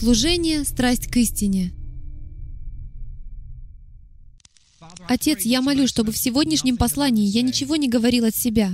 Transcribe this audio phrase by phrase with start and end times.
[0.00, 1.74] Служение— страсть к истине.
[5.06, 8.72] Отец, я молю, чтобы в сегодняшнем послании я ничего не говорил от себя,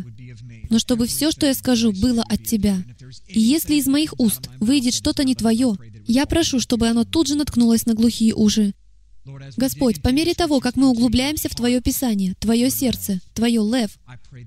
[0.70, 2.78] но чтобы все, что я скажу, было от Тебя.
[3.26, 5.76] И если из моих уст выйдет что-то не Твое,
[6.06, 8.72] я прошу, чтобы оно тут же наткнулось на глухие уши.
[9.56, 13.98] Господь, по мере того, как мы углубляемся в Твое Писание, Твое сердце, Твое лев,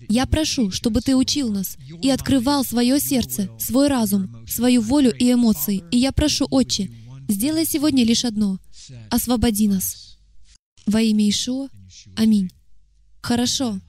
[0.07, 5.31] я прошу, чтобы Ты учил нас и открывал свое сердце, свой разум, свою волю и
[5.31, 5.83] эмоции.
[5.91, 6.89] И я прошу, Отче,
[7.27, 8.59] сделай сегодня лишь одно—
[9.09, 10.17] освободи нас.
[10.85, 11.69] Во имя Ишуа.
[12.15, 12.49] Аминь.
[13.21, 13.79] Хорошо.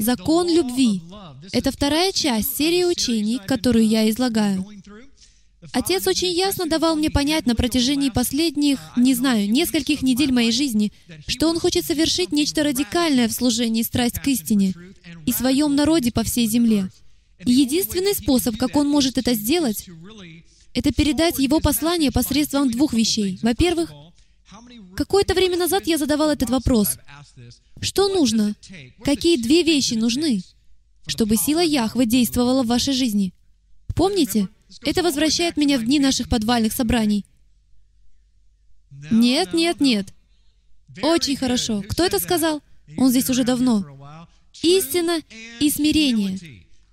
[0.00, 1.00] Закон любви—
[1.52, 4.66] это вторая часть серии учений, которую я излагаю.
[5.72, 10.92] Отец очень ясно давал мне понять на протяжении последних, не знаю, нескольких недель моей жизни,
[11.26, 14.74] что Он хочет совершить нечто радикальное в служении страсть к истине
[15.26, 16.90] и своем народе по всей земле.
[17.44, 19.86] И единственный способ, как Он может это сделать,
[20.72, 23.38] это передать Его послание посредством двух вещей.
[23.42, 23.92] Во-первых,
[24.96, 26.98] какое-то время назад я задавал этот вопрос.
[27.80, 28.54] Что нужно?
[29.02, 30.42] Какие две вещи нужны,
[31.06, 33.32] чтобы сила Яхвы действовала в вашей жизни?
[33.94, 34.48] Помните?
[34.82, 37.24] Это возвращает меня в дни наших подвальных собраний.
[39.10, 40.06] Нет, нет, нет.
[41.02, 41.82] Очень хорошо.
[41.88, 42.62] Кто это сказал?
[42.96, 43.84] Он здесь уже давно.
[44.62, 45.20] Истина
[45.60, 46.38] и смирение.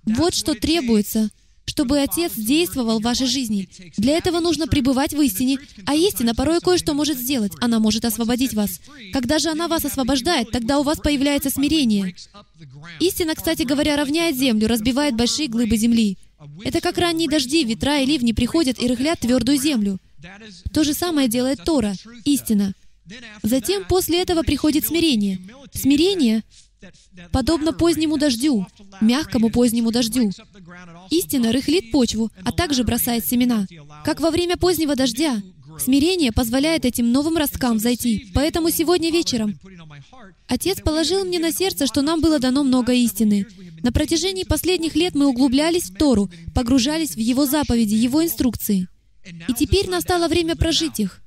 [0.04, 1.30] Вот что требуется,
[1.64, 3.68] чтобы Отец действовал в вашей жизни.
[3.96, 7.52] Для этого нужно пребывать в истине, а истина порой кое-что может сделать.
[7.60, 8.80] Она может освободить вас.
[9.12, 12.14] Когда же она вас освобождает, тогда у вас появляется смирение.
[13.00, 16.18] Истина, кстати говоря, равняет землю, разбивает большие глыбы земли.
[16.64, 19.98] Это как ранние дожди, ветра и ливни приходят и рыхлят твердую землю.
[20.72, 22.74] То же самое делает Тора, истина.
[23.42, 25.40] Затем после этого приходит смирение.
[25.72, 26.42] Смирение
[27.30, 28.66] подобно позднему дождю,
[29.00, 30.30] мягкому позднему дождю.
[31.10, 33.66] Истина рыхлит почву, а также бросает семена.
[34.04, 35.40] Как во время позднего дождя,
[35.78, 38.30] смирение позволяет этим новым росткам зайти.
[38.34, 39.58] Поэтому сегодня вечером
[40.46, 43.46] Отец положил мне на сердце, что нам было дано много истины.
[43.82, 48.88] На протяжении последних лет мы углублялись в Тору, погружались в Его заповеди, Его инструкции.
[49.48, 51.20] И теперь настало время прожить их.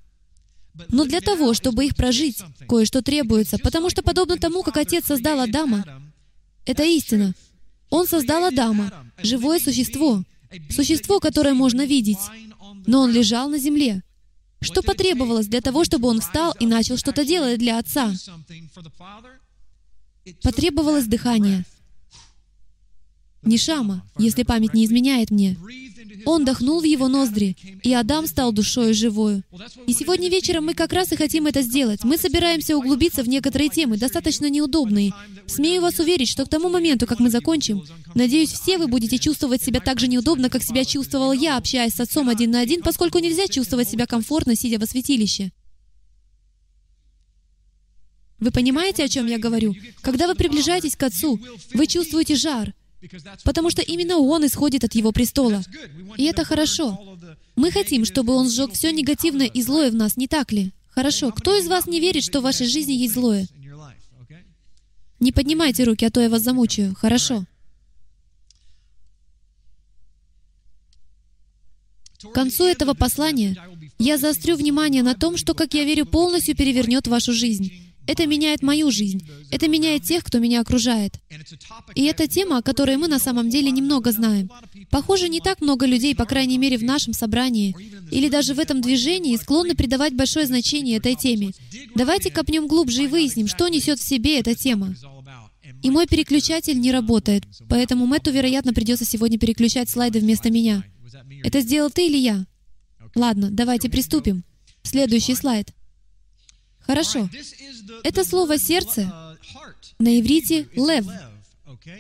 [0.90, 5.40] Но для того, чтобы их прожить, кое-что требуется, потому что подобно тому, как Отец создал
[5.40, 5.86] Адама,
[6.66, 7.34] это истина.
[7.90, 8.92] Он создал Адама,
[9.22, 10.24] живое существо,
[10.70, 12.20] существо, которое можно видеть,
[12.86, 14.04] но он лежал на земле.
[14.62, 18.14] Что потребовалось для того, чтобы он встал и начал что-то делать для Отца?
[20.42, 21.66] Потребовалось дыхание.
[23.46, 25.56] Нишама, если память не изменяет мне.
[26.26, 29.44] Он дохнул в его ноздри, и Адам стал душою живою.
[29.86, 32.04] И сегодня вечером мы как раз и хотим это сделать.
[32.04, 35.14] Мы собираемся углубиться в некоторые темы, достаточно неудобные.
[35.46, 37.84] Смею вас уверить, что к тому моменту, как мы закончим,
[38.16, 42.00] надеюсь, все вы будете чувствовать себя так же неудобно, как себя чувствовал я, общаясь с
[42.00, 45.52] отцом один на один, поскольку нельзя чувствовать себя комфортно, сидя во святилище.
[48.40, 49.76] Вы понимаете, о чем я говорю?
[50.02, 51.40] Когда вы приближаетесь к Отцу,
[51.74, 52.74] вы чувствуете жар—
[53.44, 55.64] Потому что именно Он исходит от Его престола.
[56.18, 57.18] И это хорошо.
[57.56, 60.72] Мы хотим, чтобы Он сжег все негативное и злое в нас, не так ли?
[60.90, 61.32] Хорошо.
[61.32, 63.48] Кто из вас не верит, что в вашей жизни есть злое?
[65.20, 66.96] Не поднимайте руки, а то я вас замучаю.
[66.96, 67.46] Хорошо.
[72.20, 73.56] К концу этого послания
[74.00, 77.85] я заострю внимание на том, что, как я верю, полностью перевернет вашу жизнь.
[78.08, 79.28] Это меняет мою жизнь.
[79.52, 81.20] Это меняет тех, кто меня окружает.
[81.96, 84.52] И это тема, о которой мы на самом деле немного знаем.
[84.92, 87.76] Похоже, не так много людей, по крайней мере, в нашем собрании,
[88.12, 91.52] или даже в этом движении, склонны придавать большое значение этой теме.
[91.96, 94.96] Давайте копнем глубже и выясним, что несет в себе эта тема.
[95.82, 100.84] И мой переключатель не работает, поэтому Мэтту, вероятно, придется сегодня переключать слайды вместо меня.
[101.44, 102.46] Это сделал ты или я?
[103.16, 104.44] Ладно, давайте приступим.
[104.84, 105.74] Следующий слайд.
[106.86, 107.30] Хорошо.
[108.04, 109.38] Это слово «сердце»
[110.00, 111.06] на иврите «лев»,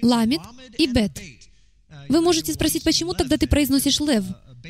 [0.02, 0.42] «ламит»
[0.78, 1.12] и «бет».
[2.10, 4.24] Вы можете спросить, почему тогда ты произносишь «лев»?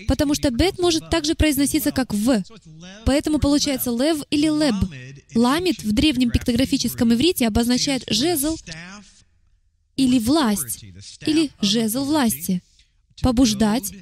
[0.07, 2.43] Потому что «бет» может также произноситься как «в».
[3.05, 4.75] Поэтому получается «лев» или «леб».
[5.33, 8.57] «Ламит» в древнем пиктографическом иврите обозначает «жезл»
[9.95, 10.83] или «власть»,
[11.25, 12.61] или «жезл власти».
[13.21, 13.93] Побуждать,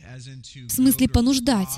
[0.56, 1.70] в смысле понуждать,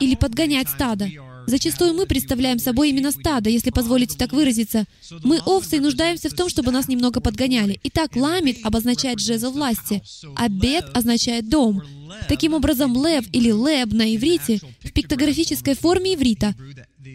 [0.00, 1.08] или подгонять стадо.
[1.48, 4.84] Зачастую мы представляем собой именно стадо, если позволите так выразиться.
[5.24, 7.80] Мы овцы и нуждаемся в том, чтобы нас немного подгоняли.
[7.84, 10.02] Итак, ламит обозначает жезл власти,
[10.36, 11.82] а бет означает дом.
[12.28, 16.54] Таким образом, лев или леб на иврите в пиктографической форме иврита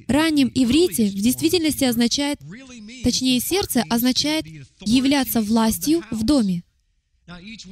[0.08, 2.40] раннем иврите в действительности означает,
[3.04, 4.46] точнее, сердце означает
[4.82, 6.64] являться властью в доме.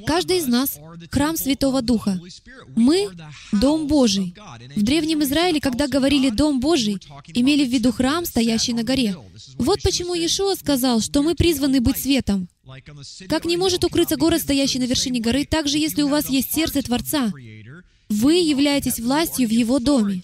[0.06, 0.80] Каждый из нас—
[1.12, 2.20] храм Святого Духа.
[2.76, 3.10] Мы—
[3.52, 4.34] Дом Божий.
[4.76, 9.16] В Древнем Израиле, когда говорили «Дом Божий», имели в виду храм, стоящий на горе.
[9.56, 12.48] Вот почему Иешуа сказал, что мы призваны быть светом.
[13.28, 16.54] Как не может укрыться город, стоящий на вершине горы, так же, если у вас есть
[16.54, 17.32] сердце Творца,
[18.10, 20.22] вы являетесь властью в Его доме.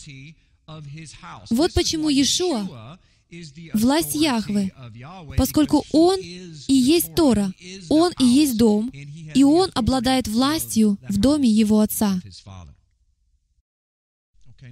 [1.50, 2.98] Вот почему Иешуа—
[3.74, 4.74] власть Яхве,
[5.36, 7.54] поскольку Он и есть Тора,
[7.90, 12.20] Он и есть дом, и Он обладает властью в доме Его Отца.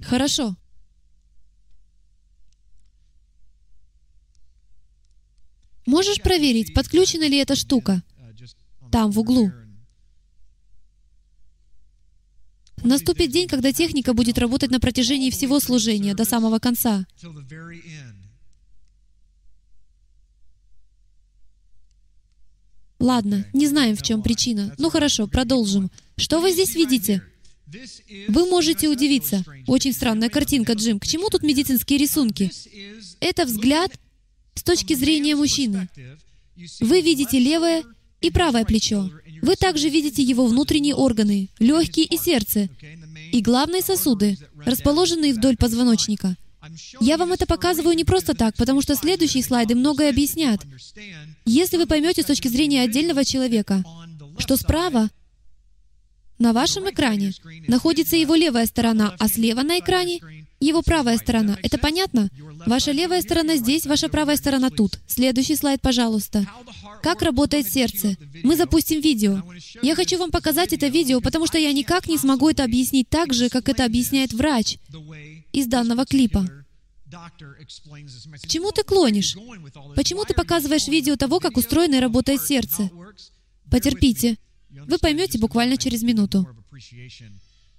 [0.02, 0.56] Хорошо.
[5.86, 8.02] Можешь проверить, подключена ли эта штука
[8.90, 9.52] там, в углу?
[12.82, 17.06] Наступит день, когда техника будет работать на протяжении всего служения, до самого конца.
[22.98, 24.74] Ладно, не знаем, в чем причина.
[24.78, 25.90] Ну хорошо, продолжим.
[26.16, 27.22] Что вы здесь видите?
[28.28, 29.44] Вы можете удивиться.
[29.66, 30.98] Очень странная картинка, Джим.
[30.98, 32.50] К чему тут медицинские рисунки?
[33.20, 33.92] Это взгляд
[34.54, 35.88] с точки зрения мужчины.
[36.80, 37.84] Вы видите левое
[38.20, 39.10] и правое плечо.
[39.42, 42.70] Вы также видите его внутренние органы, легкие и сердце,
[43.32, 46.36] и главные сосуды, расположенные вдоль позвоночника.
[47.00, 50.60] Я вам это показываю не просто так, потому что следующие слайды многое объяснят.
[51.44, 53.84] Если вы поймете с точки зрения отдельного человека,
[54.38, 55.10] что справа
[56.38, 57.32] на вашем экране
[57.66, 60.20] находится его левая сторона, а слева на экране
[60.60, 61.58] его правая сторона.
[61.62, 62.30] Это понятно?
[62.66, 64.98] Ваша левая сторона здесь, ваша правая сторона тут.
[65.06, 66.46] Следующий слайд, пожалуйста.
[67.02, 68.16] Как работает сердце?
[68.42, 69.42] Мы запустим видео.
[69.82, 73.32] Я хочу вам показать это видео, потому что я никак не смогу это объяснить так
[73.34, 74.78] же, как это объясняет врач
[75.52, 76.46] из данного клипа.
[77.08, 79.36] К чему ты клонишь?
[79.94, 82.90] Почему ты показываешь видео того, как устроено и работает сердце?
[83.70, 84.38] Потерпите.
[84.70, 86.46] Вы поймете буквально через минуту.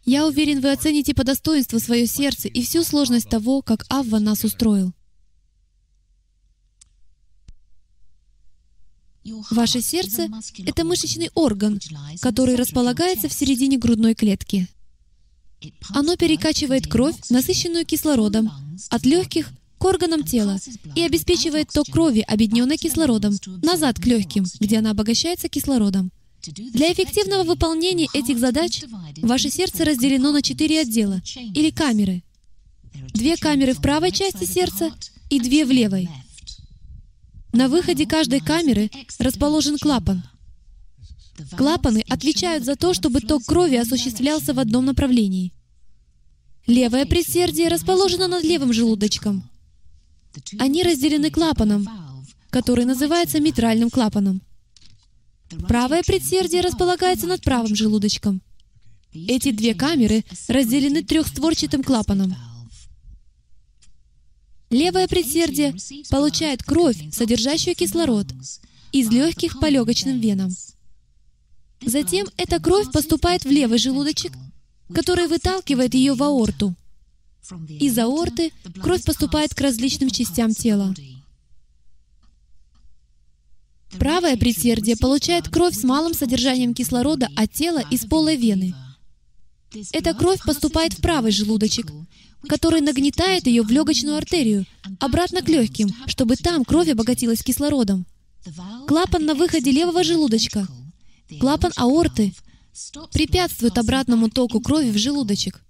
[0.05, 4.43] Я уверен, вы оцените по достоинству свое сердце и всю сложность того, как Авва нас
[4.45, 4.93] устроил.
[9.51, 10.29] Ваше сердце—
[10.65, 11.79] это мышечный орган,
[12.21, 14.69] который располагается в середине грудной клетки.
[15.89, 18.51] Оно перекачивает кровь, насыщенную кислородом,
[18.89, 20.59] от легких к органам тела
[20.95, 26.12] и обеспечивает ток крови, объединенной кислородом, назад к легким, где она обогащается кислородом.
[26.45, 28.83] Для эффективного выполнения этих задач
[29.21, 31.21] ваше сердце разделено на четыре отдела,
[31.54, 32.24] или камеры.
[33.13, 34.92] Две камеры в правой части сердца
[35.30, 36.09] и две в левой.
[37.51, 38.89] На выходе каждой камеры
[39.19, 40.24] расположен клапан.
[41.55, 45.53] Клапаны отвечают за то, чтобы ток крови осуществлялся в одном направлении.
[46.65, 49.49] Левое предсердие расположено над левым желудочком.
[50.59, 51.87] Они разделены клапаном,
[52.49, 54.41] который называется митральным клапаном.
[55.67, 58.41] Правое предсердие располагается над правым желудочком.
[59.13, 62.35] Эти две камеры разделены трехстворчатым клапаном.
[64.69, 65.73] Левое предсердие
[66.09, 68.27] получает кровь, содержащую кислород,
[68.91, 70.51] из легких по легочным венам.
[71.85, 74.33] Затем эта кровь поступает в левый желудочек,
[74.94, 76.75] который выталкивает ее в аорту.
[77.69, 78.51] Из аорты
[78.81, 80.94] кровь поступает к различным частям тела.
[83.97, 88.73] Правое предсердие получает кровь с малым содержанием кислорода от тела из полой вены.
[89.94, 91.92] Эта кровь поступает в правый желудочек,
[92.47, 94.66] который нагнетает ее в легочную артерию,
[94.99, 98.06] обратно к легким, чтобы там кровь обогатилась кислородом.
[98.87, 100.68] Клапан на выходе левого желудочка,
[101.39, 102.33] клапан аорты,
[103.11, 105.61] препятствует обратному току крови в желудочек.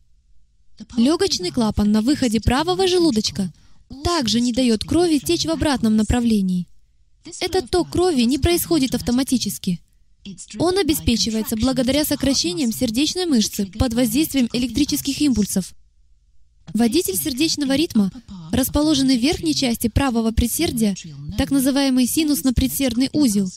[0.97, 3.51] Легочный клапан на выходе правого желудочка
[4.03, 6.67] также не дает крови течь в обратном направлении.
[7.39, 9.81] Этот ток крови не происходит автоматически.
[10.59, 15.73] Он обеспечивается благодаря сокращениям сердечной мышцы под воздействием электрических импульсов.
[16.73, 18.11] Водитель сердечного ритма,
[18.51, 20.95] расположенный в верхней части правого предсердия,
[21.37, 23.49] так называемый синусно-предсердный узел,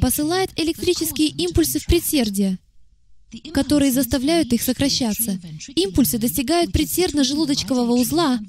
[0.00, 2.58] посылает электрические импульсы в предсердие,
[3.52, 5.38] которые заставляют их сокращаться.
[5.74, 8.40] Импульсы достигают предсердно-желудочкового узла,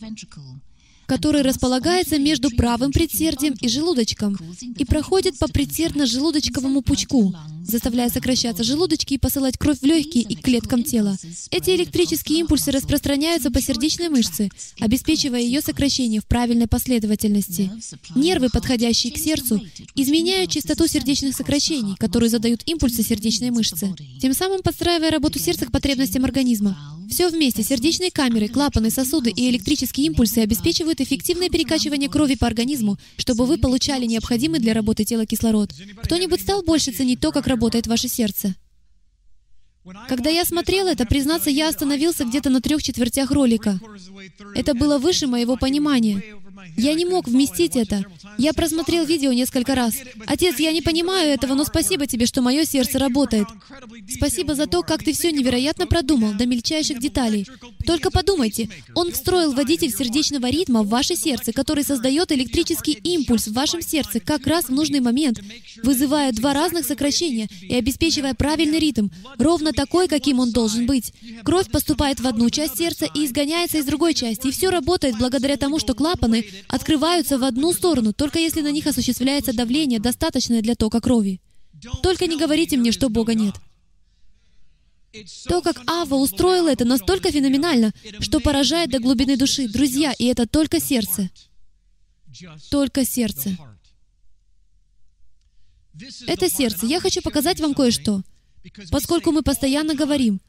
[1.05, 4.37] который располагается между правым предсердием и желудочком
[4.77, 7.33] и проходит по предсердно-желудочковому пучку,
[7.67, 11.17] заставляя сокращаться желудочки и посылать кровь в легкие и к клеткам тела.
[11.51, 17.71] Эти электрические импульсы распространяются по сердечной мышце, обеспечивая ее сокращение в правильной последовательности.
[18.15, 19.61] Нервы, подходящие к сердцу,
[19.95, 25.71] изменяют частоту сердечных сокращений, которые задают импульсы сердечной мышцы, тем самым подстраивая работу сердца к
[25.71, 26.77] потребностям организма.
[27.09, 32.97] Все вместе, сердечные камеры, клапаны, сосуды и электрические импульсы обеспечивают эффективное перекачивание крови по организму,
[33.15, 35.71] чтобы вы получали необходимый для работы тела кислород.
[36.03, 37.56] Кто-нибудь стал больше ценить то, как работает
[37.87, 38.55] ваше сердце?
[40.07, 43.79] Когда я смотрел это, признаться, я остановился где-то на трех четвертях ролика.
[44.55, 46.21] Это было выше моего понимания.
[46.75, 48.03] Я не мог вместить это.
[48.37, 49.95] Я просмотрел видео несколько раз.
[50.25, 53.47] Отец, я не понимаю этого, но спасибо тебе, что мое сердце работает.
[54.09, 57.47] Спасибо за то, как ты все невероятно продумал, до мельчайших деталей.
[57.85, 63.53] Только подумайте, он встроил водитель сердечного ритма в ваше сердце, который создает электрический импульс в
[63.53, 65.39] вашем сердце как раз в нужный момент,
[65.83, 71.13] вызывая два разных сокращения и обеспечивая правильный ритм, ровно такой, каким он должен быть.
[71.43, 75.55] Кровь поступает в одну часть сердца и изгоняется из другой части, и все работает благодаря
[75.55, 80.73] тому, что клапаны открываются в одну сторону, только если на них осуществляется давление, достаточное для
[80.73, 81.39] тока крови.
[82.01, 83.53] Только не говорите мне, что Бога нет.
[85.45, 89.67] То, как Ава устроила это, настолько феноменально, что поражает до глубины души.
[89.67, 91.29] Друзья, и это только сердце.
[92.71, 93.55] Только сердце.
[96.25, 96.87] Это сердце.
[96.87, 98.23] Я хочу показать вам кое-что.
[98.91, 100.41] Поскольку мы постоянно говорим,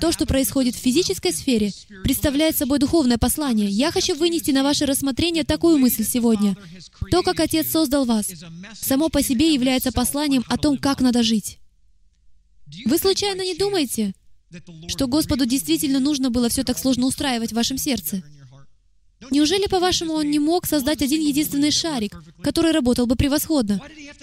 [0.00, 1.72] то, что происходит в физической сфере,
[2.04, 3.68] представляет собой духовное послание.
[3.68, 6.56] Я хочу вынести на ваше рассмотрение такую мысль сегодня.
[7.10, 8.30] То, как Отец создал вас,
[8.74, 11.58] само по себе является посланием о том, как надо жить.
[12.84, 14.14] Вы случайно не думаете,
[14.88, 18.22] что Господу действительно нужно было все так сложно устраивать в вашем сердце?
[19.30, 23.80] Неужели, по-вашему, Он не мог создать один единственный шарик, который работал бы превосходно?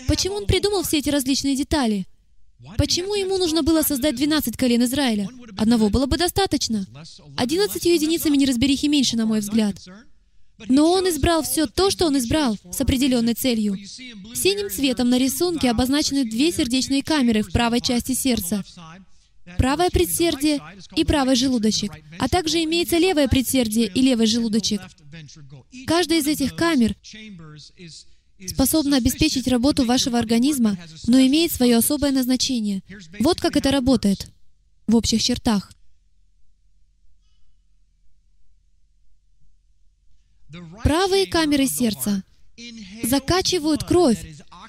[0.07, 2.05] Почему Он придумал все эти различные детали?
[2.77, 5.29] Почему ему нужно было создать 12 колен Израиля?
[5.58, 6.86] Одного было бы достаточно.
[7.38, 9.75] 11 единицами неразберихи меньше, на мой взгляд.
[10.70, 13.75] Но он избрал все то, что он избрал, с определенной целью.
[13.75, 18.63] Синим цветом на рисунке обозначены две сердечные камеры в правой части сердца.
[19.58, 20.62] Правое предсердие
[20.96, 21.91] и правый желудочек.
[22.20, 24.82] А также имеется левое предсердие и левый желудочек.
[25.86, 26.96] Каждая из этих камер
[28.47, 32.83] способна обеспечить работу вашего организма, но имеет свое особое назначение.
[33.19, 34.27] Вот как это работает
[34.88, 35.71] в общих чертах.
[40.83, 42.23] Правые камеры сердца
[43.03, 44.19] закачивают кровь,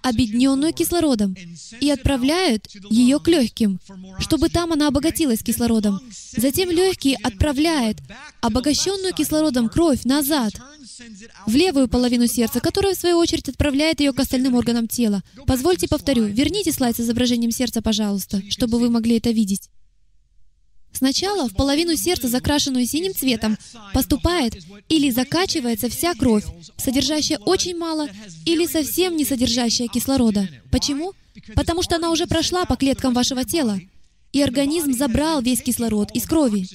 [0.05, 1.35] объединенную кислородом,
[1.81, 3.81] и отправляют ее к легким,
[4.19, 5.99] чтобы там она обогатилась кислородом.
[6.37, 7.99] Затем легкие отправляют
[8.41, 10.53] обогащенную кислородом кровь назад,
[11.47, 15.23] в левую половину сердца, которая, в свою очередь, отправляет ее к остальным органам тела.
[15.47, 16.27] Позвольте повторю.
[16.27, 19.71] Верните слайд с изображением сердца, пожалуйста, чтобы вы могли это видеть.
[20.97, 23.59] Сначала в половину сердца, закрашенную синим цветом,
[23.93, 24.57] поступает
[24.89, 26.45] или закачивается вся кровь,
[26.77, 28.09] содержащая очень мало
[28.47, 30.49] или совсем не содержащая кислорода.
[30.71, 31.13] Почему?
[31.55, 33.81] Потому что она уже прошла по клеткам вашего тела,
[34.35, 36.67] и организм забрал весь кислород из крови.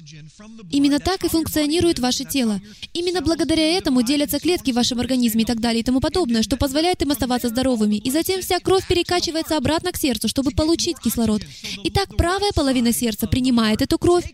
[0.72, 2.62] Именно так и функционирует ваше тело.
[2.94, 6.56] Именно благодаря этому делятся клетки в вашем организме и так далее и тому подобное, что
[6.56, 7.98] позволяет им оставаться здоровыми.
[7.98, 11.42] И затем вся кровь перекачивается обратно к сердцу, чтобы получить кислород.
[11.84, 14.34] Итак, правая половина сердца принимает эту кровь,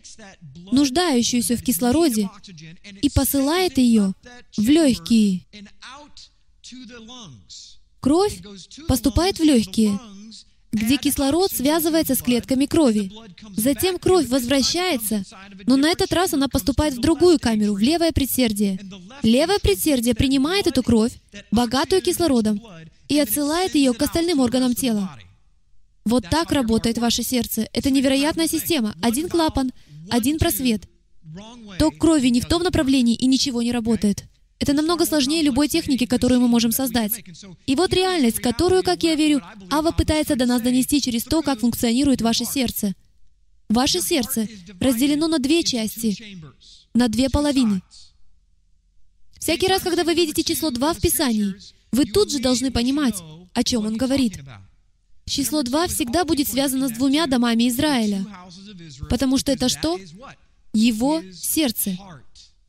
[0.70, 2.30] нуждающуюся в кислороде,
[3.02, 4.14] и посылает ее
[4.56, 5.46] в легкие.
[8.00, 8.38] Кровь
[8.86, 9.98] поступает в легкие,
[10.76, 13.10] где кислород связывается с клетками крови.
[13.56, 15.24] Затем кровь возвращается,
[15.66, 18.78] но на этот раз она поступает в другую камеру, в левое предсердие.
[19.22, 21.12] Левое предсердие принимает эту кровь,
[21.50, 22.60] богатую кислородом,
[23.08, 25.18] и отсылает ее к остальным органам тела.
[26.04, 27.68] Вот так работает ваше сердце.
[27.72, 28.94] Это невероятная система.
[29.02, 29.72] Один клапан,
[30.10, 30.82] один просвет.
[31.78, 34.24] Ток крови не в том направлении, и ничего не работает.
[34.58, 37.22] Это намного сложнее любой техники, которую мы можем создать.
[37.66, 41.60] И вот реальность, которую, как я верю, Ава пытается до нас донести через то, как
[41.60, 42.94] функционирует ваше сердце.
[43.68, 44.48] Ваше сердце
[44.80, 46.40] разделено на две части,
[46.94, 47.82] на две половины.
[49.38, 51.54] Всякий раз, когда вы видите число 2 в Писании,
[51.92, 53.14] вы тут же должны понимать,
[53.52, 54.40] о чем он говорит.
[55.26, 58.24] Число 2 всегда будет связано с двумя домами Израиля,
[59.10, 59.98] потому что это что?
[60.72, 61.96] Его сердце,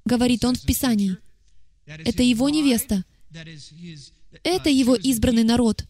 [0.05, 1.17] говорит он в Писании.
[1.87, 3.03] Это его невеста.
[4.43, 5.85] Это его избранный народ.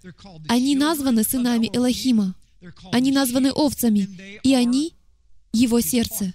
[0.48, 2.36] Они названы сынами Элохима.
[2.92, 4.08] Они названы овцами.
[4.44, 4.94] И они—
[5.54, 6.34] его сердце.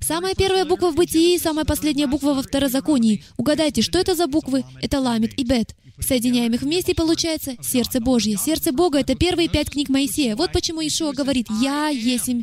[0.00, 3.24] Самая первая буква в Бытии и самая последняя буква во Второзаконии.
[3.38, 4.64] Угадайте, что это за буквы?
[4.82, 5.74] Это Ламит и Бет.
[5.98, 8.36] Соединяем их вместе, получается сердце Божье.
[8.36, 10.36] Сердце Бога— это первые пять книг Моисея.
[10.36, 12.42] Вот почему Ишуа говорит «Я есмь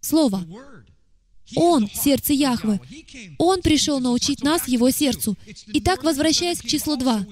[0.00, 0.44] Слово».
[1.54, 2.80] Он— сердце Яхвы.
[3.38, 5.36] Он пришел научить нас Его сердцу.
[5.68, 7.24] Итак, возвращаясь к числу два,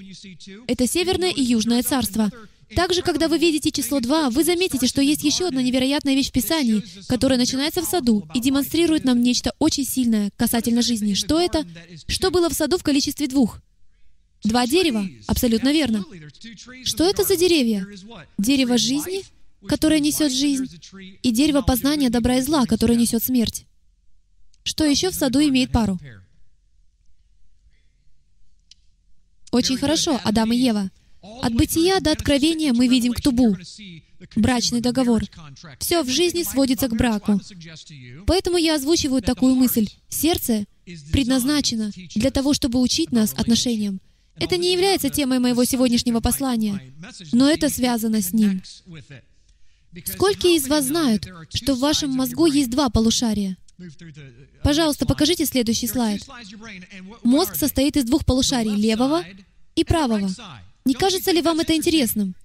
[0.67, 2.31] это Северное и Южное царство.
[2.75, 6.33] Также, когда вы видите число 2, вы заметите, что есть еще одна невероятная вещь в
[6.33, 11.13] Писании, которая начинается в саду и демонстрирует нам нечто очень сильное касательно жизни.
[11.13, 11.65] Что это?
[12.07, 13.61] Что было в саду в количестве двух?
[14.43, 15.07] Два дерева.
[15.27, 16.03] Абсолютно верно.
[16.83, 17.87] Что это за деревья?
[18.37, 19.23] Дерево жизни,
[19.65, 20.67] которое несет жизнь,
[21.23, 23.65] и дерево познания добра и зла, которое несет смерть.
[24.67, 25.97] Что еще в саду имеет пару?
[29.51, 30.91] Очень хорошо, Адам и Ева.
[31.41, 33.55] От бытия до откровения мы видим ктубу,
[34.35, 35.23] брачный договор.
[35.79, 37.39] Все в жизни сводится к браку.
[38.25, 39.87] Поэтому я озвучиваю такую мысль.
[40.09, 40.65] Сердце
[41.13, 44.01] предназначено для того, чтобы учить нас отношениям.
[44.35, 46.93] Это не является темой моего сегодняшнего послания,
[47.31, 48.61] но это связано с ним.
[50.03, 53.57] Сколько из вас знают, что в вашем мозгу есть два полушария?
[54.63, 56.27] Пожалуйста, покажите следующий слайд.
[57.23, 59.23] Мозг состоит из двух полушарий, левого
[59.75, 60.29] и правого.
[60.85, 62.35] Не кажется ли вам это интересным?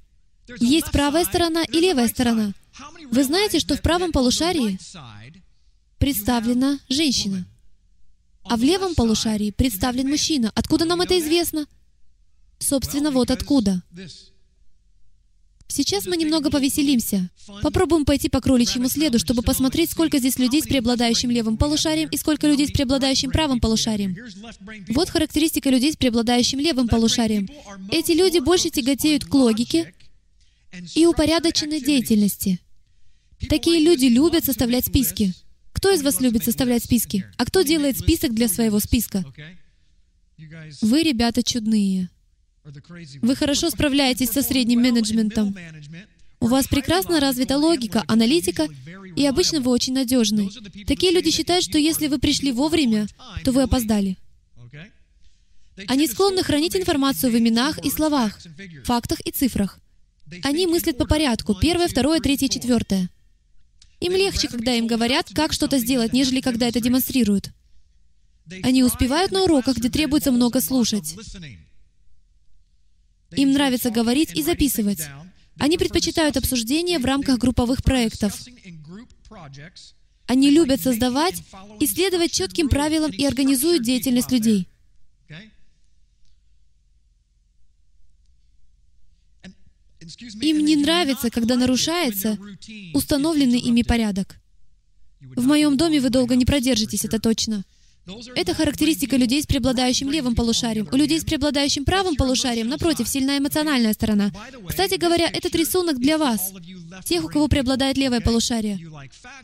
[0.59, 2.53] Есть правая сторона и левая сторона.
[3.11, 4.79] Вы знаете, что в правом полушарии
[5.99, 7.47] представлена женщина,
[8.45, 10.51] а в левом полушарии представлен мужчина.
[10.55, 11.67] Откуда нам это известно?
[12.59, 13.83] Собственно, вот откуда.
[15.73, 17.31] Сейчас мы немного повеселимся.
[17.63, 22.19] Попробуем пойти по кроличьему следу, чтобы посмотреть, сколько здесь людей с преобладающим левым полушарием и
[22.19, 24.15] сколько людей с преобладающим правым полушарием.
[24.91, 27.49] Вот характеристика людей с преобладающим левым полушарием.
[27.91, 29.95] Эти люди больше тяготеют к логике
[30.95, 32.61] и упорядоченной деятельности.
[33.49, 35.33] Такие люди любят составлять списки.
[35.73, 37.25] Кто из вас любит составлять списки?
[37.39, 39.25] А кто делает список для своего списка?
[40.83, 42.11] Вы, ребята, чудные.
[43.23, 45.57] Вы хорошо справляетесь со средним менеджментом.
[46.41, 48.69] У вас прекрасно развита логика, аналитика,
[49.17, 50.49] и обычно вы очень надежны.
[50.87, 53.07] Такие люди считают, что если вы пришли вовремя,
[53.45, 54.17] то вы опоздали.
[55.89, 58.39] Они склонны хранить информацию в именах и словах,
[58.85, 59.79] фактах и цифрах.
[60.43, 61.55] Они мыслят по порядку.
[61.55, 63.09] Первое, второе, третье, четвертое.
[64.01, 67.51] Им легче, когда им говорят, как что-то сделать, нежели когда это демонстрируют.
[68.63, 71.15] Они успевают на уроках, где требуется много слушать.
[73.37, 75.03] Им нравится говорить и записывать.
[75.59, 78.41] Они предпочитают обсуждения в рамках групповых проектов.
[80.27, 81.43] Они любят создавать
[81.81, 84.69] и следовать четким правилам и организуют деятельность людей.
[90.41, 92.39] Им не нравится, когда нарушается
[92.95, 94.37] установленный ими порядок.
[95.21, 97.65] В моем доме вы долго не продержитесь, это точно.
[98.35, 100.89] Это характеристика людей с преобладающим левым полушарием.
[100.91, 104.33] У людей с преобладающим правым полушарием, напротив, сильная эмоциональная сторона.
[104.69, 106.53] Кстати говоря, этот рисунок для вас,
[107.05, 108.81] тех, у кого преобладает левое полушарие.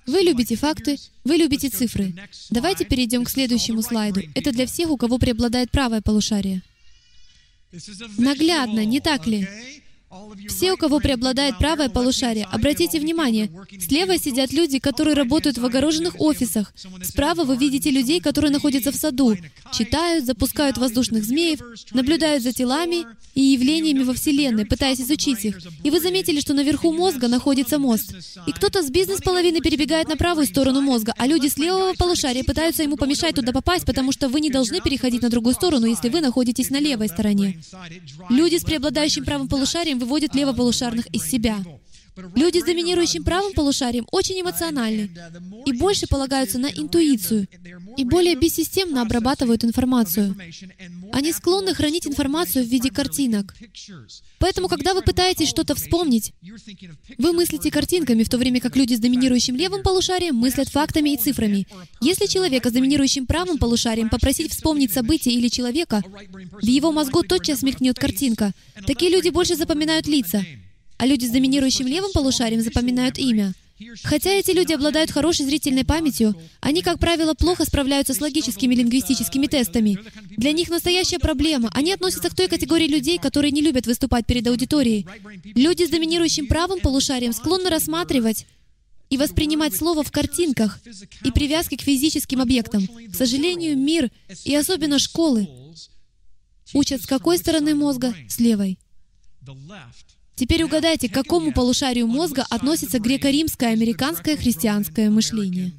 [0.06, 2.14] Вы любите факты, вы любите цифры.
[2.50, 4.22] Давайте перейдем к следующему слайду.
[4.34, 6.62] Это для всех, у кого преобладает правое полушарие.
[8.16, 9.46] Наглядно, не так ли?
[10.48, 16.18] Все, у кого преобладает правое полушарие, обратите внимание, слева сидят люди, которые работают в огороженных
[16.20, 16.72] офисах.
[17.02, 19.36] Справа вы видите людей, которые находятся в саду,
[19.72, 21.60] читают, запускают воздушных змеев,
[21.92, 25.58] наблюдают за телами и явлениями во Вселенной, пытаясь изучить их.
[25.84, 28.14] И вы заметили, что наверху мозга находится мост.
[28.46, 32.82] И кто-то с бизнес-половины перебегает на правую сторону мозга, а люди с левого полушария пытаются
[32.82, 36.20] ему помешать туда попасть, потому что вы не должны переходить на другую сторону, если вы
[36.20, 37.60] находитесь на левой стороне.
[38.30, 41.58] Люди с преобладающим правым полушарием выводят левополушарных из себя.
[42.34, 45.10] Люди с доминирующим правым полушарием очень эмоциональны
[45.66, 47.46] и больше полагаются на интуицию
[47.96, 50.36] и более бессистемно обрабатывают информацию.
[51.12, 53.54] Они склонны хранить информацию в виде картинок.
[54.38, 56.32] Поэтому, когда вы пытаетесь что-то вспомнить,
[57.18, 61.16] вы мыслите картинками, в то время как люди с доминирующим левым полушарием мыслят фактами и
[61.16, 61.66] цифрами.
[62.00, 66.02] Если человека с доминирующим правым полушарием попросить вспомнить событие или человека,
[66.52, 68.52] в его мозгу тотчас мелькнет картинка.
[68.86, 70.44] Такие люди больше запоминают лица
[70.98, 73.54] а люди с доминирующим левым полушарием запоминают имя.
[74.02, 79.46] Хотя эти люди обладают хорошей зрительной памятью, они, как правило, плохо справляются с логическими лингвистическими
[79.46, 79.98] тестами.
[80.36, 81.70] Для них настоящая проблема.
[81.72, 85.06] Они относятся к той категории людей, которые не любят выступать перед аудиторией.
[85.54, 88.46] Люди с доминирующим правым полушарием склонны рассматривать
[89.10, 90.80] и воспринимать слово в картинках
[91.22, 92.86] и привязки к физическим объектам.
[92.86, 94.10] К сожалению, мир,
[94.44, 95.48] и особенно школы,
[96.74, 98.12] учат с какой стороны мозга?
[98.28, 98.76] С левой.
[100.38, 105.72] Теперь угадайте, к какому полушарию мозга относится греко-римское американское христианское мышление?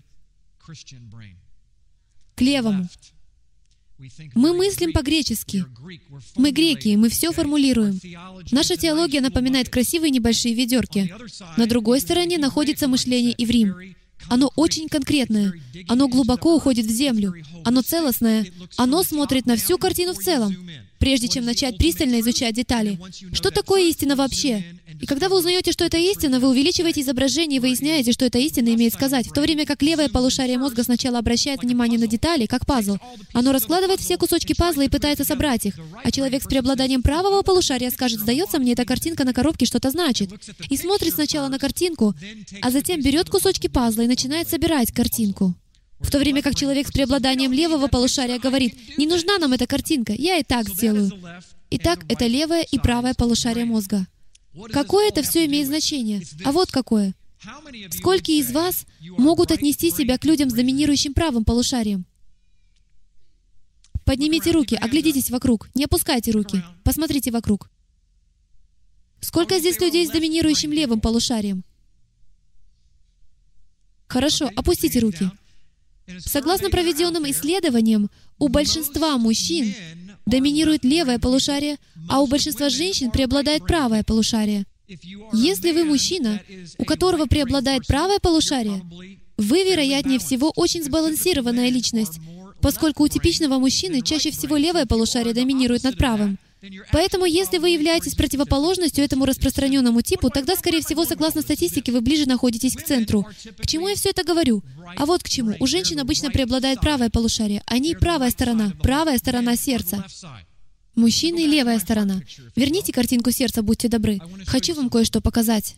[2.35, 2.89] К левому.
[4.35, 5.65] Мы мыслим по-гречески.
[6.35, 8.01] Мы греки, мы все формулируем.
[8.51, 11.13] Наша теология напоминает красивые небольшие ведерки.
[11.55, 13.95] На другой стороне находится мышление Иврим.
[14.27, 15.53] Оно очень конкретное.
[15.87, 17.33] Оно глубоко уходит в землю.
[17.63, 18.45] Оно целостное.
[18.75, 20.53] Оно смотрит на всю картину в целом.
[20.99, 22.99] Прежде чем начать пристально изучать детали.
[23.33, 24.63] Что такое истина вообще?
[25.01, 28.69] И когда вы узнаете, что это истина, вы увеличиваете изображение и выясняете, что эта истина
[28.69, 32.65] имеет сказать, в то время как левое полушарие мозга сначала обращает внимание на детали, как
[32.65, 32.97] пазл.
[33.33, 35.75] Оно раскладывает все кусочки пазла и пытается собрать их.
[36.03, 40.29] А человек с преобладанием правого полушария скажет, сдается мне, эта картинка на коробке что-то значит.
[40.69, 42.13] И смотрит сначала на картинку,
[42.61, 45.55] а затем берет кусочки пазла и начинает собирать картинку.
[45.99, 50.13] В то время как человек с преобладанием левого полушария говорит, «Не нужна нам эта картинка,
[50.13, 51.11] я и так сделаю».
[51.71, 54.07] Итак, это левое и правое полушарие мозга.
[54.71, 56.21] Какое это все имеет значение?
[56.45, 57.13] А вот какое.
[57.91, 58.85] Сколько из вас
[59.17, 62.05] могут отнести себя к людям с доминирующим правым полушарием?
[64.03, 65.69] Поднимите руки, оглядитесь вокруг.
[65.75, 66.63] Не опускайте руки.
[66.83, 67.69] Посмотрите вокруг.
[69.21, 71.63] Сколько здесь людей с доминирующим левым полушарием?
[74.07, 75.29] Хорошо, опустите руки.
[76.19, 79.73] Согласно проведенным исследованиям, у большинства мужчин
[80.25, 84.65] доминирует левое полушарие, а у большинства женщин преобладает правое полушарие.
[85.33, 86.41] Если вы мужчина,
[86.77, 88.81] у которого преобладает правое полушарие,
[89.37, 92.19] вы, вероятнее всего, очень сбалансированная личность,
[92.61, 96.37] поскольку у типичного мужчины чаще всего левое полушарие доминирует над правым.
[96.91, 102.27] Поэтому, если вы являетесь противоположностью этому распространенному типу, тогда, скорее всего, согласно статистике, вы ближе
[102.27, 103.25] находитесь к центру.
[103.57, 104.63] К чему я все это говорю?
[104.97, 105.55] А вот к чему.
[105.59, 107.63] У женщин обычно преобладает правое полушарие.
[107.65, 110.05] Они правая сторона, правая сторона сердца.
[110.95, 112.21] Мужчины— левая сторона.
[112.55, 114.19] Верните картинку сердца, будьте добры.
[114.45, 115.75] Хочу вам кое-что показать.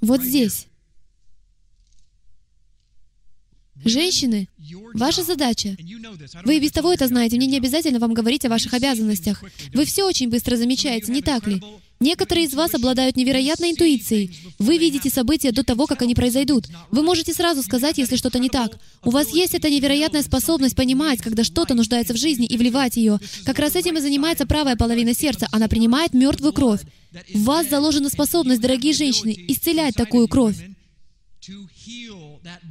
[0.00, 0.68] Вот здесь.
[3.86, 4.48] Женщины,
[4.94, 5.76] ваша задача.
[6.44, 9.42] Вы и без того это знаете, мне не обязательно вам говорить о ваших обязанностях.
[9.72, 11.62] Вы все очень быстро замечаете, не так ли?
[11.98, 14.36] Некоторые из вас обладают невероятной интуицией.
[14.58, 16.66] Вы видите события до того, как они произойдут.
[16.90, 18.78] Вы можете сразу сказать, если что-то не так.
[19.02, 23.18] У вас есть эта невероятная способность понимать, когда что-то нуждается в жизни, и вливать ее.
[23.44, 25.48] Как раз этим и занимается правая половина сердца.
[25.52, 26.80] Она принимает мертвую кровь.
[27.32, 30.56] В вас заложена способность, дорогие женщины, исцелять такую кровь.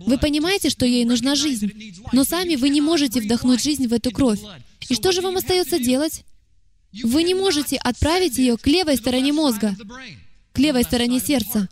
[0.05, 1.71] Вы понимаете, что ей нужна жизнь,
[2.11, 4.39] но сами вы не можете вдохнуть жизнь в эту кровь.
[4.89, 6.23] И что же вам остается делать?
[7.03, 9.75] Вы не можете отправить ее к левой стороне мозга,
[10.53, 11.67] к левой стороне сердца.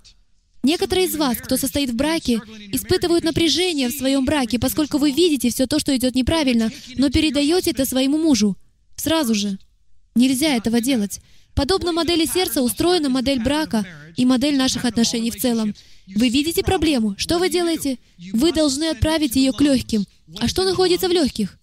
[0.63, 5.49] Некоторые из вас, кто состоит в браке, испытывают напряжение в своем браке, поскольку вы видите
[5.49, 8.57] все то, что идет неправильно, но передаете это своему мужу.
[8.95, 9.57] Сразу же.
[10.15, 11.19] Нельзя этого делать.
[11.53, 13.85] Подобно модели сердца устроена модель брака
[14.15, 15.75] и модель наших отношений в целом.
[16.07, 17.15] Вы видите проблему?
[17.17, 17.97] Что вы делаете?
[18.33, 20.05] Вы должны отправить ее к легким.
[20.39, 21.57] А что находится в легких?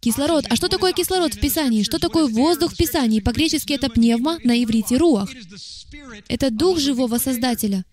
[0.00, 0.44] Кислород.
[0.48, 1.82] А что такое кислород в Писании?
[1.82, 3.20] Что такое воздух в Писании?
[3.20, 5.30] По-гречески это пневма, на иврите руах.
[6.28, 7.84] Это дух живого Создателя.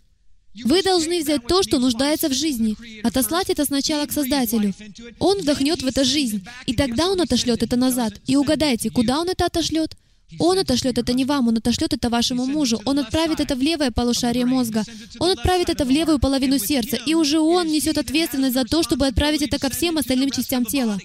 [0.64, 4.74] Вы должны взять то, что нуждается в жизни, отослать это сначала к Создателю.
[5.20, 8.22] Он вдохнет в это жизнь, и тогда Он отошлет это назад.
[8.26, 9.98] И угадайте, куда Он это отошлет?
[10.40, 12.82] Он отошлет это не вам, он отошлет это вашему мужу.
[12.86, 14.84] Он отправит это в левое полушарие мозга.
[15.20, 16.98] Он отправит это в левую половину сердца.
[17.06, 21.00] И уже он несет ответственность за то, чтобы отправить это ко всем остальным частям тела.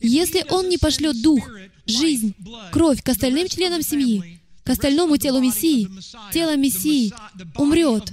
[0.00, 1.46] Если он не пошлет дух,
[1.86, 2.34] жизнь,
[2.72, 5.88] кровь к остальным членам семьи, к остальному телу Мессии,
[6.32, 7.12] тело Мессии
[7.56, 8.10] умрет.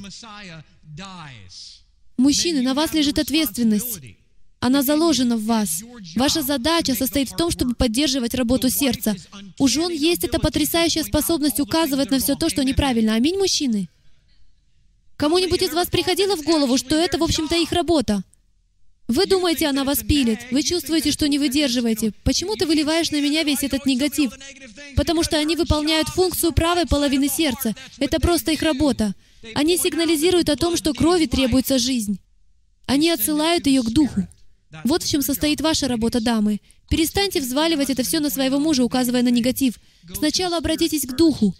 [2.18, 4.02] Мужчины, на вас лежит ответственность.
[4.60, 5.84] Она заложена в вас.
[6.16, 9.16] Ваша задача состоит в том, чтобы поддерживать работу сердца.
[9.60, 13.14] У жен есть эта потрясающая способность указывать на все то, что неправильно.
[13.14, 13.88] Аминь, мужчины?
[15.16, 18.24] Кому-нибудь из вас приходило в голову, что это, в общем-то, их работа?
[19.08, 20.40] Вы думаете, она вас пилит.
[20.52, 22.12] Вы чувствуете, что не выдерживаете.
[22.24, 24.34] Почему ты выливаешь на меня весь этот негатив?
[24.96, 27.74] Потому что они выполняют функцию правой половины сердца.
[28.00, 29.16] Это просто их работа.
[29.56, 32.20] Они сигнализируют о том, что крови требуется жизнь.
[32.86, 34.28] Они отсылают ее к духу.
[34.84, 36.60] Вот в чем состоит ваша работа, дамы.
[36.90, 39.76] Перестаньте взваливать это все на своего мужа, указывая на негатив.
[40.14, 41.56] Сначала обратитесь к духу.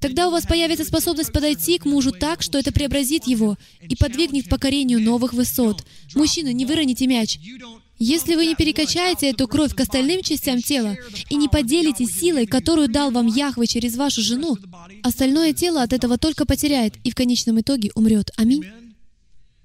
[0.00, 4.46] Тогда у вас появится способность подойти к мужу так, что это преобразит его и подвигнет
[4.46, 5.84] к покорению новых высот.
[6.14, 7.38] Мужчина, не выроните мяч.
[7.98, 10.96] Если вы не перекачаете эту кровь к остальным частям тела
[11.30, 14.58] и не поделитесь силой, которую дал вам Яхве через вашу жену,
[15.02, 18.30] остальное тело от этого только потеряет и в конечном итоге умрет.
[18.36, 18.66] Аминь.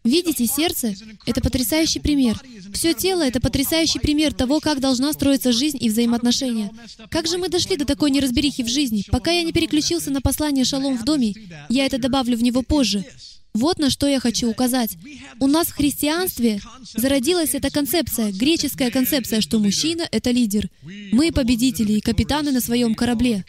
[0.04, 0.96] Видите, сердце—
[1.28, 2.42] это потрясающий пример.
[2.74, 6.72] Все тело— это потрясающий пример того, как должна строиться жизнь и взаимоотношения.
[7.10, 9.04] Как же мы дошли до такой неразберихи в жизни?
[9.12, 11.36] Пока я не переключился на послание «Шалом в доме»,
[11.70, 13.06] я это добавлю в него позже.
[13.54, 14.98] Вот на что я хочу указать.
[15.40, 16.62] У нас в христианстве
[16.96, 20.70] зародилась эта концепция, греческая концепция, что мужчина— это лидер.
[21.12, 23.46] Мы победители и капитаны на своем корабле.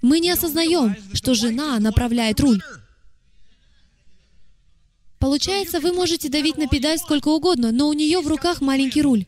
[0.00, 2.62] Мы не осознаем, что жена направляет руль.
[5.18, 9.26] Получается, вы можете давить на педаль сколько угодно, но у нее в руках маленький руль.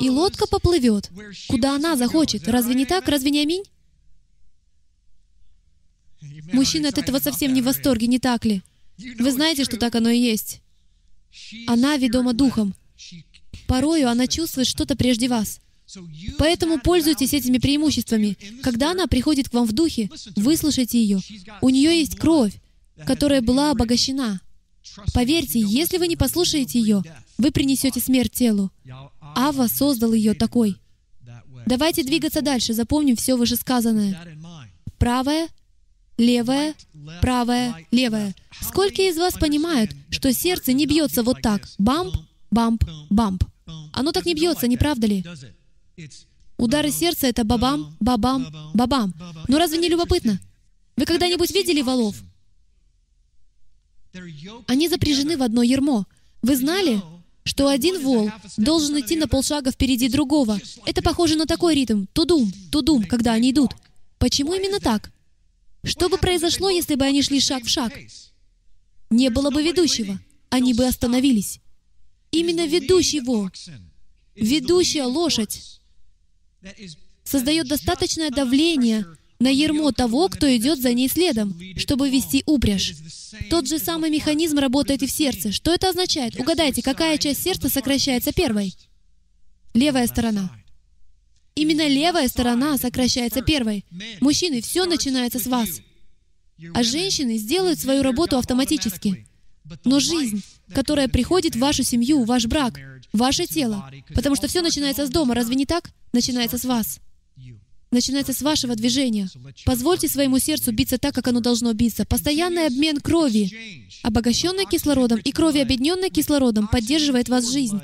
[0.00, 1.10] И лодка поплывет,
[1.48, 2.48] куда она захочет.
[2.48, 3.08] Разве не так?
[3.08, 3.64] Разве не аминь?
[6.52, 8.62] Мужчины от этого совсем не в восторге, не так ли?
[9.18, 10.60] Вы знаете, что так оно и есть.
[11.66, 12.74] Она ведома духом.
[13.66, 15.60] Порою она чувствует что-то прежде вас.
[16.38, 18.36] Поэтому пользуйтесь этими преимуществами.
[18.62, 21.20] Когда она приходит к вам в духе, выслушайте ее.
[21.60, 22.54] У нее есть кровь,
[23.06, 24.40] которая была обогащена.
[25.14, 27.02] Поверьте, если вы не послушаете ее,
[27.38, 28.70] вы принесете смерть телу.
[29.20, 30.76] Ава создал ее такой.
[31.66, 34.18] Давайте двигаться дальше, запомним все вышесказанное.
[34.98, 35.48] Правая,
[36.18, 36.74] левая,
[37.20, 38.34] правая, левая.
[38.60, 41.68] Сколько из вас понимают, что сердце не бьется вот так?
[41.78, 42.14] Бамп,
[42.50, 43.44] бамп, бамп.
[43.92, 45.24] Оно так не бьется, не правда ли?
[46.56, 49.14] Удары сердца— это бабам, бабам, бабам.
[49.48, 50.38] Но разве не любопытно?
[50.96, 52.22] Вы когда-нибудь видели валов?
[54.66, 56.06] Они запряжены в одно ермо.
[56.42, 57.00] Вы знали,
[57.44, 60.58] что один вол должен идти на полшага впереди другого?
[60.86, 62.06] Это похоже на такой ритм.
[62.12, 63.72] Тудум, тудум, когда они идут.
[64.18, 65.10] Почему именно так?
[65.84, 67.92] Что бы произошло, если бы они шли шаг в шаг?
[69.08, 70.20] Не было бы ведущего.
[70.50, 71.60] Они бы остановились.
[72.30, 73.50] Именно ведущий вол,
[74.34, 75.80] ведущая лошадь,
[77.24, 79.06] создает достаточное давление
[79.40, 82.94] на ермо того, кто идет за ней следом, чтобы вести упряжь.
[83.48, 85.50] Тот же самый механизм работает и в сердце.
[85.50, 86.38] Что это означает?
[86.38, 88.74] Угадайте, какая часть сердца сокращается первой?
[89.72, 90.52] Левая сторона.
[91.54, 93.84] Именно левая сторона сокращается первой.
[94.20, 95.80] Мужчины, все начинается с вас.
[96.74, 99.26] А женщины сделают свою работу автоматически.
[99.84, 100.42] Но жизнь,
[100.74, 102.78] которая приходит в вашу семью, ваш брак,
[103.12, 105.90] ваше тело, потому что все начинается с дома, разве не так?
[106.12, 107.00] Начинается с вас
[107.90, 109.28] начинается с вашего движения.
[109.64, 112.04] Позвольте своему сердцу биться так, как оно должно биться.
[112.04, 117.80] Постоянный обмен крови, обогащенной кислородом, и крови, объединенной кислородом, поддерживает вас жизнь.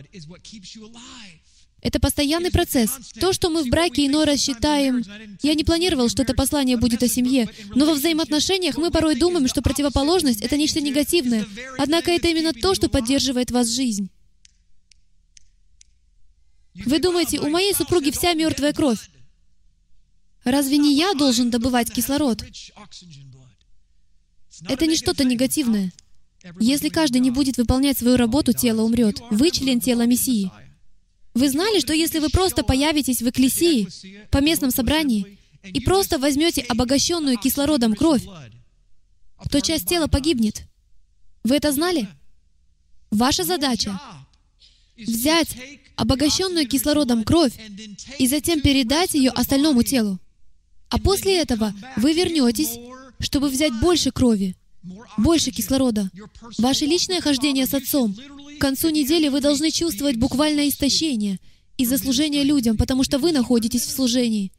[1.83, 2.91] Это постоянный процесс.
[3.21, 5.05] То, что мы в браке иной раз считаем...
[5.43, 9.47] Я не планировал, что это послание будет о семье, но во взаимоотношениях мы порой думаем,
[9.47, 11.47] что противоположность— это нечто негативное.
[11.79, 14.11] Однако это именно то, что поддерживает вас жизнь.
[16.75, 19.09] Вы думаете, у моей супруги вся мертвая кровь?
[20.47, 22.45] Разве не я должен добывать кислород?
[24.69, 25.93] Это не что-то негативное.
[26.61, 29.21] Если каждый не будет выполнять свою работу, тело умрет.
[29.33, 30.53] Вы член тела Мессии.
[31.35, 33.89] Вы знали, что если вы просто появитесь в Экклесии,
[34.31, 38.23] по местном собрании, и просто возьмете обогащенную кислородом кровь,
[39.51, 40.63] то часть тела погибнет.
[41.43, 42.07] Вы это знали?
[43.11, 44.01] Ваша задача—
[44.97, 45.57] взять
[45.97, 47.55] обогащенную кислородом кровь
[48.21, 50.21] и затем передать ее остальному телу.
[50.89, 52.79] А после этого вы вернетесь,
[53.19, 54.57] чтобы взять больше крови,
[55.17, 56.11] больше кислорода.
[56.59, 58.15] Ваше личное хождение с Отцом.
[58.59, 61.39] К концу недели вы должны чувствовать буквальное истощение
[61.77, 64.53] из-за служения людям, потому что вы находитесь в служении.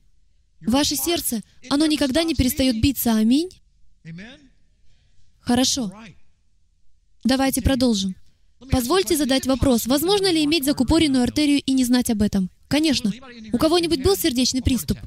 [0.62, 3.13] Ваше сердце, оно никогда не перестает биться.
[3.13, 3.50] Аминь.
[5.40, 5.92] Хорошо.
[7.24, 8.16] Давайте продолжим.
[8.72, 9.86] Позвольте задать вопрос.
[9.86, 12.50] Возможно ли иметь закупоренную артерию и не знать об этом?
[12.68, 13.12] Конечно.
[13.54, 14.98] У кого-нибудь был сердечный приступ?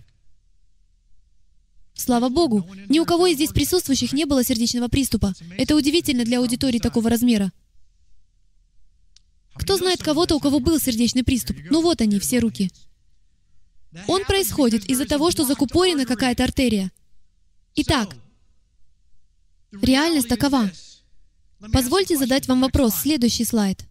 [2.00, 5.34] Слава Богу, ни у кого из здесь присутствующих не было сердечного приступа.
[5.58, 7.52] Это удивительно для аудитории такого размера.
[9.52, 11.58] Кто знает кого-то, у кого был сердечный приступ?
[11.68, 12.70] Ну вот они, все руки.
[14.06, 16.90] Он происходит из-за того, что закупорена какая-то артерия.
[17.74, 18.16] Итак,
[19.70, 20.70] реальность такова.
[21.70, 22.94] Позвольте задать вам вопрос.
[22.94, 23.84] Следующий слайд.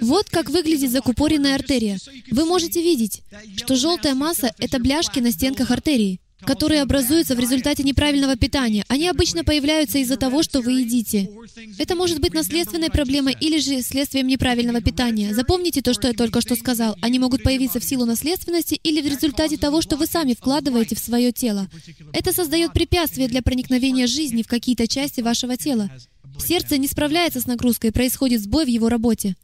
[0.00, 2.00] Вот как выглядит закупоренная артерия.
[2.32, 3.22] Вы можете видеть,
[3.58, 8.84] что желтая масса— это бляшки на стенках артерии которые образуются в результате неправильного питания.
[8.88, 11.30] Они обычно появляются из-за того, что вы едите.
[11.78, 15.34] Это может быть наследственной проблемой или же следствием неправильного питания.
[15.34, 16.96] Запомните то, что я только что сказал.
[17.00, 21.00] Они могут появиться в силу наследственности или в результате того, что вы сами вкладываете в
[21.00, 21.68] свое тело.
[22.12, 25.90] Это создает препятствие для проникновения жизни в какие-то части вашего тела.
[26.38, 29.34] Сердце не справляется с нагрузкой, происходит сбой в его работе.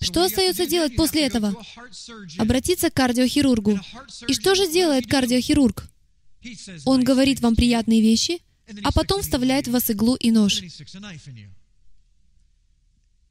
[0.00, 1.54] Что остается делать после этого?
[2.38, 3.78] Обратиться к кардиохирургу.
[4.28, 5.89] И что же делает кардиохирург?
[6.84, 8.40] Он говорит вам приятные вещи,
[8.82, 10.62] а потом вставляет в вас иглу и нож.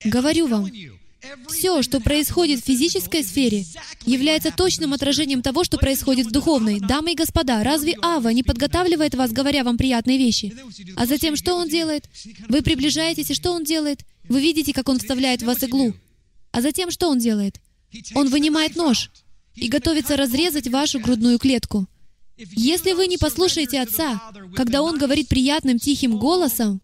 [0.04, 0.69] Говорю вам,
[1.50, 3.65] все, что происходит в физической сфере,
[4.06, 6.80] является точным отражением того, что происходит в духовной.
[6.80, 10.56] Дамы и господа, разве Ава не подготавливает вас, говоря вам приятные вещи?
[10.95, 12.10] А затем что он делает?
[12.48, 14.06] Вы приближаетесь, и что он делает?
[14.30, 15.93] Вы видите, как он вставляет в вас иглу.
[16.52, 17.60] А затем что он делает?
[18.15, 19.12] Он вынимает нож
[19.56, 21.88] и готовится разрезать вашу грудную клетку.
[22.56, 24.21] Если вы не послушаете Отца,
[24.56, 26.82] когда Он говорит приятным тихим голосом,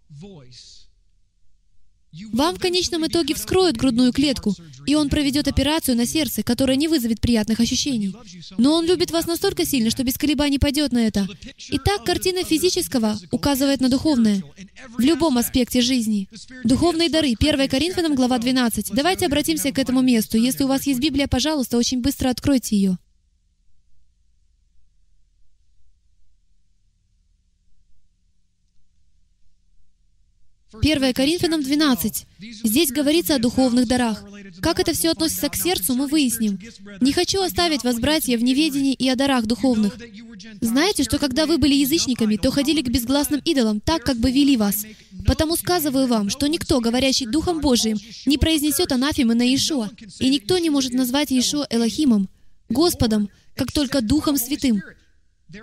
[2.32, 6.88] Вам в конечном итоге вскроют грудную клетку, и он проведет операцию на сердце, которая не
[6.88, 8.16] вызовет приятных ощущений.
[8.58, 11.28] Но он любит вас настолько сильно, что без колебаний пойдет на это.
[11.72, 14.42] Итак, картина физического указывает на духовное.
[14.98, 16.30] В любом аспекте жизни.
[16.64, 17.34] Духовные дары.
[17.38, 18.92] 1 Коринфянам, глава 12.
[18.94, 20.38] Давайте обратимся к этому месту.
[20.38, 22.98] Если у вас есть Библия, пожалуйста, очень быстро откройте ее.
[30.82, 32.26] 1 Коринфянам 12.
[32.64, 34.24] Здесь говорится о духовных дарах.
[34.62, 36.60] Как это все относится к сердцу, мы выясним.
[37.02, 39.98] Не хочу оставить вас, братья, в неведении и о дарах духовных.
[40.62, 44.58] Знаете, что когда вы были язычниками, то ходили к безгласным идолам, так, как бы вели
[44.58, 44.86] вас.
[45.26, 50.58] Потому сказываю вам, что никто, говорящий Духом Божиим, не произнесет анафемы на Иешуа, и никто
[50.58, 52.30] не может назвать Иешуа Элохимом,
[52.70, 54.82] Господом, как только Духом Святым.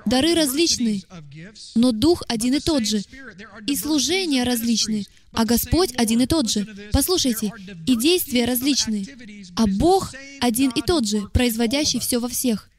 [0.06, 1.02] Дары различны,
[1.74, 3.02] но Дух один и тот же.
[3.66, 6.66] И служения различны, а Господь один и тот же.
[6.92, 7.52] Послушайте,
[7.86, 9.04] и действия различны,
[9.56, 12.70] а Бог один и тот же, производящий все во всех.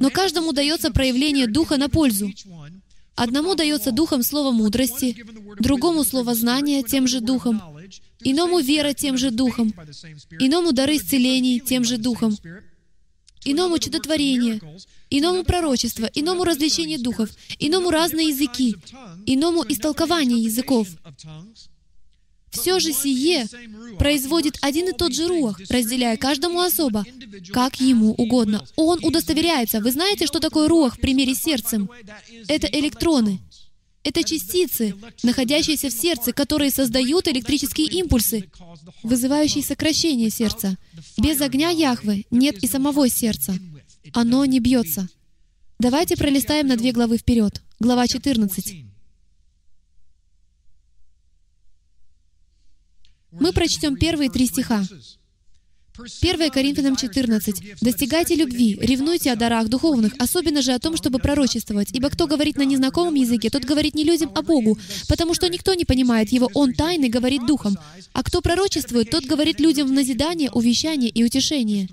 [0.00, 2.32] Но каждому дается проявление Духа на пользу.
[3.14, 5.24] Одному дается Духом слово мудрости,
[5.58, 7.62] другому слово знания тем же Духом,
[8.22, 9.72] иному вера тем же Духом,
[10.38, 12.36] иному дары исцелений тем же Духом,
[13.46, 14.60] иному чудотворение,
[15.10, 18.76] иному пророчество, иному развлечение духов, иному разные языки,
[19.24, 20.88] иному истолкование языков.
[22.50, 23.46] Все же сие
[23.98, 27.04] производит один и тот же рух, разделяя каждому особо,
[27.52, 28.64] как ему угодно.
[28.76, 29.80] Он удостоверяется.
[29.80, 31.90] Вы знаете, что такое рух в примере с сердцем?
[32.48, 33.40] Это электроны.
[34.06, 38.48] Это частицы, находящиеся в сердце, которые создают электрические импульсы,
[39.02, 40.76] вызывающие сокращение сердца.
[41.18, 43.58] Без огня Яхвы нет и самого сердца.
[44.12, 45.08] Оно не бьется.
[45.80, 47.60] Давайте пролистаем на две главы вперед.
[47.80, 48.84] Глава 14.
[53.32, 54.84] Мы прочтем первые три стиха.
[55.98, 57.80] 1 Коринфянам 14.
[57.80, 61.88] «Достигайте любви, ревнуйте о дарах духовных, особенно же о том, чтобы пророчествовать.
[61.92, 64.78] Ибо кто говорит на незнакомом языке, тот говорит не людям, а Богу,
[65.08, 67.76] потому что никто не понимает его, он тайный говорит духом.
[68.12, 71.88] А кто пророчествует, тот говорит людям в назидание, увещание и утешение».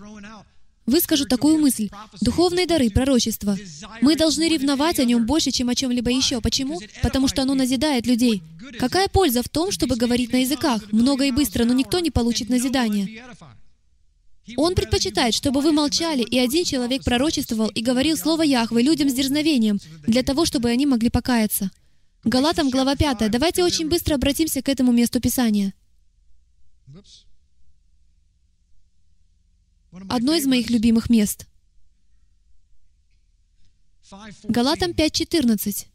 [0.85, 1.89] Выскажу такую мысль.
[2.19, 3.57] Духовные дары, пророчество.
[4.01, 6.41] Мы должны ревновать о нем больше, чем о чем-либо еще.
[6.41, 6.81] Почему?
[7.01, 8.43] Потому что оно назидает людей.
[8.79, 10.81] Какая польза в том, чтобы говорить на языках?
[10.91, 13.07] Много и быстро, но никто не получит назидания.
[14.58, 19.13] Он предпочитает, чтобы вы молчали, и один человек пророчествовал и говорил слово Яхвы людям с
[19.13, 21.71] дерзновением, для того, чтобы они могли покаяться.
[22.25, 23.32] Галатам, глава 5.
[23.32, 25.73] Давайте очень быстро обратимся к этому месту Писания.
[30.10, 31.47] Одно из моих любимых мест.
[34.43, 35.88] Галатам 5.14.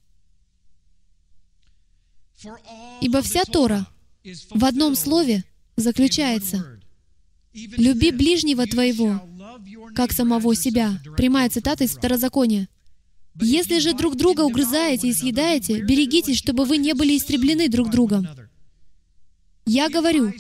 [3.00, 3.87] «Ибо вся Тора
[4.50, 5.44] в одном слове
[5.76, 6.77] заключается
[7.76, 9.20] «Люби ближнего твоего,
[9.94, 11.00] как самого себя».
[11.16, 12.68] Прямая цитата из Второзакония.
[13.40, 18.26] «Если же друг друга угрызаете и съедаете, берегитесь, чтобы вы не были истреблены друг другом».
[19.70, 20.32] Я говорю,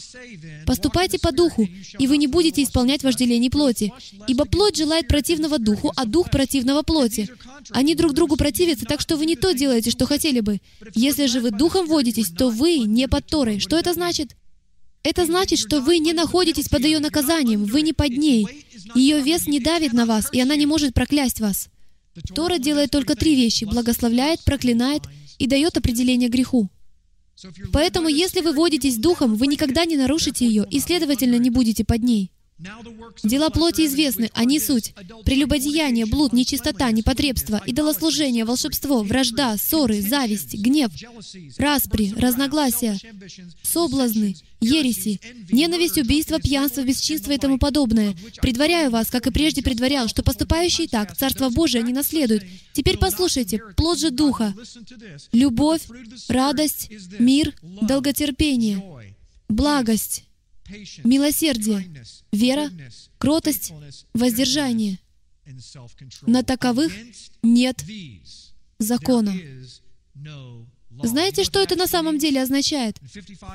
[0.64, 3.92] поступайте по духу, и вы не будете исполнять вожделений плоти,
[4.26, 7.28] ибо плоть желает противного духу, а дух противного плоти.
[7.68, 10.62] Они друг другу противятся, так что вы не то делаете, что хотели бы.
[10.94, 13.58] Если же вы духом водитесь, то вы не под Торой.
[13.58, 14.34] Что это значит?
[15.02, 18.46] Это значит, что вы не находитесь под ее наказанием, вы не под ней.
[18.94, 21.68] Ее вес не давит на вас, и она не может проклясть вас.
[22.34, 25.02] Тора делает только три вещи— благословляет, проклинает
[25.38, 26.68] и дает определение греху.
[27.72, 32.02] Поэтому, если вы водитесь Духом, вы никогда не нарушите ее и, следовательно, не будете под
[32.02, 32.32] ней.
[33.22, 34.92] Дела плоти известны, они суть.
[35.24, 40.90] Прелюбодеяние, блуд, нечистота, непотребство, идолослужение, волшебство, вражда, ссоры, зависть, гнев,
[41.56, 42.98] распри, разногласия,
[43.62, 45.20] соблазны, ереси,
[45.52, 48.16] ненависть, убийство, пьянство, бесчинство и тому подобное.
[48.40, 52.44] Предваряю вас, как и прежде предварял, что поступающие так Царство Божие не наследуют.
[52.72, 54.52] Теперь послушайте, плод же Духа,
[55.32, 55.82] любовь,
[56.28, 56.90] радость,
[57.20, 59.14] мир, долготерпение,
[59.48, 60.24] благость,
[61.04, 61.90] милосердие,
[62.32, 62.70] вера,
[63.18, 63.72] кротость,
[64.14, 64.98] воздержание.
[66.22, 66.92] На таковых
[67.42, 67.82] нет
[68.78, 69.34] закона.
[71.02, 72.98] Знаете, что это на самом деле означает?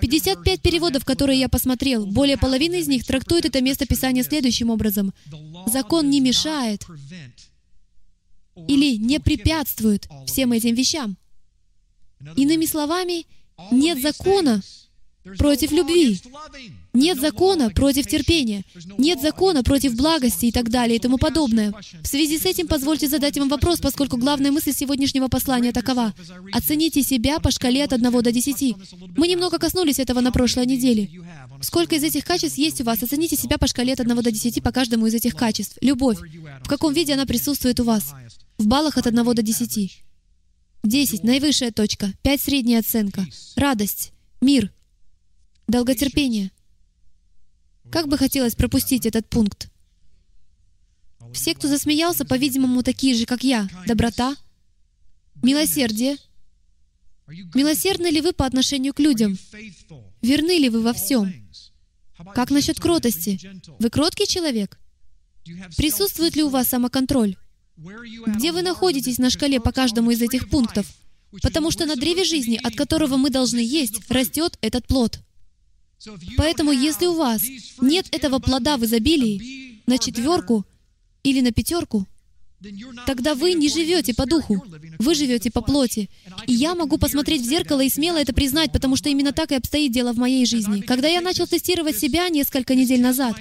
[0.02, 5.14] 55 переводов, которые я посмотрел, более половины из них трактуют это место Писания следующим образом.
[5.68, 6.86] Закон не мешает
[8.68, 11.18] или не препятствует всем этим вещам.
[12.36, 13.26] Иными словами,
[13.72, 14.62] нет закона,
[15.38, 16.20] против любви.
[16.94, 18.64] Нет закона против терпения.
[18.98, 21.74] Нет закона против благости и так далее и тому подобное.
[22.02, 26.14] В связи с этим позвольте задать вам вопрос, поскольку главная мысль сегодняшнего послания такова.
[26.52, 28.76] Оцените себя по шкале от 1 до 10.
[29.18, 31.10] Мы немного коснулись этого на прошлой неделе.
[31.62, 33.02] Сколько из этих качеств есть у вас?
[33.02, 35.78] Оцените себя по шкале от 1 до 10 по каждому из этих качеств.
[35.82, 36.18] Любовь.
[36.64, 38.14] В каком виде она присутствует у вас?
[38.58, 40.04] В баллах от 1 до 10.
[40.84, 44.12] 10— наивысшая точка, 5— средняя оценка, радость,
[44.42, 44.74] мир,
[45.68, 46.52] долготерпение.
[47.92, 49.70] Как бы хотелось пропустить этот пункт.
[51.34, 53.70] Все, кто засмеялся, по-видимому, такие же, как я.
[53.88, 54.36] Доброта,
[55.42, 56.18] милосердие.
[57.28, 59.38] Милосердны ли вы по отношению к людям?
[60.22, 61.34] Верны ли вы во всем?
[62.36, 63.40] Как насчет кротости?
[63.80, 64.80] Вы кроткий человек?
[65.78, 67.36] Присутствует ли у вас самоконтроль?
[67.78, 70.86] Где вы находитесь на шкале по каждому из этих пунктов?
[71.42, 75.20] Потому что на древе жизни, от которого мы должны есть, растет этот плод.
[76.38, 77.42] Поэтому, если у вас
[77.80, 80.66] нет этого плода в изобилии, на четверку
[81.24, 82.06] или на пятерку,
[83.06, 84.64] тогда вы не живете по духу,
[85.00, 86.10] вы живете по плоти.
[86.48, 89.56] И я могу посмотреть в зеркало и смело это признать, потому что именно так и
[89.56, 90.82] обстоит дело в моей жизни.
[90.82, 93.36] Когда я начал тестировать себя несколько недель назад,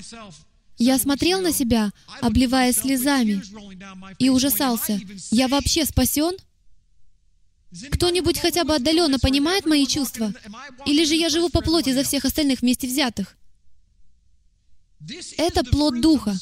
[0.78, 1.90] я смотрел на себя,
[2.20, 3.42] обливаясь слезами,
[4.18, 5.00] и ужасался.
[5.30, 6.36] Я вообще спасен?
[7.90, 10.32] Кто-нибудь хотя бы отдаленно понимает мои чувства?
[10.84, 13.36] Или же я живу по плоти за всех остальных вместе взятых?
[15.38, 16.34] Это плод Духа.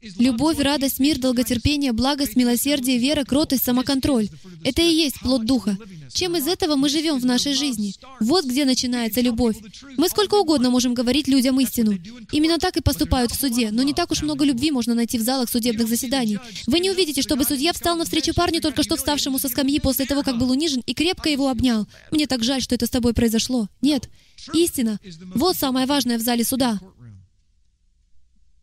[0.00, 4.28] Любовь, радость, мир, долготерпение, благость, милосердие, вера, кротость, самоконтроль.
[4.62, 5.76] Это и есть плод Духа.
[6.12, 7.94] Чем из этого мы живем в нашей жизни?
[8.20, 9.56] Вот где начинается любовь.
[9.96, 11.98] Мы сколько угодно можем говорить людям истину.
[12.30, 15.22] Именно так и поступают в суде, но не так уж много любви можно найти в
[15.22, 16.38] залах судебных заседаний.
[16.68, 20.22] Вы не увидите, чтобы судья встал навстречу парню, только что вставшему со скамьи после того,
[20.22, 21.88] как был унижен, и крепко его обнял.
[22.12, 23.68] «Мне так жаль, что это с тобой произошло».
[23.80, 24.08] Нет.
[24.54, 25.00] Истина.
[25.34, 26.78] Вот самое важное в зале суда.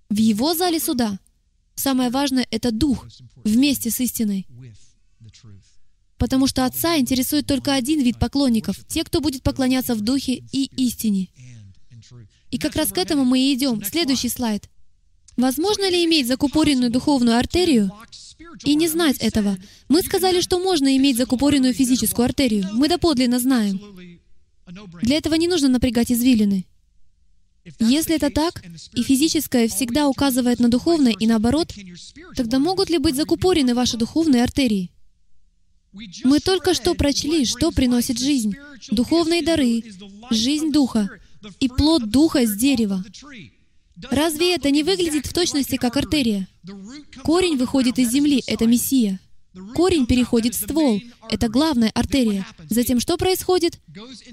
[0.10, 1.20] В его зале суда
[1.76, 3.06] Самое важное— это дух
[3.44, 4.48] вместе с истиной.
[6.18, 10.70] Потому что Отца интересует только один вид поклонников— те, кто будет поклоняться в духе и
[10.78, 11.30] истине.
[12.52, 13.84] И как раз к этому мы и идем.
[13.84, 14.70] Следующий слайд.
[15.36, 17.92] Возможно ли иметь закупоренную духовную артерию
[18.64, 19.58] и не знать этого?
[19.90, 22.70] Мы сказали, что можно иметь закупоренную физическую артерию.
[22.72, 23.82] Мы доподлинно знаем.
[25.02, 26.66] Для этого не нужно напрягать извилины.
[27.80, 28.64] Если это так,
[28.94, 31.74] и физическое всегда указывает на духовное и наоборот,
[32.36, 34.92] тогда могут ли быть закупорены ваши духовные артерии?
[36.24, 38.56] Мы только что прочли, что приносит жизнь.
[38.92, 39.84] Духовные дары,
[40.30, 41.10] жизнь Духа
[41.60, 43.04] и плод Духа с дерева.
[44.12, 46.48] Разве это не выглядит в точности как артерия?
[47.24, 49.20] Корень выходит из земли, это Мессия.
[49.74, 51.02] Корень переходит в ствол.
[51.30, 52.46] Это главная артерия.
[52.70, 53.80] Затем что происходит?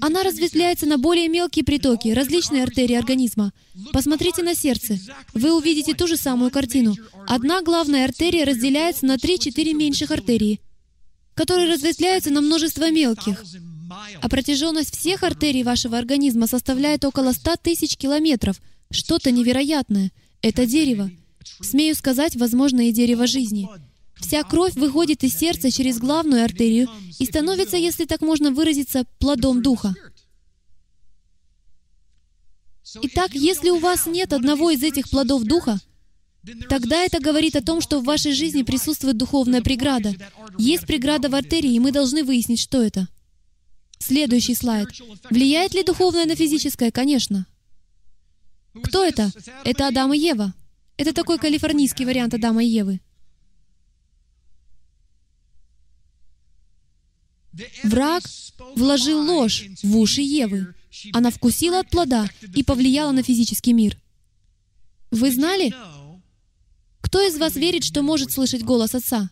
[0.01, 3.53] Она разветвляется на более мелкие притоки, различные артерии организма.
[3.93, 4.99] Посмотрите на сердце.
[5.33, 6.95] Вы увидите ту же самую картину.
[7.27, 10.59] Одна главная артерия разделяется на 3-4 меньших артерий,
[11.35, 13.41] которые разветвляются на множество мелких.
[14.21, 18.59] А протяженность всех артерий вашего организма составляет около 100 тысяч километров.
[18.91, 20.11] Что-то невероятное.
[20.41, 21.09] Это дерево.
[21.61, 23.69] Смею сказать, возможно, и дерево жизни.
[24.23, 29.61] Вся кровь выходит из сердца через главную артерию и становится, если так можно выразиться, плодом
[29.61, 29.93] Духа.
[33.01, 35.77] Итак, если у вас нет одного из этих плодов Духа,
[36.69, 40.13] тогда это говорит о том, что в вашей жизни присутствует духовная преграда.
[40.57, 43.09] Есть преграда в артерии, и мы должны выяснить, что это.
[43.99, 44.87] Следующий слайд.
[45.29, 46.91] Влияет ли духовное на физическое?
[46.91, 47.45] Конечно.
[48.83, 49.31] Кто это?
[49.65, 50.53] Это Адам и Ева.
[50.95, 53.01] Это такой калифорнийский вариант Адама и Евы.
[57.83, 58.23] Враг
[58.75, 60.73] вложил ложь в уши Евы.
[61.11, 63.97] Она вкусила от плода и повлияла на физический мир.
[65.11, 65.73] Вы знали?
[67.01, 69.29] Кто из вас верит, что может слышать голос Отца?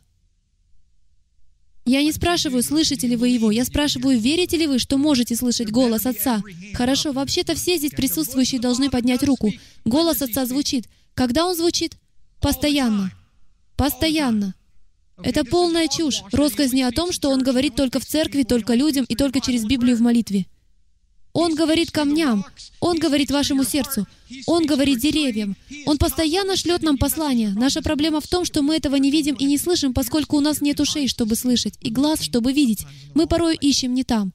[1.86, 5.72] Я не спрашиваю, слышите ли вы его, я спрашиваю, верите ли вы, что можете слышать
[5.72, 6.44] голос Отца?
[6.76, 9.52] Хорошо, вообще-то все здесь присутствующие должны поднять руку.
[9.84, 10.88] Голос Отца звучит.
[11.16, 11.98] Когда он звучит?
[12.40, 13.12] Постоянно.
[13.76, 14.54] Постоянно.
[15.24, 19.16] Это полная чушь, россказни о том, что Он говорит только в церкви, только людям и
[19.16, 20.46] только через Библию в молитве.
[21.34, 22.46] Он говорит камням,
[22.82, 24.06] Он говорит вашему сердцу,
[24.48, 25.56] Он говорит деревьям.
[25.86, 27.54] Он постоянно шлет нам послания.
[27.56, 30.62] Наша проблема в том, что мы этого не видим и не слышим, поскольку у нас
[30.62, 32.86] нет ушей, чтобы слышать, и глаз, чтобы видеть.
[33.14, 34.34] Мы порой ищем не там.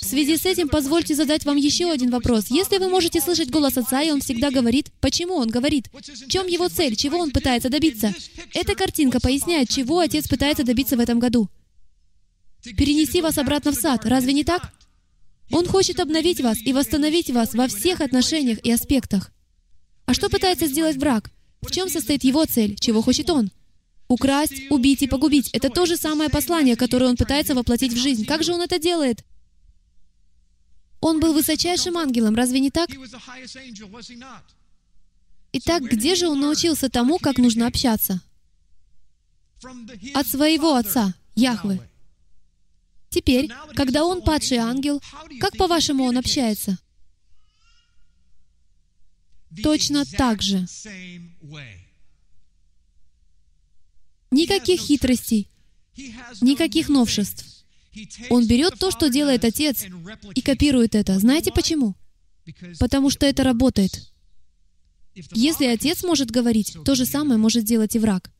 [0.00, 2.46] В связи с этим позвольте задать вам еще один вопрос.
[2.48, 5.90] Если вы можете слышать голос Отца, и Он всегда говорит, почему Он говорит?
[5.92, 6.96] В чем Его цель?
[6.96, 8.14] Чего Он пытается добиться?
[8.54, 11.50] Эта картинка поясняет, чего Отец пытается добиться в этом году.
[12.62, 14.06] Перенести вас обратно в сад.
[14.06, 14.72] Разве не так?
[15.52, 19.32] Он хочет обновить вас и восстановить вас во всех отношениях и аспектах.
[20.06, 21.30] А что пытается сделать враг?
[21.60, 22.76] В чем состоит его цель?
[22.80, 23.50] Чего хочет он?
[24.08, 25.50] Украсть, убить и погубить.
[25.52, 28.24] Это то же самое послание, которое он пытается воплотить в жизнь.
[28.24, 29.24] Как же он это делает?
[31.00, 32.90] Он был высочайшим ангелом, разве не так?
[35.52, 38.20] Итак, где же он научился тому, как нужно общаться?
[40.14, 41.80] От своего отца, Яхвы.
[43.08, 45.02] Теперь, когда он падший ангел,
[45.40, 46.78] как, по-вашему, он общается?
[49.62, 50.66] Точно так же.
[54.30, 55.48] Никаких хитростей,
[56.40, 57.59] никаких новшеств.
[58.28, 59.84] Он берет то, что делает Отец,
[60.34, 61.18] и копирует это.
[61.18, 61.94] Знаете почему?
[62.78, 64.10] Потому что это работает.
[65.32, 68.30] Если Отец может говорить, то же самое может сделать и враг.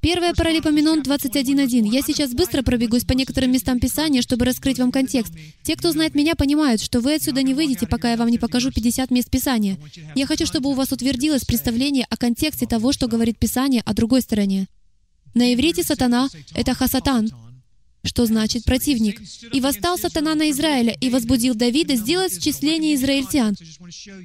[0.00, 1.88] Первое Паралипоменон 21.1.
[1.88, 5.32] Я сейчас быстро пробегусь по некоторым местам Писания, чтобы раскрыть вам контекст.
[5.62, 8.72] Те, кто знает меня, понимают, что вы отсюда не выйдете, пока я вам не покажу
[8.72, 9.78] 50 мест Писания.
[10.16, 14.22] Я хочу, чтобы у вас утвердилось представление о контексте того, что говорит Писание о другой
[14.22, 14.66] стороне.
[15.34, 17.30] На иврите сатана— это хасатан,
[18.04, 19.20] что значит противник.
[19.52, 23.56] «И восстал сатана на Израиля, и возбудил Давида сделать счисление израильтян».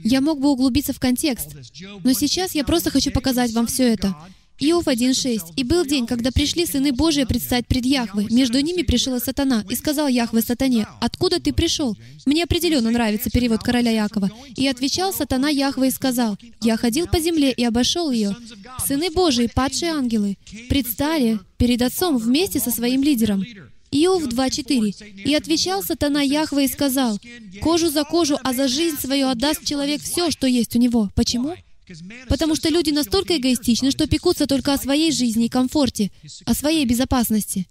[0.03, 1.55] Я мог бы углубиться в контекст,
[2.03, 4.15] но сейчас я просто хочу показать вам все это.
[4.59, 5.53] Иов 1.6.
[5.55, 8.27] «И был день, когда пришли сыны Божии предстать пред Яхвы.
[8.31, 11.95] Между ними пришел сатана, и сказал Яхве сатане, «Откуда ты пришел?»
[12.25, 14.31] Мне определенно нравится перевод короля Якова.
[14.55, 18.35] «И отвечал сатана Яхве и сказал, «Я ходил по земле и обошел ее.
[18.85, 20.37] Сыны Божии, падшие ангелы,
[20.69, 23.45] предстали перед Отцом вместе со своим лидером».
[23.91, 25.23] Иов 2.4.
[25.23, 27.19] «И отвечал сатана Яхве и сказал,
[27.61, 31.11] «Кожу за кожу, а за жизнь свою отдаст человек все, что есть у него».
[31.15, 31.55] Почему?
[32.27, 36.11] Потому что люди настолько эгоистичны, что пекутся только о своей жизни и комфорте,
[36.45, 37.67] о своей безопасности.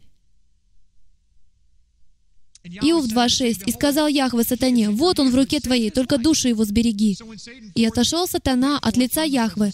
[2.65, 3.65] Иов 2.6.
[3.67, 7.17] «И сказал Яхве сатане, вот он в руке твоей, только душу его сбереги.
[7.75, 9.73] И отошел сатана от лица Яхве,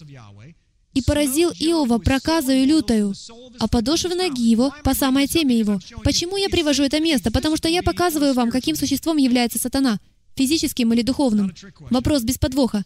[0.93, 3.15] и поразил Иова проказою лютою,
[3.59, 5.81] а подошвы ноги его по самой теме его.
[6.05, 7.31] Почему я привожу это место?
[7.31, 9.99] Потому что я показываю вам, каким существом является сатана—
[10.35, 11.55] физическим или духовным?
[11.91, 12.85] Вопрос без подвоха.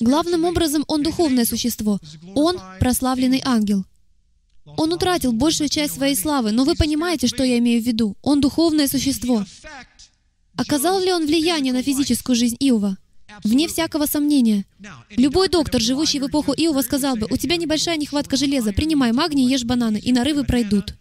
[0.00, 1.98] Главным образом, он духовное существо.
[2.34, 3.84] Он— прославленный ангел.
[4.64, 8.16] Он утратил большую часть своей славы, но вы понимаете, что я имею в виду.
[8.22, 9.44] Он духовное существо.
[10.56, 12.96] Оказал ли он влияние на физическую жизнь Иова?
[13.44, 14.66] Вне всякого сомнения.
[15.10, 19.48] Любой доктор, живущий в эпоху Иова, сказал бы, у тебя небольшая нехватка железа, принимай магний,
[19.48, 20.94] ешь бананы, и нарывы пройдут.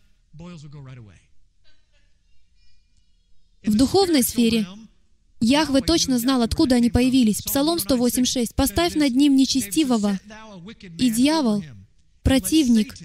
[3.64, 4.66] В духовной сфере
[5.42, 7.42] Яхве точно знал, откуда они появились.
[7.42, 8.52] Псалом 108.6.
[8.56, 10.20] «Поставь над ним нечестивого,
[11.00, 11.64] и дьявол,
[12.22, 12.96] противник,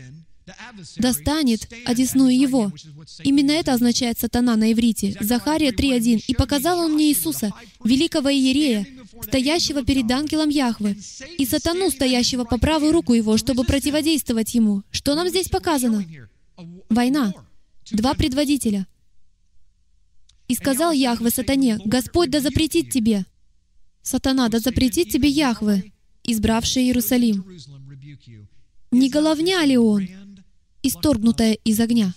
[0.99, 2.73] достанет одесную его».
[3.25, 5.17] Именно это означает «сатана» на иврите.
[5.19, 6.25] Захария 3.1.
[6.29, 8.87] «И показал он мне Иисуса, великого Иерея,
[9.23, 10.99] стоящего перед ангелом Яхвы,
[11.39, 14.83] и сатану, стоящего по правую руку его, чтобы противодействовать ему».
[14.91, 16.05] Что нам здесь показано?
[16.91, 17.33] Война.
[17.91, 18.87] Два предводителя—
[20.49, 23.25] и сказал Яхве сатане, «Господь да запретит тебе».
[24.03, 25.93] Сатана, да запретит тебе Яхве,
[26.23, 27.45] избравший Иерусалим.
[28.93, 30.09] Не головня ли он,
[30.83, 32.15] исторгнутая из огня?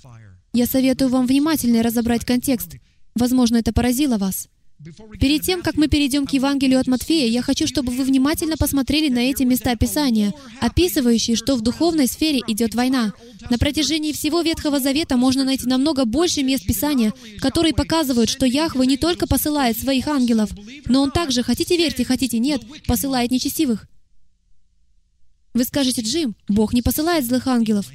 [0.54, 2.76] Я советую вам внимательно разобрать контекст.
[3.16, 4.50] Возможно, это поразило вас.
[5.20, 9.10] Перед тем, как мы перейдем к Евангелию от Матфея, я хочу, чтобы вы внимательно посмотрели
[9.10, 13.12] на эти места Писания, описывающие, что в духовной сфере идет война.
[13.50, 18.86] На протяжении всего Ветхого Завета можно найти намного больше мест Писания, которые показывают, что Яхве
[18.86, 20.50] не только посылает своих ангелов,
[20.86, 23.86] но Он также, хотите верьте, хотите нет, посылает нечестивых.
[25.54, 27.86] Вы скажете, Джим, Бог не посылает злых ангелов.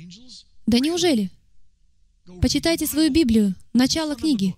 [0.66, 1.30] Да неужели?
[2.43, 4.55] Почитайте свою Библию, начало книги,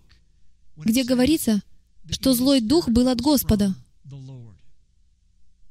[0.76, 1.62] где говорится,
[2.10, 3.74] что злой дух был от Господа.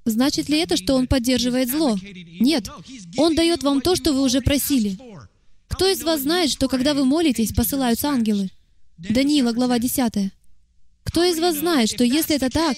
[0.06, 1.98] Значит ли это, что он поддерживает зло?
[2.40, 2.70] Нет.
[3.18, 4.98] Он дает вам то, что вы уже просили.
[5.68, 8.52] Кто из вас знает, что когда вы молитесь, посылаются ангелы?
[8.98, 10.32] Даниила, глава 10.
[11.04, 12.78] Кто из вас знает, что если это так,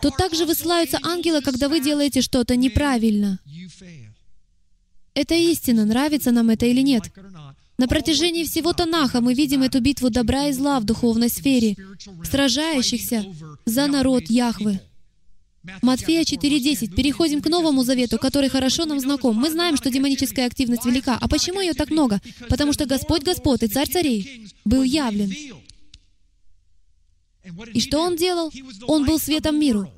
[0.00, 3.38] то также высылаются ангелы, когда вы делаете что-то неправильно?
[5.14, 7.04] Это истина, нравится нам это или нет.
[7.82, 11.76] На протяжении всего Танаха мы видим эту битву добра и зла в духовной сфере,
[12.22, 13.24] сражающихся
[13.64, 14.78] за народ Яхвы.
[15.82, 16.94] Матфея 4.10.
[16.94, 19.34] Переходим к Новому Завету, который хорошо нам знаком.
[19.34, 21.18] Мы знаем, что демоническая активность велика.
[21.20, 22.20] А почему ее так много?
[22.48, 25.34] Потому что Господь Господь и Царь Царей был явлен.
[27.74, 28.52] И что Он делал?
[28.86, 29.90] Он был светом миру.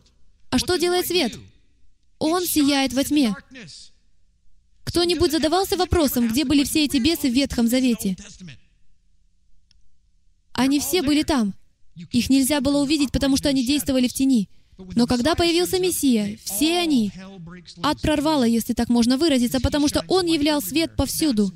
[0.49, 1.39] А что делает свет?
[2.19, 3.35] Он сияет во тьме.
[4.95, 8.17] Кто-нибудь задавался вопросом, где были все эти бесы в Ветхом Завете?
[10.53, 11.53] Они все были там.
[12.13, 14.49] Их нельзя было увидеть, потому что они действовали в тени.
[14.95, 17.11] Но когда появился Мессия, все они,
[17.83, 21.53] ад прорвало, если так можно выразиться, потому что Он являл свет повсюду.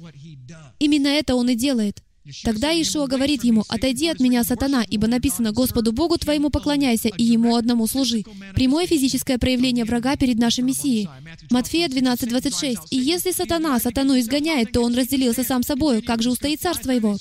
[0.80, 2.02] Именно это Он и делает.
[2.42, 7.24] Тогда Иешуа говорит ему, «Отойди от меня, сатана, ибо написано, Господу Богу твоему поклоняйся и
[7.24, 8.24] Ему одному служи».
[8.54, 11.08] Прямое физическое проявление врага перед нашим Мессией.
[11.50, 12.78] Матфея 12, 26.
[12.90, 16.02] «И если сатана сатану изгоняет, то он разделился сам собой.
[16.02, 17.16] Как же устоит царство его?»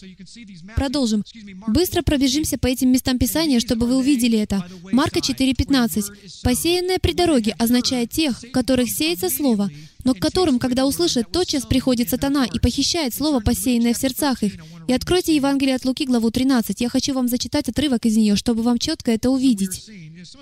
[0.75, 1.23] Продолжим.
[1.67, 4.65] Быстро пробежимся по этим местам Писания, чтобы вы увидели это.
[4.91, 6.05] Марка 4, 15.
[6.43, 9.69] «Посеянное при дороге» означает тех, в которых сеется слово,
[10.07, 14.53] но к которым, когда услышат, тотчас приходит сатана и похищает слово, посеянное в сердцах их.
[14.87, 16.79] И откройте Евангелие от Луки, главу 13.
[16.79, 19.85] Я хочу вам зачитать отрывок из нее, чтобы вам четко это увидеть.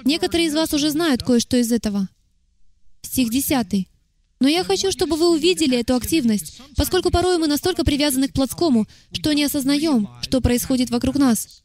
[0.03, 2.07] Некоторые из вас уже знают кое-что из этого.
[3.01, 3.88] Стих 10.
[4.39, 8.86] Но я хочу, чтобы вы увидели эту активность, поскольку порой мы настолько привязаны к плотскому,
[9.13, 11.63] что не осознаем, что происходит вокруг нас.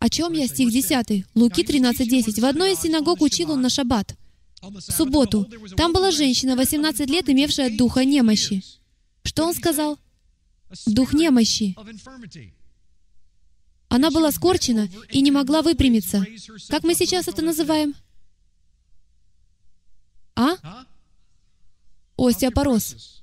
[0.00, 0.48] О чем я?
[0.48, 1.24] Стих 10.
[1.36, 2.40] Луки 13.10.
[2.40, 4.16] В одной из синагог учил он на шаббат
[4.60, 5.48] в субботу.
[5.76, 8.62] Там была женщина, 18 лет, имевшая духа немощи.
[9.22, 9.98] Что он сказал?
[10.86, 11.76] Дух немощи.
[13.88, 16.24] Она была скорчена и не могла выпрямиться.
[16.68, 17.94] Как мы сейчас это называем?
[20.36, 20.56] А?
[22.16, 23.20] Остеопороз.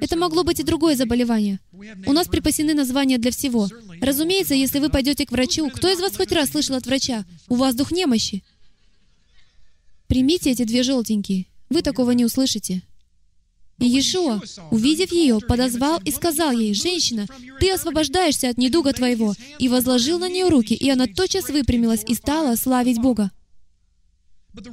[0.00, 1.60] Это могло быть и другое заболевание.
[2.06, 3.68] У нас припасены названия для всего.
[4.00, 7.24] Разумеется, если вы пойдете к врачу, кто из вас хоть раз слышал от врача?
[7.48, 8.42] У вас дух немощи.
[10.10, 11.46] Примите эти две желтенькие.
[11.68, 12.82] Вы такого не услышите.
[13.78, 14.42] И Иешуа,
[14.72, 17.28] увидев ее, подозвал и сказал ей, «Женщина,
[17.60, 22.14] ты освобождаешься от недуга твоего», и возложил на нее руки, и она тотчас выпрямилась и
[22.14, 23.30] стала славить Бога.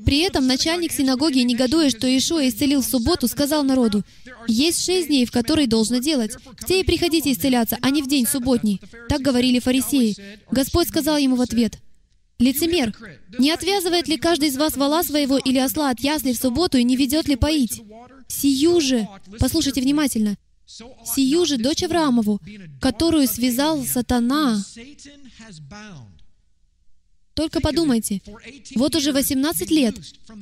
[0.07, 4.03] При этом начальник синагоги, негодуя, что Иешуа исцелил в субботу, сказал народу,
[4.47, 6.35] «Есть шесть дней, в которые должно делать.
[6.67, 8.81] Те и приходите исцеляться, а не в день субботний».
[9.07, 10.15] Так говорили фарисеи.
[10.49, 11.77] Господь сказал ему в ответ,
[12.39, 12.95] Лицемер,
[13.39, 16.83] не отвязывает ли каждый из вас вала своего или осла от ясли в субботу и
[16.83, 17.81] не ведет ли поить?
[18.27, 19.07] Сию же,
[19.39, 22.39] послушайте внимательно, сию же дочь Авраамову,
[22.79, 24.63] которую связал сатана.
[27.33, 28.21] Только подумайте,
[28.75, 29.95] вот уже 18 лет,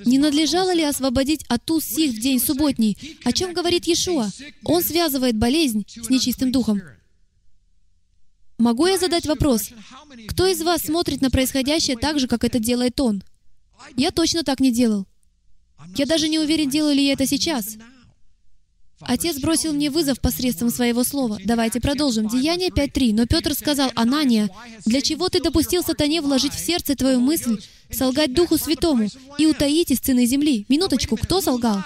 [0.06, 2.98] не надлежало ли освободить от уз сих в день субботний?
[3.26, 4.30] О чем говорит Иешуа?
[4.64, 6.82] Он связывает болезнь с нечистым духом.
[8.58, 9.72] Могу я задать вопрос?
[10.30, 13.24] Кто из вас смотрит на происходящее так же, как это делает он?
[13.98, 15.06] Я точно так не делал.
[15.96, 17.78] Я даже не уверен, делаю ли я это сейчас.
[19.02, 21.38] Отец бросил мне вызов посредством своего слова.
[21.44, 22.30] Давайте продолжим.
[22.30, 23.14] Деяние 5.3.
[23.14, 24.50] Но Петр сказал, «Анания,
[24.86, 29.92] для чего ты допустил сатане вложить в сердце твою мысль, солгать Духу Святому и утаить
[29.92, 31.84] из цены земли?» Минуточку, кто солгал?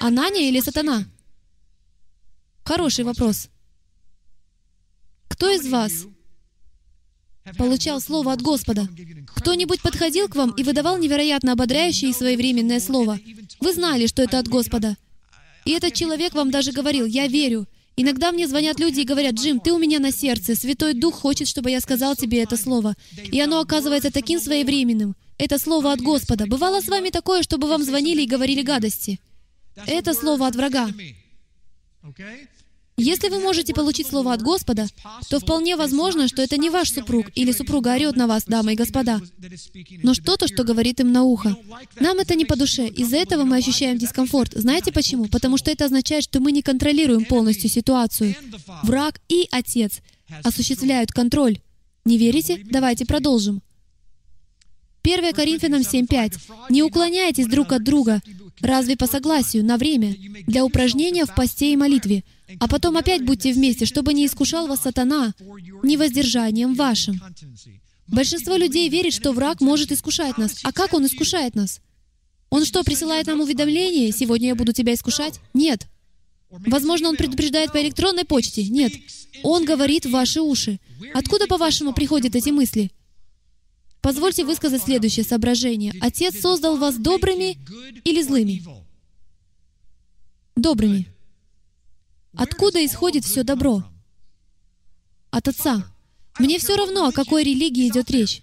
[0.00, 1.04] Анания или сатана?
[2.64, 3.48] Хороший вопрос.
[5.34, 6.06] Кто из вас
[7.58, 8.88] получал слово от Господа?
[9.34, 13.18] Кто-нибудь подходил к вам и выдавал невероятно ободряющее и своевременное слово?
[13.58, 14.96] Вы знали, что это от Господа.
[15.64, 17.66] И этот человек вам даже говорил, «Я верю».
[17.96, 20.54] Иногда мне звонят люди и говорят, «Джим, ты у меня на сердце.
[20.54, 22.94] Святой Дух хочет, чтобы я сказал тебе это слово».
[23.16, 25.16] И оно оказывается таким своевременным.
[25.36, 26.46] Это слово от Господа.
[26.46, 29.18] Бывало с вами такое, чтобы вам звонили и говорили гадости?
[29.74, 30.90] Это слово от врага.
[32.96, 34.86] Если вы можете получить слово от Господа,
[35.28, 38.76] то вполне возможно, что это не ваш супруг или супруга орет на вас, дамы и
[38.76, 39.20] господа,
[40.02, 41.56] но что-то, что говорит им на ухо.
[41.98, 42.86] Нам это не по душе.
[42.86, 44.52] Из-за этого мы ощущаем дискомфорт.
[44.54, 45.26] Знаете почему?
[45.26, 48.36] Потому что это означает, что мы не контролируем полностью ситуацию.
[48.84, 50.00] Враг и Отец
[50.44, 51.58] осуществляют контроль.
[52.04, 52.64] Не верите?
[52.70, 53.60] Давайте продолжим.
[55.02, 56.38] 1 Коринфянам 7.5.
[56.70, 58.22] «Не уклоняйтесь друг от друга,
[58.60, 60.16] разве по согласию, на время,
[60.46, 62.24] для упражнения в посте и молитве,
[62.60, 65.34] а потом опять будьте вместе, чтобы не искушал вас сатана
[65.82, 67.20] невоздержанием вашим.
[68.06, 70.60] Большинство людей верит, что враг может искушать нас.
[70.62, 71.80] А как он искушает нас?
[72.50, 75.40] Он что, присылает нам уведомление, «Сегодня я буду тебя искушать»?
[75.54, 75.86] Нет.
[76.50, 78.64] Возможно, он предупреждает по электронной почте?
[78.68, 78.92] Нет.
[79.42, 80.78] Он говорит в ваши уши.
[81.14, 82.92] Откуда, по-вашему, приходят эти мысли?
[84.00, 85.94] Позвольте высказать следующее соображение.
[86.00, 87.58] Отец создал вас добрыми
[88.04, 88.62] или злыми?
[90.54, 91.13] Добрыми.
[92.36, 93.84] Откуда исходит все добро?
[95.30, 95.84] От Отца.
[96.38, 98.42] Мне все равно, о какой религии идет речь.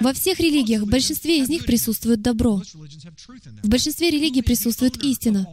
[0.00, 2.62] Во всех религиях, в большинстве из них присутствует добро.
[3.62, 5.46] В большинстве религий присутствует истина.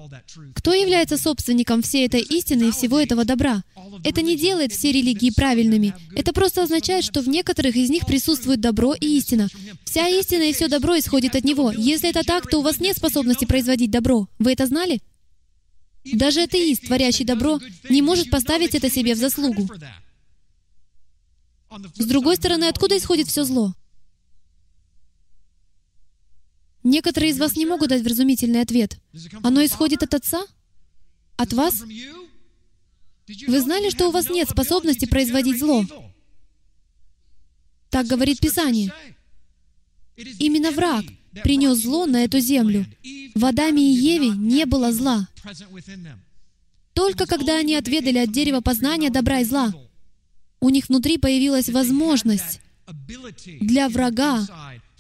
[0.56, 3.64] Кто является собственником всей этой истины и всего этого добра?
[4.06, 5.94] Это не делает все религии правильными.
[6.16, 9.50] Это просто означает, что в некоторых из них присутствует добро и истина.
[9.84, 11.72] Вся истина и все добро исходит от Него.
[11.72, 14.30] Если это так, то у вас нет способности производить добро.
[14.40, 15.02] Вы это знали?
[16.06, 19.70] Даже атеист, творящий добро, не может поставить это себе в заслугу.
[21.96, 23.74] С другой стороны, откуда исходит все зло?
[26.84, 29.00] Некоторые из вас не могут дать вразумительный ответ.
[29.42, 30.46] Оно исходит от Отца?
[31.38, 31.82] От вас?
[31.82, 35.86] Вы знали, что у вас нет способности производить зло?
[37.90, 38.94] Так говорит Писание.
[40.18, 41.06] Именно враг
[41.44, 42.86] принес зло на эту землю.
[43.36, 45.28] В Адаме и Еве не было зла.
[46.94, 49.74] Только когда они отведали от дерева познания добра и зла,
[50.60, 52.62] у них внутри появилась возможность
[53.60, 54.46] для врага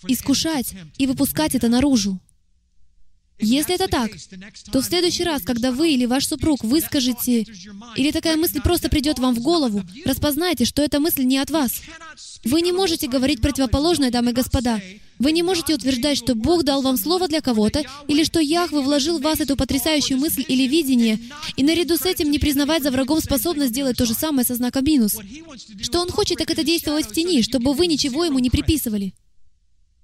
[0.07, 2.19] искушать и выпускать это наружу.
[3.39, 4.11] Если это так,
[4.71, 7.45] то в следующий раз, когда вы или ваш супруг выскажете,
[7.95, 11.81] или такая мысль просто придет вам в голову, распознайте, что эта мысль не от вас.
[12.45, 14.79] Вы не можете говорить противоположное, дамы и господа.
[15.24, 19.19] Вы не можете утверждать, что Бог дал вам слово для кого-то, или что Яхве вложил
[19.19, 21.17] в вас эту потрясающую мысль или видение,
[21.55, 24.84] и наряду с этим не признавать за врагом способность сделать то же самое со знаком
[24.84, 25.17] минус.
[25.82, 29.13] Что Он хочет, так это действовать в тени, чтобы вы ничего Ему не приписывали.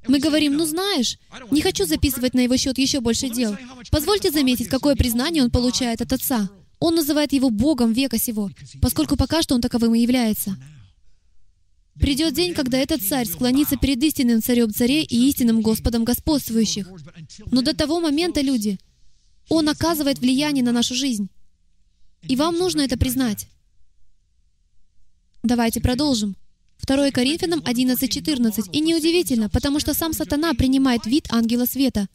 [0.08, 1.18] Мы говорим, ну знаешь,
[1.52, 3.58] не хочу записывать на его счет еще больше дел.
[3.92, 6.50] Позвольте заметить, какое признание он получает от Отца.
[6.80, 8.52] Он называет его Богом века сего,
[8.82, 10.56] поскольку пока что он таковым и является.
[12.00, 16.88] Придет день, когда этот царь склонится перед истинным царем царей и истинным Господом господствующих.
[17.52, 18.80] Но до того момента, люди,
[19.50, 21.30] он оказывает влияние на нашу жизнь.
[22.24, 23.48] И вам нужно это признать.
[25.44, 26.36] Давайте продолжим.
[26.86, 28.72] 2 Коринфянам 11.14.
[28.72, 32.08] И неудивительно, потому что сам сатана принимает вид ангела света.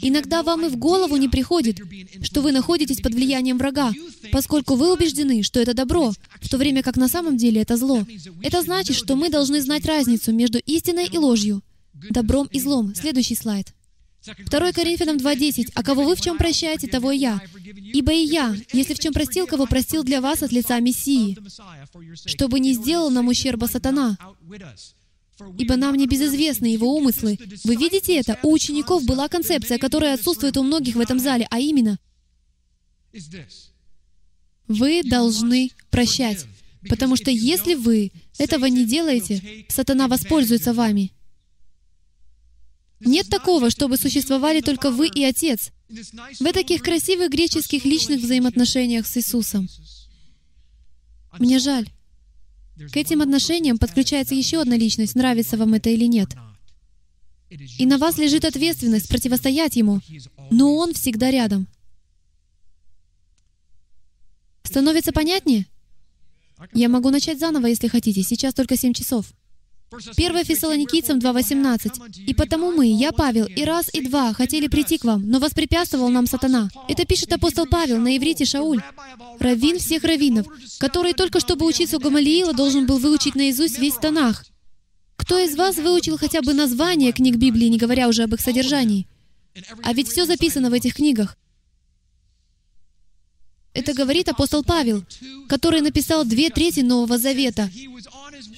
[0.00, 1.80] Иногда вам и в голову не приходит,
[2.22, 3.92] что вы находитесь под влиянием врага,
[4.32, 8.04] поскольку вы убеждены, что это добро, в то время как на самом деле это зло.
[8.42, 11.62] Это значит, что мы должны знать разницу между истиной и ложью,
[12.10, 12.94] добром и злом.
[12.94, 13.68] Следующий слайд.
[14.24, 15.72] 2 Коринфянам 2.10.
[15.74, 17.40] «А кого вы в чем прощаете, того я.
[17.64, 21.38] Ибо и я, если в чем простил, кого простил для вас от лица Мессии,
[22.26, 24.18] чтобы не сделал нам ущерба сатана.
[25.56, 27.38] Ибо нам не безызвестны его умыслы.
[27.64, 28.38] Вы видите это?
[28.42, 31.98] У учеников была концепция, которая отсутствует у многих в этом зале, а именно,
[34.66, 36.44] вы должны прощать.
[36.88, 41.12] Потому что если вы этого не делаете, сатана воспользуется вами.
[43.00, 45.70] Нет такого, чтобы существовали только вы и Отец.
[45.88, 49.68] В таких красивых греческих личных взаимоотношениях с Иисусом.
[51.38, 51.88] Мне жаль.
[52.92, 56.30] К этим отношениям подключается еще одна личность, нравится вам это или нет.
[57.78, 60.00] И на вас лежит ответственность противостоять Ему,
[60.50, 61.66] но Он всегда рядом.
[64.62, 65.66] Становится понятнее?
[66.74, 68.22] Я могу начать заново, если хотите.
[68.22, 69.32] Сейчас только 7 часов.
[69.90, 72.24] 1 Фессалоникийцам 2.18.
[72.26, 76.10] «И потому мы, я, Павел, и раз, и два хотели прийти к вам, но воспрепятствовал
[76.10, 76.68] нам сатана».
[76.88, 78.82] Это пишет апостол Павел на иврите Шауль,
[79.38, 80.46] раввин всех раввинов,
[80.78, 84.44] который только чтобы учиться у Гамалиила должен был выучить наизусть весь Танах.
[85.16, 89.08] Кто из вас выучил хотя бы название книг Библии, не говоря уже об их содержании?
[89.82, 91.36] А ведь все записано в этих книгах.
[93.74, 95.04] Это говорит апостол Павел,
[95.48, 97.70] который написал две трети Нового Завета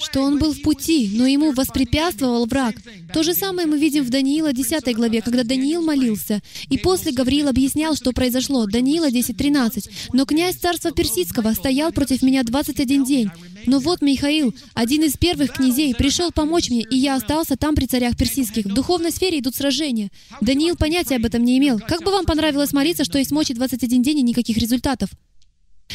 [0.01, 2.76] что он был в пути, но ему воспрепятствовал враг.
[3.12, 6.40] То же самое мы видим в Даниила 10 главе, когда Даниил молился.
[6.68, 8.66] И после Гавриил объяснял, что произошло.
[8.66, 9.90] Даниила 10.13.
[10.12, 13.30] «Но князь царства Персидского стоял против меня 21 день.
[13.66, 17.86] Но вот Михаил, один из первых князей, пришел помочь мне, и я остался там при
[17.86, 18.64] царях персидских.
[18.64, 20.11] В духовной сфере идут сражения.
[20.40, 21.78] Даниил понятия об этом не имел.
[21.78, 25.11] Как бы вам понравилось молиться, что есть мочи 21 день и никаких результатов?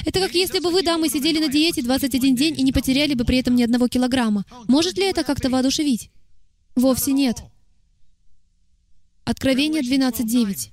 [0.03, 3.23] Это как если бы вы, дамы, сидели на диете 21 день и не потеряли бы
[3.23, 4.45] при этом ни одного килограмма.
[4.67, 6.09] Может ли это как-то воодушевить?
[6.75, 7.37] Вовсе нет.
[9.23, 10.71] Откровение 12.9.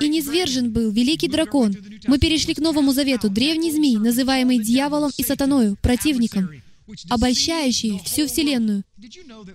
[0.00, 1.76] «И низвержен был великий дракон.
[2.06, 6.50] Мы перешли к Новому Завету, древний змей, называемый дьяволом и сатаною, противником,
[7.10, 8.84] обольщающий всю Вселенную.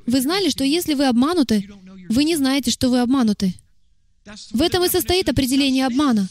[0.06, 1.68] Вы знали, что если вы обмануты,
[2.10, 3.56] вы не знаете, что вы обмануты.
[4.52, 6.30] В этом и состоит определение обмана.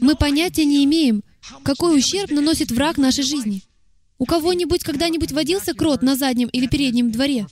[0.00, 1.22] Мы понятия не имеем,
[1.62, 3.62] какой ущерб наносит враг нашей жизни.
[4.18, 7.46] У кого-нибудь когда-нибудь водился крот на заднем или переднем дворе?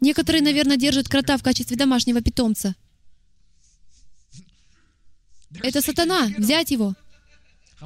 [0.00, 2.76] Некоторые, наверное, держат крота в качестве домашнего питомца.
[5.62, 6.94] Это сатана, взять его.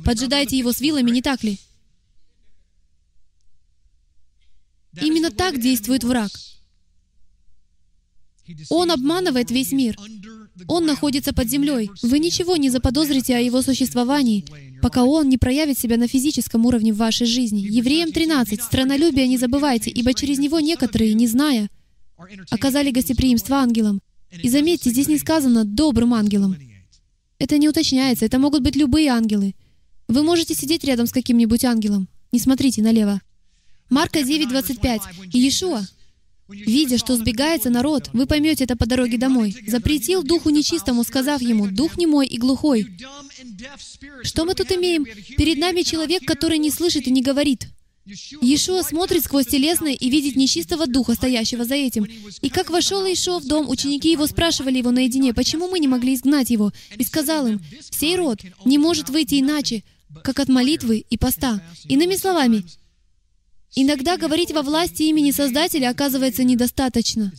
[0.05, 1.59] Поджидайте его с вилами, не так ли?
[5.01, 6.31] Именно так действует враг.
[8.69, 9.97] Он обманывает весь мир.
[10.69, 11.91] Он находится под землей.
[12.03, 14.45] Вы ничего не заподозрите о его существовании,
[14.81, 17.61] пока он не проявит себя на физическом уровне в вашей жизни.
[17.61, 18.61] Евреям 13.
[18.63, 21.71] «Странолюбие не забывайте, ибо через него некоторые, не зная,
[22.51, 24.01] оказали гостеприимство ангелам».
[24.43, 26.57] И заметьте, здесь не сказано «добрым ангелам».
[27.39, 29.55] Это не уточняется, это могут быть любые ангелы.
[30.09, 32.09] Вы можете сидеть рядом с каким-нибудь ангелом.
[32.31, 33.21] Не смотрите налево.
[33.91, 35.01] Марка 9:25.
[35.33, 35.83] И Иешуа,
[36.53, 41.69] видя, что сбегается народ, вы поймете это по дороге домой, запретил духу нечистому, сказав ему,
[41.69, 42.87] «Дух немой и глухой».
[44.23, 45.05] Что мы тут имеем?
[45.37, 47.69] Перед нами человек, который не слышит и не говорит.
[48.05, 52.07] Иешуа смотрит сквозь телесное и видит нечистого духа, стоящего за этим.
[52.41, 56.15] И как вошел Иешуа в дом, ученики его спрашивали его наедине, почему мы не могли
[56.15, 59.85] изгнать его, и сказал им, «Сей род не может выйти иначе,
[60.25, 61.63] как от молитвы и поста».
[61.85, 62.65] Иными словами,
[63.75, 67.33] иногда говорить во власти имени Создателя оказывается недостаточно.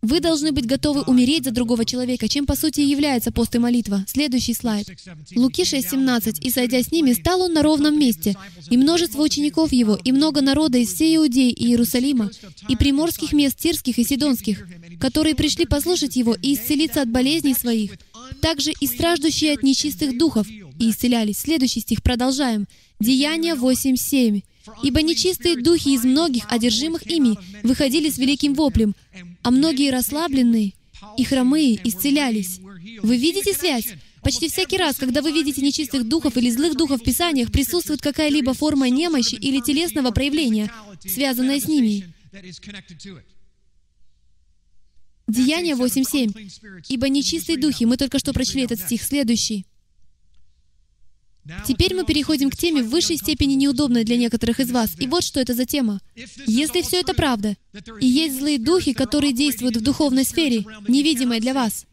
[0.00, 3.58] Вы должны быть готовы умереть за другого человека, чем по сути и является пост и
[3.58, 4.04] молитва.
[4.06, 4.86] Следующий слайд.
[5.34, 6.38] Луки 6:17.
[6.40, 8.36] «И сойдя с ними, стал он на ровном месте,
[8.70, 12.30] и множество учеников его, и много народа из всей Иудеи и Иерусалима,
[12.68, 14.68] и приморских мест Тирских и Сидонских,
[15.00, 17.98] которые пришли послушать его и исцелиться от болезней своих,
[18.40, 20.46] также и страждущие от нечистых духов,
[20.78, 21.38] и исцелялись».
[21.38, 22.66] Следующий стих, продолжаем.
[23.00, 24.42] Деяния 8:7.
[24.82, 28.94] Ибо нечистые духи из многих, одержимых ими, выходили с великим воплем,
[29.42, 30.74] а многие расслабленные
[31.16, 32.60] и хромые исцелялись.
[33.02, 33.94] Вы видите связь?
[34.22, 38.52] Почти всякий раз, когда вы видите нечистых духов или злых духов в Писаниях, присутствует какая-либо
[38.52, 40.70] форма немощи или телесного проявления,
[41.00, 42.12] связанная с ними.
[45.28, 46.82] Деяние 8.7.
[46.88, 49.66] «Ибо нечистые духи», мы только что прочли этот стих, следующий.
[51.66, 54.94] Теперь мы переходим к теме в высшей степени неудобной для некоторых из вас.
[54.98, 56.00] И вот что это за тема.
[56.46, 57.56] Если все это правда,
[58.00, 61.86] и есть злые духи, которые действуют в духовной сфере, невидимой для вас,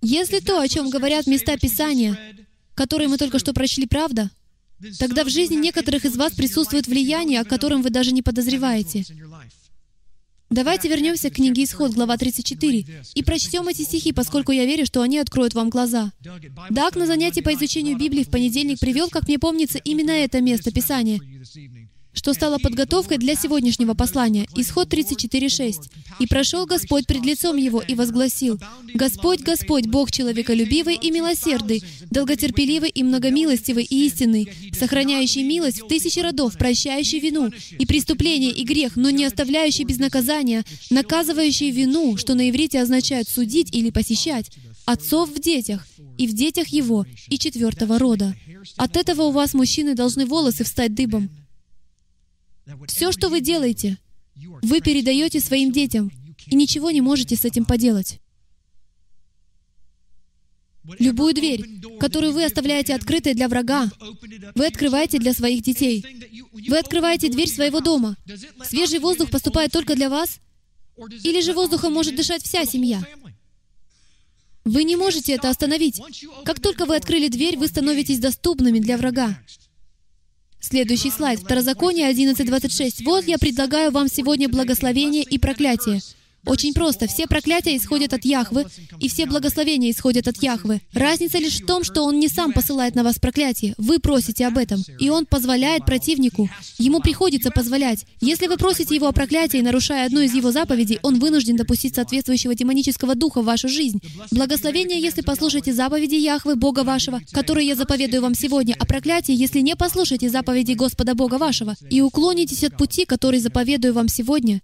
[0.00, 2.18] если то, о чем говорят места Писания,
[2.74, 4.30] которые мы только что прочли, правда,
[4.98, 9.04] тогда в жизни некоторых из вас присутствует влияние, о котором вы даже не подозреваете.
[10.56, 15.02] Давайте вернемся к книге Исход, глава 34, и прочтем эти стихи, поскольку я верю, что
[15.02, 16.12] они откроют вам глаза.
[16.70, 20.72] Даг на занятии по изучению Библии в понедельник привел, как мне помнится, именно это место
[20.72, 21.20] Писания
[22.16, 24.48] что стало подготовкой для сегодняшнего послания.
[24.56, 25.90] Исход 34.6.
[26.18, 28.58] «И прошел Господь пред лицом его и возгласил,
[28.94, 36.18] «Господь, Господь, Бог человеколюбивый и милосердный, долготерпеливый и многомилостивый и истинный, сохраняющий милость в тысячи
[36.18, 42.34] родов, прощающий вину и преступление и грех, но не оставляющий без наказания, наказывающий вину, что
[42.34, 44.50] на иврите означает судить или посещать,
[44.86, 45.86] отцов в детях,
[46.16, 48.34] и в детях его, и четвертого рода.
[48.76, 51.28] От этого у вас, мужчины, должны волосы встать дыбом.
[52.88, 53.98] Все, что вы делаете,
[54.34, 56.10] вы передаете своим детям,
[56.46, 58.20] и ничего не можете с этим поделать.
[60.98, 61.64] Любую дверь,
[61.98, 63.90] которую вы оставляете открытой для врага,
[64.54, 66.04] вы открываете для своих детей.
[66.52, 68.16] Вы открываете дверь своего дома.
[68.64, 70.38] Свежий воздух поступает только для вас?
[71.24, 73.02] Или же воздухом может дышать вся семья?
[74.64, 76.00] Вы не можете это остановить.
[76.44, 79.38] Как только вы открыли дверь, вы становитесь доступными для врага.
[80.68, 81.38] Следующий слайд.
[81.38, 83.04] Второзаконие 11.26.
[83.04, 86.00] «Вот я предлагаю вам сегодня благословение и проклятие.
[86.46, 87.08] Очень просто.
[87.08, 88.66] Все проклятия исходят от Яхвы,
[89.00, 90.80] и все благословения исходят от Яхвы.
[90.92, 93.74] Разница лишь в том, что Он не сам посылает на вас проклятие.
[93.78, 94.82] Вы просите об этом.
[95.00, 96.48] И Он позволяет противнику.
[96.78, 98.06] Ему приходится позволять.
[98.20, 102.54] Если вы просите Его о проклятии, нарушая одну из Его заповедей, Он вынужден допустить соответствующего
[102.54, 104.00] демонического духа в вашу жизнь.
[104.30, 109.60] Благословение, если послушаете заповеди Яхвы, Бога вашего, которые я заповедую вам сегодня, а проклятие, если
[109.60, 114.60] не послушаете заповеди Господа Бога вашего и уклонитесь от пути, который заповедую вам сегодня,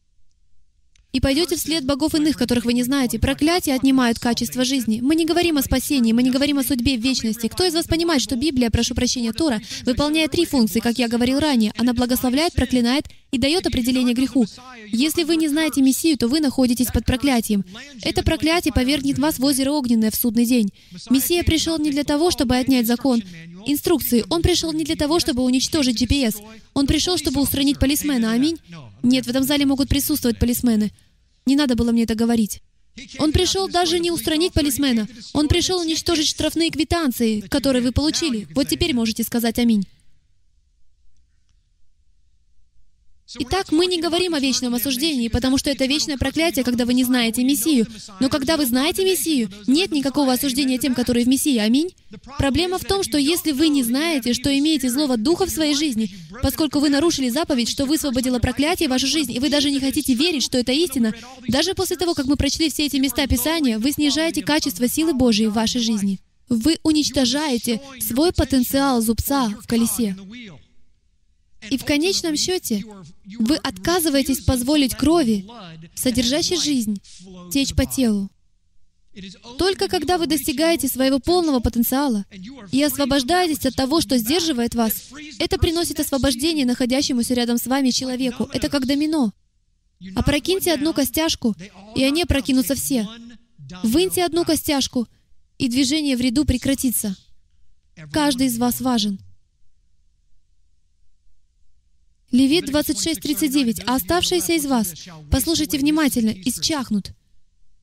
[1.12, 3.18] и пойдете вслед богов иных, которых вы не знаете.
[3.18, 5.00] Проклятия отнимают качество жизни.
[5.02, 7.48] Мы не говорим о спасении, мы не говорим о судьбе в вечности.
[7.48, 11.38] Кто из вас понимает, что Библия, прошу прощения, Тора, выполняет три функции, как я говорил
[11.38, 11.72] ранее?
[11.76, 14.46] Она благословляет, проклинает и дает определение греху.
[14.88, 17.64] Если вы не знаете Мессию, то вы находитесь под проклятием.
[18.02, 20.70] Это проклятие повергнет вас в озеро Огненное в судный день.
[21.08, 23.22] Мессия пришел не для того, чтобы отнять закон,
[23.64, 24.24] инструкции.
[24.28, 26.42] Он пришел не для того, чтобы уничтожить GPS.
[26.74, 28.32] Он пришел, чтобы устранить полисмена.
[28.32, 28.58] Аминь.
[29.02, 30.92] Нет, в этом зале могут присутствовать полисмены.
[31.46, 32.60] Не надо было мне это говорить.
[33.18, 35.08] Он пришел даже не устранить полисмена.
[35.32, 38.46] Он пришел уничтожить штрафные квитанции, которые вы получили.
[38.54, 39.86] Вот теперь можете сказать «Аминь».
[43.38, 47.04] Итак, мы не говорим о вечном осуждении, потому что это вечное проклятие, когда вы не
[47.04, 47.86] знаете Мессию.
[48.20, 51.56] Но когда вы знаете Мессию, нет никакого осуждения тем, которые в Мессии.
[51.58, 51.90] Аминь.
[52.38, 56.10] Проблема в том, что если вы не знаете, что имеете злого духа в своей жизни,
[56.42, 60.14] поскольку вы нарушили заповедь, что высвободило проклятие в вашу жизнь, и вы даже не хотите
[60.14, 61.14] верить, что это истина,
[61.48, 65.46] даже после того, как мы прочли все эти места Писания, вы снижаете качество силы Божьей
[65.46, 66.20] в вашей жизни.
[66.48, 70.16] Вы уничтожаете свой потенциал зубца в колесе.
[71.70, 72.84] И в конечном счете
[73.38, 75.46] вы отказываетесь позволить крови,
[75.94, 77.00] содержащей жизнь,
[77.50, 78.30] течь по телу.
[79.58, 82.24] Только когда вы достигаете своего полного потенциала
[82.70, 88.48] и освобождаетесь от того, что сдерживает вас, это приносит освобождение находящемуся рядом с вами человеку.
[88.52, 89.32] Это как домино.
[90.16, 91.54] Опрокиньте одну костяшку,
[91.94, 93.06] и они опрокинутся все.
[93.82, 95.06] Выньте одну костяшку,
[95.58, 97.14] и движение в ряду прекратится.
[98.10, 99.20] Каждый из вас важен.
[102.32, 103.84] Левит 26.39.
[103.86, 104.94] «А оставшиеся из вас,
[105.30, 107.12] послушайте внимательно, исчахнут».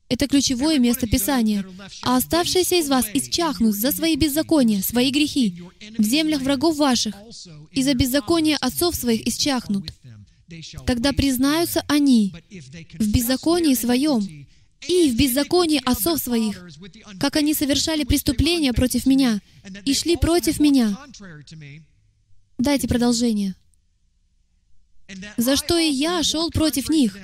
[0.10, 1.64] Это ключевое место Писания.
[2.02, 5.62] «А оставшиеся из вас исчахнут за свои беззакония, свои грехи,
[5.98, 7.16] в землях врагов ваших,
[7.72, 9.94] и за беззаконие отцов своих исчахнут.
[10.88, 12.34] Тогда признаются они
[12.94, 14.48] в беззаконии своем
[14.88, 16.66] и в беззаконии отцов своих,
[17.20, 19.42] как они совершали преступления против меня
[19.86, 20.98] и шли против меня».
[22.58, 23.56] Дайте продолжение
[25.38, 27.18] за что и я шел против них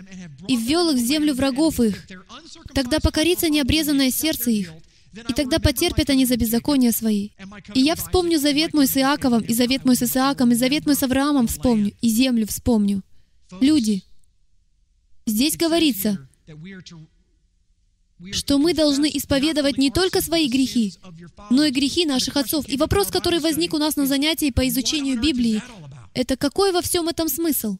[0.47, 2.05] и ввел их в землю врагов их.
[2.73, 4.71] Тогда покорится необрезанное сердце их,
[5.13, 7.29] и тогда потерпят они за беззакония свои.
[7.73, 10.95] И я вспомню завет мой с Иаковом, и завет мой с Исааком, и завет мой
[10.95, 13.03] с Авраамом вспомню, и землю вспомню.
[13.61, 14.03] Люди,
[15.25, 16.27] здесь говорится,
[18.31, 20.93] что мы должны исповедовать не только свои грехи,
[21.49, 22.67] но и грехи наших отцов.
[22.67, 25.61] И вопрос, который возник у нас на занятии по изучению Библии,
[26.15, 27.77] это какой во всем этом смысл?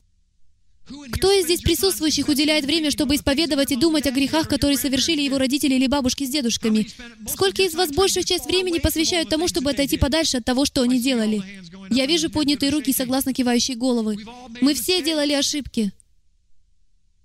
[1.14, 5.40] Кто из здесь присутствующих уделяет время, чтобы исповедовать и думать о грехах, которые совершили его
[5.40, 6.88] родители или бабушки с дедушками?
[7.28, 11.00] Сколько из вас большую часть времени посвящают тому, чтобы отойти подальше от того, что они
[11.00, 11.42] делали?
[11.90, 14.18] Я вижу поднятые руки и согласно кивающие головы.
[14.62, 15.92] Мы все делали ошибки.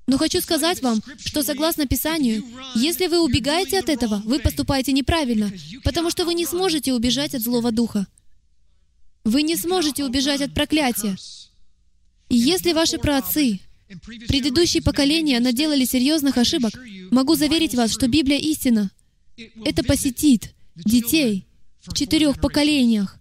[0.07, 2.43] Но хочу сказать вам, что согласно Писанию,
[2.75, 5.53] если вы убегаете от этого, вы поступаете неправильно,
[5.85, 8.07] потому что вы не сможете убежать от злого духа.
[9.25, 11.17] Вы не сможете убежать от проклятия.
[12.29, 13.61] Если ваши праотцы,
[14.29, 16.73] предыдущие поколения наделали серьезных ошибок,
[17.11, 18.91] могу заверить вас, что Библия истина.
[19.65, 21.47] Это посетит детей
[21.81, 23.19] в четырех поколениях.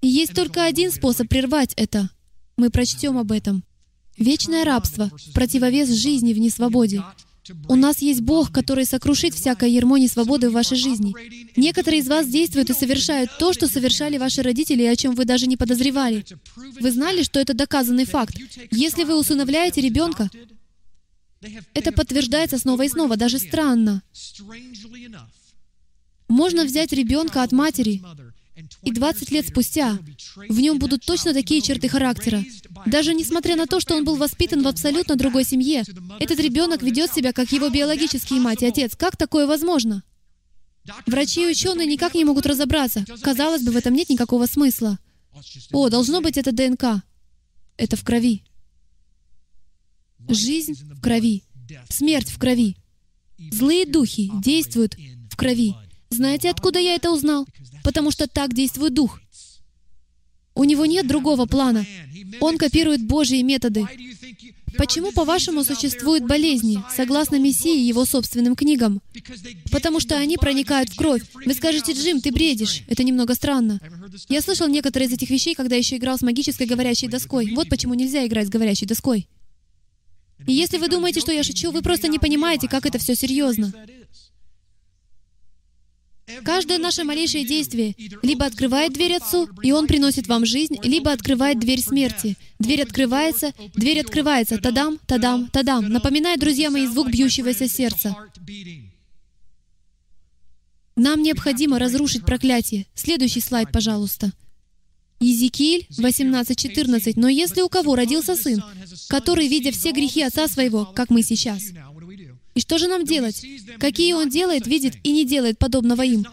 [0.00, 2.10] И есть только один способ прервать это.
[2.56, 3.64] Мы прочтем об этом.
[4.18, 7.02] Вечное рабство противовес жизни в несвободе.
[7.68, 11.14] У нас есть Бог, который сокрушит всякое ермо несвободы в вашей жизни.
[11.56, 15.46] Некоторые из вас действуют и совершают то, что совершали ваши родители, о чем вы даже
[15.46, 16.24] не подозревали.
[16.80, 18.36] Вы знали, что это доказанный факт.
[18.70, 20.30] Если вы усыновляете ребенка,
[21.74, 24.02] это подтверждается снова и снова, даже странно.
[26.28, 28.02] Можно взять ребенка от матери,
[28.82, 29.98] и 20 лет спустя
[30.48, 32.44] в нем будут точно такие черты характера.
[32.86, 35.84] Даже несмотря на то, что он был воспитан в абсолютно другой семье,
[36.18, 38.96] этот ребенок ведет себя как его биологический мать и отец.
[38.96, 40.02] Как такое возможно?
[41.06, 43.04] Врачи и ученые никак не могут разобраться.
[43.22, 44.98] Казалось бы, в этом нет никакого смысла.
[45.72, 47.02] О, должно быть это ДНК.
[47.76, 48.44] Это в крови.
[50.28, 51.44] Жизнь в крови.
[51.88, 52.76] Смерть в крови.
[53.50, 54.96] Злые духи действуют
[55.30, 55.74] в крови.
[56.10, 57.46] Знаете, откуда я это узнал?
[57.82, 59.20] Потому что так действует Дух.
[60.54, 61.86] У него нет другого плана.
[62.40, 63.86] Он копирует Божьи методы.
[64.76, 69.02] Почему, по-вашему, существуют болезни, согласно Мессии и его собственным книгам?
[69.70, 71.22] Потому что они проникают в кровь.
[71.34, 72.82] Вы скажете, Джим, ты бредишь.
[72.88, 73.80] Это немного странно.
[74.28, 77.52] Я слышал некоторые из этих вещей, когда еще играл с магической говорящей доской.
[77.54, 79.28] Вот почему нельзя играть с говорящей доской.
[80.46, 83.72] И если вы думаете, что я шучу, вы просто не понимаете, как это все серьезно.
[86.44, 91.58] Каждое наше малейшее действие либо открывает дверь Отцу, и Он приносит вам жизнь, либо открывает
[91.58, 92.36] дверь смерти.
[92.58, 95.88] Дверь открывается, дверь открывается, тадам, тадам, тадам.
[95.88, 98.16] Напоминает, друзья мои, звук бьющегося сердца.
[100.94, 102.86] Нам необходимо разрушить проклятие.
[102.94, 104.32] Следующий слайд, пожалуйста.
[105.22, 107.12] Езекииль 18.14.
[107.16, 108.62] «Но если у кого родился сын,
[109.08, 111.62] который, видя все грехи отца своего, как мы сейчас,
[112.54, 113.44] и что же нам делать?
[113.78, 116.26] Какие он делает, видит и не делает подобного им?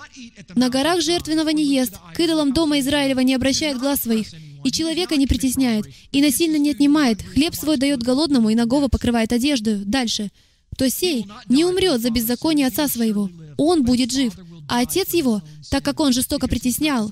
[0.55, 4.27] На горах жертвенного не ест, к идолам дома Израилева не обращает глаз своих,
[4.63, 9.31] и человека не притесняет, и насильно не отнимает, хлеб свой дает голодному, и нагого покрывает
[9.31, 9.83] одеждою.
[9.85, 10.29] Дальше.
[10.77, 13.29] То сей не умрет за беззаконие отца своего.
[13.57, 14.33] Он будет жив.
[14.69, 15.41] А отец его,
[15.71, 17.11] так как он жестоко притеснял,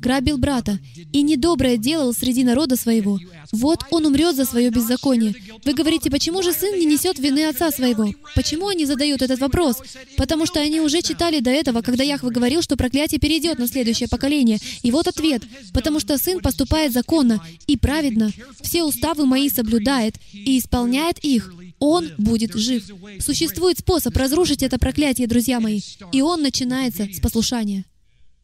[0.00, 0.80] грабил брата
[1.12, 3.20] и недоброе делал среди народа своего,
[3.52, 5.34] вот он умрет за свое беззаконие.
[5.64, 8.12] Вы говорите, почему же сын не несет вины отца своего?
[8.34, 9.76] Почему они задают этот вопрос?
[10.16, 14.08] Потому что они уже читали до этого, когда Яхве говорил, что проклятие перейдет на следующее
[14.08, 14.58] поколение.
[14.82, 15.44] И вот ответ.
[15.72, 21.52] Потому что сын поступает законно и праведно, все уставы мои соблюдает и исполняет их,
[21.84, 22.84] он будет жив.
[23.20, 25.80] Существует способ разрушить это проклятие, друзья мои,
[26.12, 27.84] и он начинается с послушания.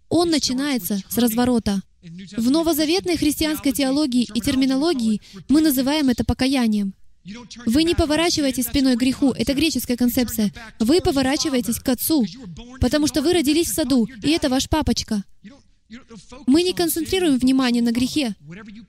[0.08, 1.82] Он начинается с разворота.
[2.36, 6.94] В новозаветной христианской теологии и терминологии мы называем это покаянием.
[7.66, 9.32] Вы не поворачиваетесь спиной к греху.
[9.32, 10.52] Это греческая концепция.
[10.78, 12.24] Вы поворачиваетесь к Отцу,
[12.80, 15.22] потому что вы родились в саду, и это ваш папочка.
[16.46, 18.34] Мы не концентрируем внимание на грехе.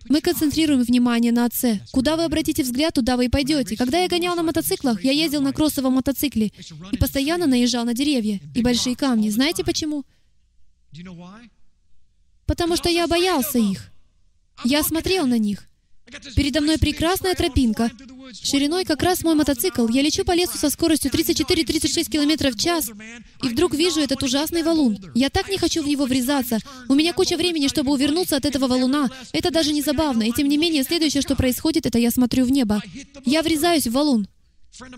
[0.09, 1.81] Мы концентрируем внимание на Отце.
[1.91, 3.75] Куда вы обратите взгляд, туда вы и пойдете.
[3.75, 6.51] Когда я гонял на мотоциклах, я ездил на кроссовом мотоцикле
[6.91, 9.29] и постоянно наезжал на деревья и большие камни.
[9.29, 10.05] Знаете почему?
[12.45, 13.91] Потому что я боялся их.
[14.63, 15.70] Я смотрел на них.
[16.35, 17.91] Передо мной прекрасная тропинка.
[18.33, 19.87] Шириной как раз мой мотоцикл.
[19.87, 22.91] Я лечу по лесу со скоростью 34-36 км в час.
[23.43, 24.97] И вдруг вижу этот ужасный валун.
[25.15, 26.59] Я так не хочу в него врезаться.
[26.87, 29.09] У меня куча времени, чтобы увернуться от этого валуна.
[29.31, 30.23] Это даже не забавно.
[30.23, 32.81] И тем не менее, следующее, что происходит, это я смотрю в небо.
[33.25, 34.27] Я врезаюсь в валун.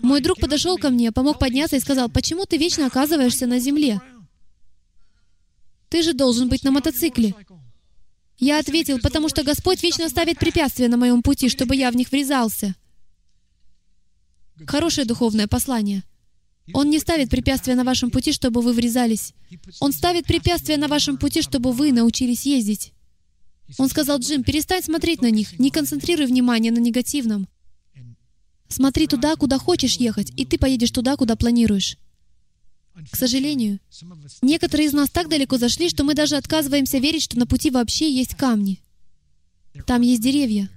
[0.02, 4.00] Мой друг подошел ко мне, помог подняться и сказал, «Почему ты вечно оказываешься на земле?
[5.88, 7.34] Ты же должен быть на мотоцикле».
[8.38, 12.10] Я ответил, потому что Господь вечно ставит препятствия на моем пути, чтобы я в них
[12.10, 12.74] врезался.
[14.66, 16.02] Хорошее духовное послание.
[16.72, 19.34] Он не ставит препятствия на вашем пути, чтобы вы врезались.
[19.80, 22.92] Он ставит препятствия на вашем пути, чтобы вы научились ездить.
[23.78, 27.48] Он сказал, Джим, перестань смотреть на них, не концентрируй внимание на негативном.
[28.68, 31.96] Смотри туда, куда хочешь ехать, и ты поедешь туда, куда планируешь.
[33.10, 33.80] К сожалению,
[34.40, 38.10] некоторые из нас так далеко зашли, что мы даже отказываемся верить, что на пути вообще
[38.10, 38.80] есть камни.
[39.86, 40.70] Там есть деревья.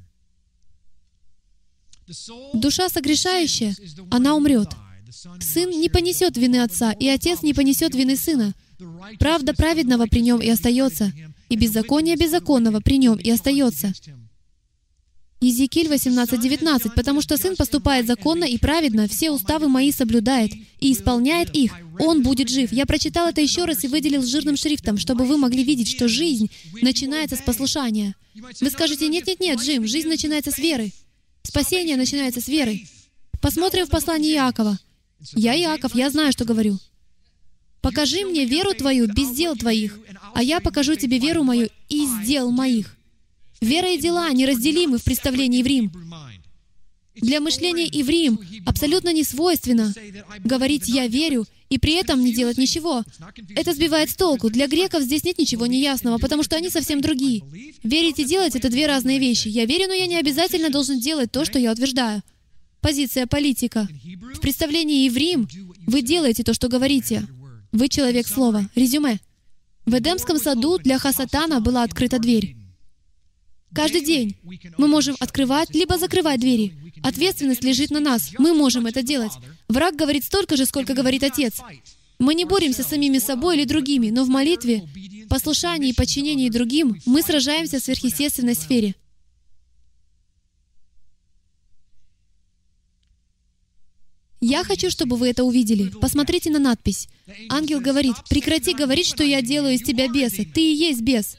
[2.53, 3.75] Душа согрешающая,
[4.09, 4.69] она умрет.
[5.39, 8.53] Сын не понесет вины отца, и отец не понесет вины сына.
[9.19, 11.11] Правда праведного при нем и остается,
[11.49, 13.93] и беззаконие беззаконного при нем и остается.
[15.39, 21.55] Езекииль 18:19, «Потому что сын поступает законно и праведно, все уставы мои соблюдает и исполняет
[21.55, 22.71] их, он будет жив».
[22.71, 26.49] Я прочитал это еще раз и выделил жирным шрифтом, чтобы вы могли видеть, что жизнь
[26.81, 28.15] начинается с послушания.
[28.61, 30.91] Вы скажете, «Нет-нет-нет, Джим, жизнь начинается с веры».
[31.43, 32.81] Спасение начинается с веры.
[33.39, 34.79] Посмотрим в послании Иакова.
[35.35, 36.79] Я Иаков, я знаю, что говорю.
[37.81, 39.99] «Покажи мне веру твою без дел твоих,
[40.33, 42.96] а я покажу тебе веру мою из дел моих».
[43.61, 45.91] Вера и дела неразделимы в представлении евреям.
[47.15, 49.93] Для мышления евреям абсолютно не свойственно
[50.43, 53.03] говорить «я верю» и при этом не делать ничего.
[53.55, 54.49] Это сбивает с толку.
[54.49, 57.43] Для греков здесь нет ничего неясного, потому что они совсем другие.
[57.83, 59.47] Верить и делать— это две разные вещи.
[59.47, 62.21] Я верю, но я не обязательно должен делать то, что я утверждаю.
[62.81, 63.87] Позиция политика.
[64.35, 65.47] В представлении евреям
[65.87, 67.27] вы делаете то, что говорите.
[67.71, 68.69] Вы человек слова.
[68.75, 69.19] Резюме.
[69.85, 72.56] В Эдемском саду для Хасатана была открыта дверь.
[73.73, 74.37] Каждый день
[74.77, 76.73] мы можем открывать либо закрывать двери.
[77.03, 78.31] Ответственность лежит на нас.
[78.37, 79.33] Мы можем это делать.
[79.67, 81.61] Враг говорит столько же, сколько говорит Отец.
[82.19, 84.87] Мы не боремся с самими собой или другими, но в молитве,
[85.29, 88.95] послушании и подчинении другим мы сражаемся в сверхъестественной сфере.
[94.39, 95.89] Я хочу, чтобы вы это увидели.
[95.89, 97.07] Посмотрите на надпись.
[97.49, 100.43] Ангел говорит, «Прекрати говорить, что я делаю из тебя беса.
[100.53, 101.37] Ты и есть бес».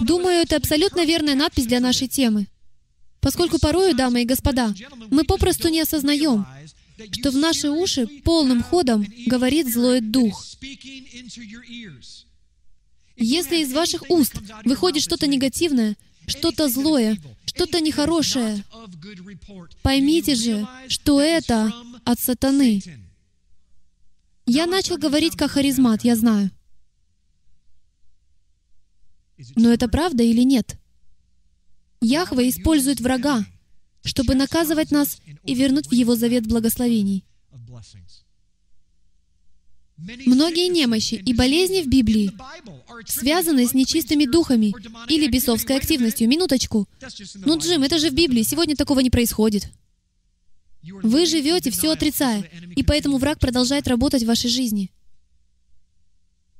[0.00, 2.46] Думаю, это абсолютно верная надпись для нашей темы.
[3.20, 4.74] Поскольку порою, дамы и господа,
[5.10, 6.46] мы попросту не осознаем,
[7.10, 10.44] что в наши уши полным ходом говорит злой дух.
[13.16, 15.96] Если из ваших уст выходит что-то негативное,
[16.26, 17.16] что-то злое,
[17.46, 18.64] что-то нехорошее,
[19.82, 21.72] поймите же, что это
[22.04, 22.82] от сатаны.
[24.46, 26.50] Я начал говорить как харизмат, я знаю.
[29.56, 30.76] Но это правда или нет?
[32.00, 33.44] Яхве использует врага,
[34.04, 37.24] чтобы наказывать нас и вернуть в Его завет благословений.
[39.96, 42.32] Многие немощи и болезни в Библии
[43.06, 44.74] связаны с нечистыми духами
[45.08, 46.28] или бесовской активностью.
[46.28, 46.88] Минуточку.
[47.36, 48.42] Ну, Джим, это же в Библии.
[48.42, 49.68] Сегодня такого не происходит.
[50.82, 52.42] Вы живете, все отрицая,
[52.76, 54.90] и поэтому враг продолжает работать в вашей жизни.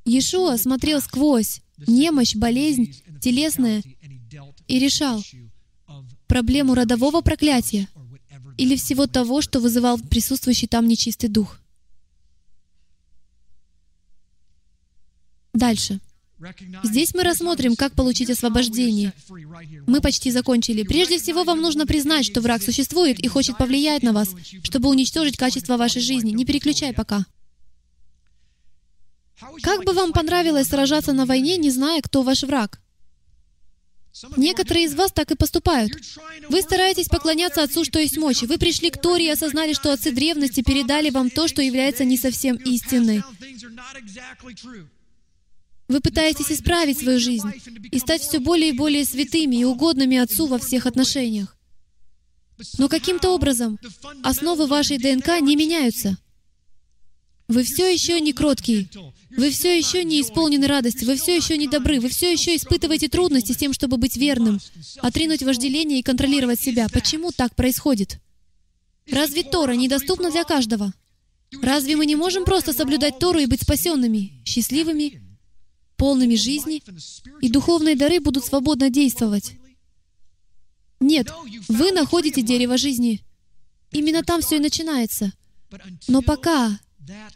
[0.07, 3.83] Иешуа смотрел сквозь немощь, болезнь, телесная,
[4.67, 5.23] и решал
[6.27, 7.89] проблему родового проклятия
[8.57, 11.59] или всего того, что вызывал присутствующий там нечистый дух.
[15.53, 16.01] Дальше.
[16.83, 19.13] Здесь мы рассмотрим, как получить освобождение.
[19.87, 20.83] Мы почти закончили.
[20.83, 25.37] Прежде всего, вам нужно признать, что враг существует и хочет повлиять на вас, чтобы уничтожить
[25.37, 26.33] качество вашей жизни.
[26.33, 27.25] Не переключай пока.
[29.63, 32.81] Как бы вам понравилось сражаться на войне, не зная, кто ваш враг?
[34.37, 35.93] Некоторые из вас так и поступают.
[36.49, 38.47] Вы стараетесь поклоняться Отцу, что есть мочи.
[38.47, 42.17] Вы пришли к Торе и осознали, что отцы древности передали вам то, что является не
[42.17, 43.25] совсем истинной.
[45.89, 47.51] Вы пытаетесь исправить свою жизнь
[47.91, 51.57] и стать все более и более святыми и угодными Отцу во всех отношениях.
[52.79, 53.81] Но каким-то образом
[54.23, 56.17] основы вашей ДНК не меняются.
[57.49, 58.89] Вы все еще не кроткий.
[59.37, 61.05] Вы все еще не исполнены радости.
[61.05, 62.01] Вы все еще не добры.
[62.01, 64.61] Вы все еще испытываете трудности с тем, чтобы быть верным,
[64.99, 66.89] отринуть вожделение и контролировать себя.
[66.93, 68.21] Почему так происходит?
[69.11, 70.93] Разве Тора недоступна для каждого?
[71.63, 75.23] Разве мы не можем просто соблюдать Тору и быть спасенными, счастливыми,
[75.97, 76.83] полными жизни,
[77.41, 79.53] и духовные дары будут свободно действовать?
[81.01, 81.29] Нет,
[81.69, 83.21] вы находите дерево жизни.
[83.91, 85.33] Именно там все и начинается.
[86.09, 86.79] Но пока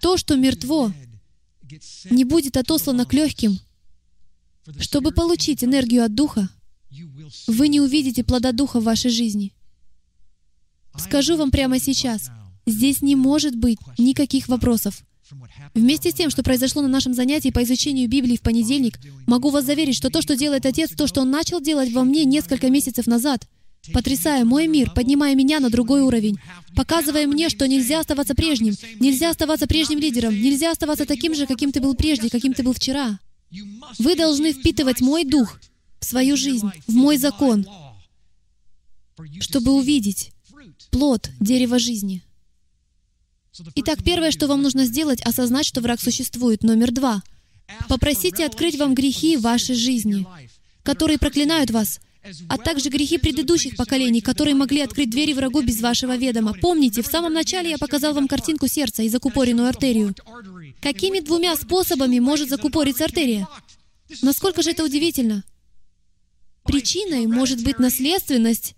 [0.01, 0.93] то, что мертво,
[2.11, 3.59] не будет отослано к легким,
[4.79, 6.49] чтобы получить энергию от Духа,
[7.47, 9.53] вы не увидите плода Духа в вашей жизни.
[10.97, 12.31] Скажу вам прямо сейчас,
[12.67, 15.03] здесь не может быть никаких вопросов.
[15.75, 19.65] Вместе с тем, что произошло на нашем занятии по изучению Библии в понедельник, могу вас
[19.65, 23.07] заверить, что то, что делает Отец, то, что Он начал делать во мне несколько месяцев
[23.07, 23.47] назад,
[23.93, 26.39] потрясая мой мир, поднимая меня на другой уровень,
[26.75, 31.73] показывая мне, что нельзя оставаться прежним, нельзя оставаться прежним лидером, нельзя оставаться таким же, каким
[31.73, 33.19] ты был прежде, каким ты был вчера.
[33.99, 35.59] Вы должны впитывать мой дух
[36.01, 37.67] в свою жизнь, в мой закон,
[39.41, 40.33] чтобы увидеть
[40.91, 42.23] плод дерева жизни.
[43.75, 46.63] Итак, первое, что вам нужно сделать, осознать, что враг существует.
[46.63, 47.23] Номер два.
[47.89, 50.27] Попросите открыть вам грехи вашей жизни,
[50.83, 52.01] которые проклинают вас,
[52.49, 56.55] а также грехи предыдущих поколений, которые могли открыть двери врагу без вашего ведома.
[56.55, 60.15] Помните, в самом начале я показал вам картинку сердца и закупоренную артерию.
[60.81, 63.49] Какими двумя способами может закупориться артерия?
[64.23, 65.45] Насколько же это удивительно?
[66.65, 68.75] Причиной может быть наследственность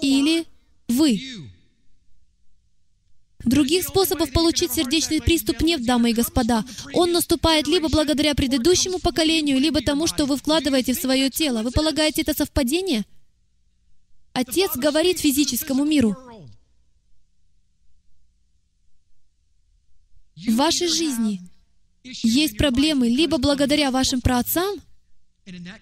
[0.00, 0.44] или
[0.88, 1.20] вы.
[3.46, 6.64] Других способов получить сердечный приступ нет, дамы и господа.
[6.92, 11.62] Он наступает либо благодаря предыдущему поколению, либо тому, что вы вкладываете в свое тело.
[11.62, 13.04] Вы полагаете, это совпадение?
[14.32, 16.16] Отец говорит физическому миру.
[20.34, 21.40] В вашей жизни
[22.02, 24.80] есть проблемы либо благодаря вашим праотцам,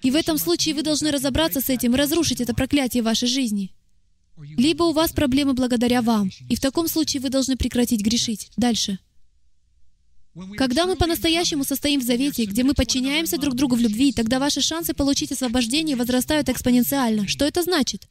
[0.02, 3.73] и в этом случае вы должны разобраться с этим и разрушить это проклятие вашей жизни.
[4.36, 8.50] Либо у вас проблемы благодаря вам, и в таком случае вы должны прекратить грешить.
[8.56, 8.98] Дальше.
[10.56, 14.60] Когда мы по-настоящему состоим в завете, где мы подчиняемся друг другу в любви, тогда ваши
[14.60, 17.28] шансы получить освобождение возрастают экспоненциально.
[17.28, 18.08] Что это значит?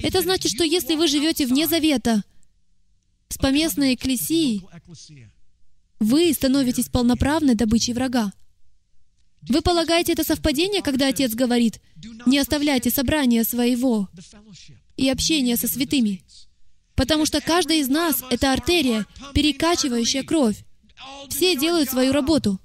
[0.00, 2.24] Это значит, что если вы живете вне завета,
[3.28, 4.62] с поместной экклесией,
[6.00, 8.32] вы становитесь полноправной добычей врага.
[9.48, 11.80] Вы полагаете это совпадение, когда Отец говорит,
[12.26, 14.08] «Не оставляйте собрания своего
[14.96, 16.22] и общение со святыми.
[16.94, 20.64] Потому что каждый из нас— это артерия, перекачивающая кровь.
[21.28, 22.60] Все делают свою работу.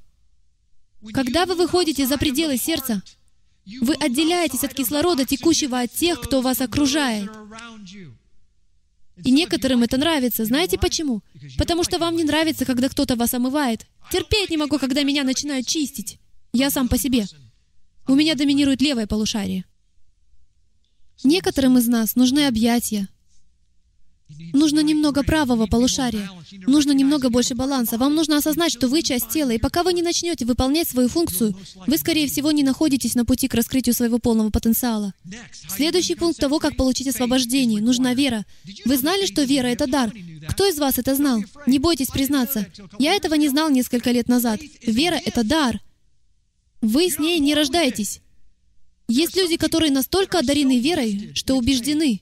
[1.14, 3.02] Когда вы выходите за пределы сердца,
[3.82, 7.30] вы отделяетесь от кислорода, текущего от тех, кто вас окружает.
[9.24, 10.45] И некоторым это нравится.
[10.45, 11.24] Знаете почему?
[11.58, 13.88] Потому что вам не нравится, когда кто-то вас омывает.
[14.12, 16.20] Терпеть не могу, когда меня начинают чистить.
[16.54, 17.26] Я сам по себе.
[18.08, 19.66] У меня доминирует левое полушарие.
[21.23, 23.07] Некоторым из нас нужны объятия.
[24.53, 26.30] Нужно немного правого полушария.
[26.65, 27.98] Нужно немного больше баланса.
[27.98, 31.56] Вам нужно осознать, что вы часть тела, и пока вы не начнете выполнять свою функцию,
[31.85, 35.14] вы, скорее всего, не находитесь на пути к раскрытию своего полного потенциала.
[35.69, 37.81] Следующий пункт того, как получить освобождение.
[37.81, 38.45] Нужна вера.
[38.85, 40.14] Вы знали, что вера— это дар?
[40.49, 41.41] Кто из вас это знал?
[41.65, 42.68] Не бойтесь признаться.
[42.99, 44.60] Я этого не знал несколько лет назад.
[44.85, 45.80] Вера— это дар.
[46.81, 48.22] Вы с ней не рождаетесь.
[49.08, 52.22] Есть люди, которые настолько одарены верой, что убеждены,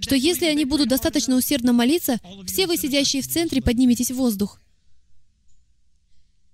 [0.00, 4.60] что если они будут достаточно усердно молиться, все вы, сидящие в центре, подниметесь в воздух.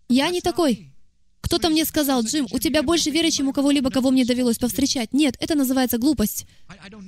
[0.08, 0.92] Я не такой.
[1.40, 5.12] Кто-то мне сказал, Джим, у тебя больше веры, чем у кого-либо, кого мне довелось повстречать.
[5.12, 6.46] Нет, это называется глупость.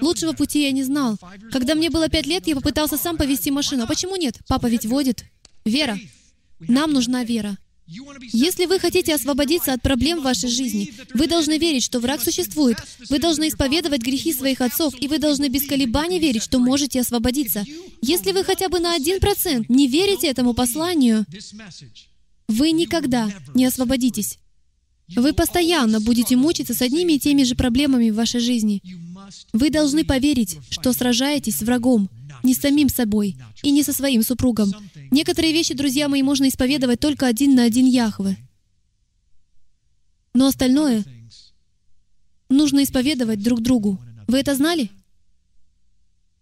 [0.00, 1.18] Лучшего пути я не знал.
[1.52, 3.84] Когда мне было пять лет, я попытался сам повести машину.
[3.84, 4.38] А почему нет?
[4.48, 5.24] Папа ведь водит.
[5.64, 5.98] Вера.
[6.60, 7.56] Нам нужна вера.
[7.86, 12.78] Если вы хотите освободиться от проблем в вашей жизни, вы должны верить, что враг существует,
[13.10, 17.64] вы должны исповедовать грехи своих отцов, и вы должны без колебаний верить, что можете освободиться.
[18.00, 21.26] Если вы хотя бы на один процент не верите этому посланию,
[22.48, 24.38] вы никогда не освободитесь.
[25.14, 28.82] Вы постоянно будете мучиться с одними и теми же проблемами в вашей жизни.
[29.52, 32.08] Вы должны поверить, что сражаетесь с врагом,
[32.44, 34.70] не с самим собой и не со своим супругом.
[35.10, 38.36] Некоторые вещи, друзья мои, можно исповедовать только один на один Яхве.
[40.34, 41.04] Но остальное
[42.48, 44.00] нужно исповедовать друг другу.
[44.28, 44.90] Вы это знали?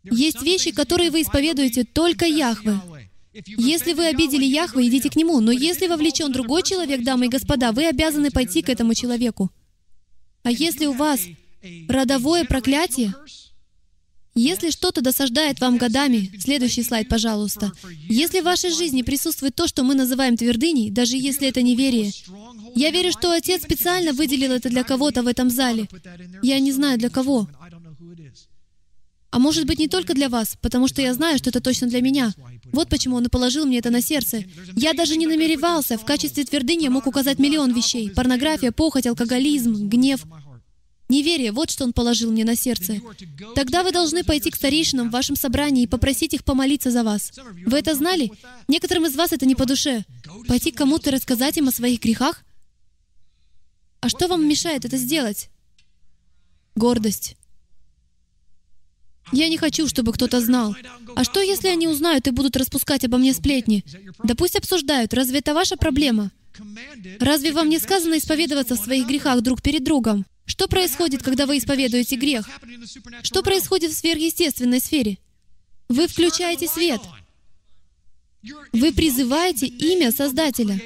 [0.02, 2.80] Есть вещи, которые вы исповедуете только Яхве.
[3.46, 5.40] Если вы обидели Яхве, идите к нему.
[5.40, 9.50] Но если вовлечен другой человек, дамы и господа, вы обязаны пойти к этому человеку.
[10.42, 11.20] А если у вас
[11.88, 13.14] родовое проклятие,
[14.34, 17.72] Если что-то досаждает вам годами, следующий слайд, пожалуйста.
[18.09, 22.12] Если в вашей жизни присутствует то, что мы называем твердыней, даже если это неверие,
[22.74, 25.86] я верю, что Отец специально выделил это для кого-то в этом зале.
[26.42, 27.46] Я не знаю, для кого.
[29.30, 32.02] А может быть, не только для вас, потому что я знаю, что это точно для
[32.02, 32.34] меня.
[32.70, 34.44] Вот почему Он и положил мне это на сердце.
[34.76, 35.96] Я даже не намеревался.
[35.96, 38.10] В качестве твердыни я мог указать миллион вещей.
[38.10, 40.24] Порнография, похоть, алкоголизм, гнев.
[41.12, 42.98] Неверие, вот что Он положил мне на сердце.
[43.55, 47.32] Тогда вы должны пойти к старейшинам в вашем собрании и попросить их помолиться за вас.
[47.66, 48.32] Вы это знали?
[48.66, 50.06] Некоторым из вас это не по душе.
[50.48, 52.43] Пойти к кому-то и рассказать им о своих грехах?
[54.01, 55.51] А что вам мешает это сделать?
[56.76, 57.36] Гордость.
[59.32, 60.74] Я не хочу, чтобы кто-то знал.
[61.14, 63.84] А что, если они узнают и будут распускать обо мне сплетни?
[64.24, 65.12] Да пусть обсуждают.
[65.12, 66.30] Разве это ваша проблема?
[67.20, 70.24] Разве вам не сказано исповедоваться в своих грехах друг перед другом?
[70.44, 72.48] Что происходит, когда вы исповедуете грех?
[73.23, 75.19] Что происходит в сверхъестественной сфере?
[75.89, 77.01] Вы включаете свет.
[78.73, 80.81] Вы призываете имя Создателя.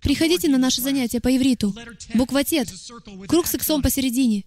[0.00, 1.74] Приходите на наши занятия по ивриту.
[2.14, 2.68] Буква Тет.
[3.28, 4.44] Круг с иксом посередине.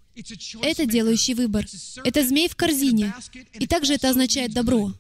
[0.61, 1.65] Это делающий выбор.
[2.03, 3.13] Это змей в корзине.
[3.53, 4.93] И также это означает добро.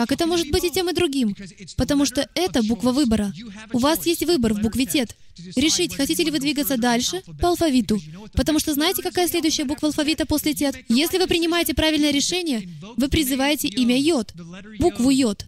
[0.00, 1.36] Как это может быть и тем, и другим?
[1.76, 3.34] Потому что это буква выбора.
[3.70, 5.14] У вас есть выбор в букве ТЕТ.
[5.56, 8.00] Решить, хотите ли вы двигаться дальше по алфавиту.
[8.32, 10.74] Потому что знаете, какая следующая буква алфавита после ТЕТ?
[10.88, 12.66] Если вы принимаете правильное решение,
[12.96, 14.32] вы призываете имя Йод,
[14.78, 15.44] букву Йод.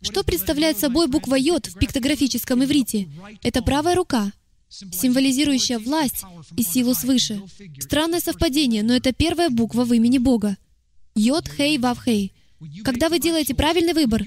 [0.00, 3.10] Что представляет собой буква Йод в пиктографическом иврите?
[3.42, 4.32] Это правая рука,
[4.70, 6.24] символизирующая власть
[6.56, 7.42] и силу свыше.
[7.78, 10.56] Странное совпадение, но это первая буква в имени Бога.
[11.14, 12.32] Йод, Хей, Вав, Хей.
[12.84, 14.24] Когда вы делаете правильный выбор,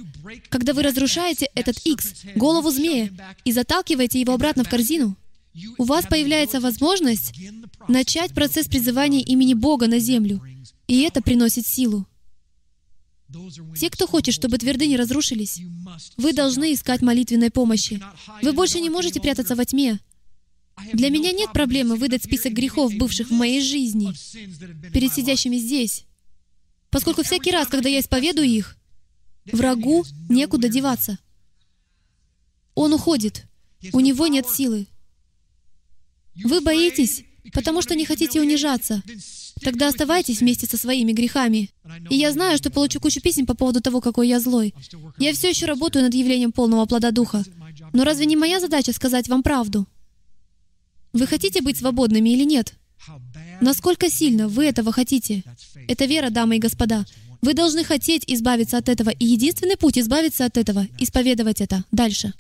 [0.50, 3.10] когда вы разрушаете этот X, голову змея,
[3.44, 5.18] и заталкиваете его обратно в корзину,
[5.78, 7.34] у вас появляется возможность
[7.88, 10.42] начать процесс призывания имени Бога на землю,
[10.88, 12.06] и это приносит силу.
[13.78, 15.62] Те, кто хочет, чтобы твердыни разрушились,
[16.18, 18.02] вы должны искать молитвенной помощи.
[18.42, 20.00] Вы больше не можете прятаться во тьме.
[20.94, 24.14] Для меня нет проблемы выдать список грехов, бывших в моей жизни,
[24.92, 26.06] перед сидящими здесь,
[26.96, 28.78] поскольку всякий раз, когда я исповедую их,
[29.52, 31.20] врагу некуда деваться.
[32.74, 33.48] Он уходит.
[33.92, 34.88] У него нет силы.
[36.42, 39.04] Вы боитесь, потому что не хотите унижаться.
[39.62, 41.70] Тогда оставайтесь вместе со своими грехами.
[42.10, 44.74] И я знаю, что получу кучу писем по поводу того, какой я злой.
[45.18, 47.44] Я все еще работаю над явлением полного плода Духа.
[47.92, 49.86] Но разве не моя задача сказать вам правду?
[51.12, 52.74] Вы хотите быть свободными или нет?
[53.62, 55.44] Насколько сильно вы этого хотите?
[55.88, 57.06] Это вера, дамы и господа.
[57.42, 61.84] Вы должны хотеть избавиться от этого, и единственный путь избавиться от этого— исповедовать это.
[61.92, 62.34] Дальше.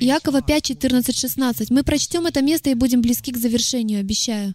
[0.00, 1.70] Иакова 5, 14, 16.
[1.70, 4.54] Мы прочтем это место и будем близки к завершению, обещаю.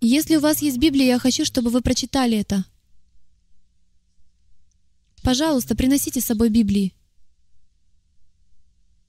[0.00, 2.64] Если у вас есть Библия, я хочу, чтобы вы прочитали это.
[5.22, 6.95] Пожалуйста, приносите с собой Библии.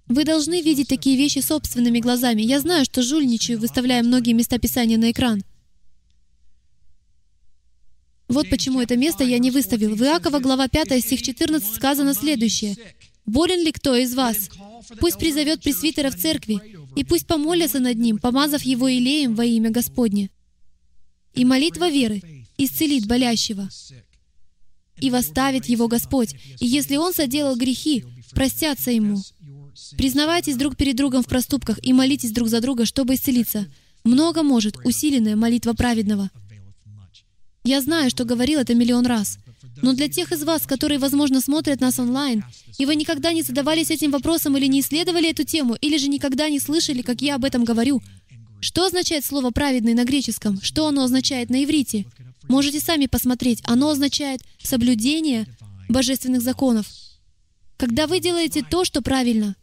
[0.07, 2.41] Вы должны видеть такие вещи собственными глазами.
[2.41, 5.43] Я знаю, что жульничаю, выставляя многие места Писания на экран.
[8.29, 9.95] Вот почему это место я не выставил.
[9.95, 12.75] В Иакова, глава 5, стих 14, сказано следующее.
[13.25, 14.49] «Болен ли кто из вас?
[14.99, 16.59] Пусть призовет пресвитера в церкви,
[16.95, 20.29] и пусть помолятся над ним, помазав его илеем во имя Господне.
[21.33, 22.21] И молитва веры
[22.57, 23.69] исцелит болящего,
[24.99, 26.33] и восставит его Господь.
[26.59, 29.21] И если он соделал грехи, простятся ему.
[29.97, 33.67] Признавайтесь друг перед другом в проступках и молитесь друг за друга, чтобы исцелиться.
[34.03, 36.29] Много может усиленная молитва праведного.
[37.63, 39.37] Я знаю, что говорил это миллион раз.
[39.81, 42.43] Но для тех из вас, которые, возможно, смотрят нас онлайн,
[42.77, 46.49] и вы никогда не задавались этим вопросом или не исследовали эту тему, или же никогда
[46.49, 48.01] не слышали, как я об этом говорю,
[48.59, 50.59] что означает слово «праведный» на греческом?
[50.61, 52.05] Что оно означает на иврите?
[52.47, 53.59] Можете сами посмотреть.
[53.63, 55.45] Оно означает соблюдение
[55.89, 56.87] божественных законов.
[57.77, 59.55] Когда вы делаете то, что правильно,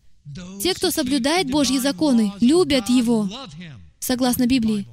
[0.61, 3.29] те, кто соблюдает Божьи законы, любят Его,
[3.99, 4.87] согласно Библии.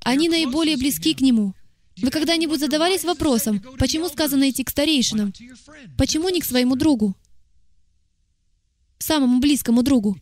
[0.00, 1.54] Они наиболее близки к Нему.
[1.96, 5.32] Вы когда-нибудь задавались вопросом, почему сказано идти к старейшинам?
[5.96, 7.16] Почему не к своему другу?
[8.98, 10.18] Самому близкому другу.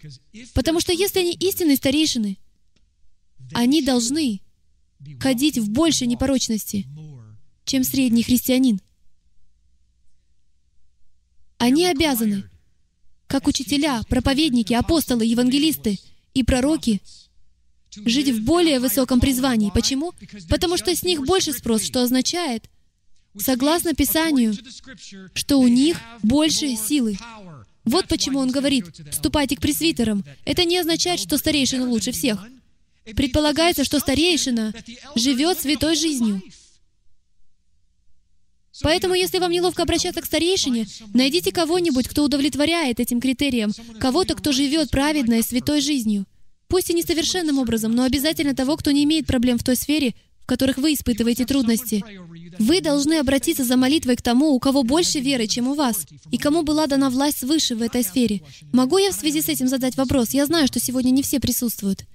[0.54, 2.38] Потому что если они истинные старейшины,
[3.54, 4.40] они должны
[5.20, 6.86] ходить в большей непорочности,
[7.64, 8.80] чем средний христианин.
[11.58, 12.50] Они обязаны,
[13.32, 15.98] как учителя, проповедники, апостолы, евангелисты
[16.34, 17.00] и пророки,
[18.04, 19.72] жить в более высоком призвании.
[19.72, 20.12] Почему?
[20.50, 22.68] Потому что с них больше спрос, что означает,
[23.38, 24.54] согласно Писанию,
[25.32, 27.16] что у них больше силы.
[27.84, 30.26] Вот почему он говорит, «Вступайте к пресвитерам».
[30.44, 32.38] Это не означает, что старейшина лучше всех.
[33.16, 34.74] Предполагается, что старейшина
[35.16, 36.42] живет святой жизнью.
[38.80, 44.52] Поэтому, если вам неловко обращаться к старейшине, найдите кого-нибудь, кто удовлетворяет этим критериям, кого-то, кто
[44.52, 46.24] живет праведной и святой жизнью.
[46.68, 50.46] Пусть и несовершенным образом, но обязательно того, кто не имеет проблем в той сфере, в
[50.46, 52.02] которых вы испытываете трудности.
[52.58, 56.38] Вы должны обратиться за молитвой к тому, у кого больше веры, чем у вас, и
[56.38, 58.40] кому была дана власть свыше в этой сфере.
[58.72, 60.30] Могу я в связи с этим задать вопрос?
[60.30, 62.06] Я знаю, что сегодня не все присутствуют.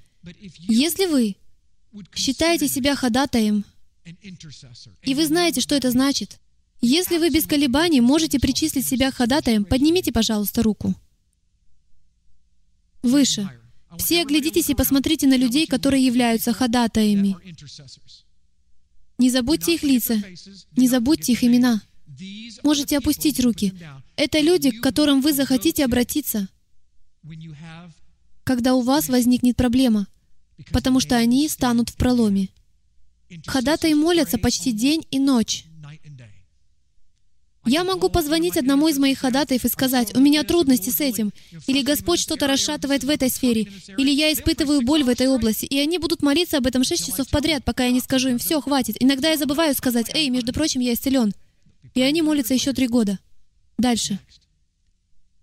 [0.67, 1.35] Если вы
[2.15, 3.63] считаете себя ходатаем,
[5.03, 6.39] и вы знаете, что это значит,
[6.81, 10.95] если вы без колебаний можете причислить себя к ходатаям, поднимите, пожалуйста, руку.
[13.01, 13.49] Выше.
[13.97, 17.35] Все оглядитесь и посмотрите на людей, которые являются ходатаями.
[19.17, 20.21] Не забудьте их лица,
[20.75, 21.81] не забудьте их имена.
[22.63, 23.73] Можете опустить руки.
[24.15, 26.47] Это люди, к которым вы захотите обратиться,
[28.43, 30.07] когда у вас возникнет проблема,
[30.71, 32.49] потому что они станут в проломе.
[33.45, 35.66] Ходатаи молятся почти день и ночь.
[37.67, 41.33] Я могу позвонить одному из моих ходатаев и сказать, у меня трудности с этим,
[41.67, 43.67] или Господь что-то расшатывает в этой сфере,
[43.97, 47.29] или я испытываю боль в этой области, и они будут молиться об этом шесть часов
[47.29, 48.95] подряд, пока я не скажу им, все, хватит.
[48.99, 51.33] Иногда я забываю сказать, эй, между прочим, я исцелен.
[51.93, 53.19] И они молятся еще три года.
[53.77, 54.19] Дальше.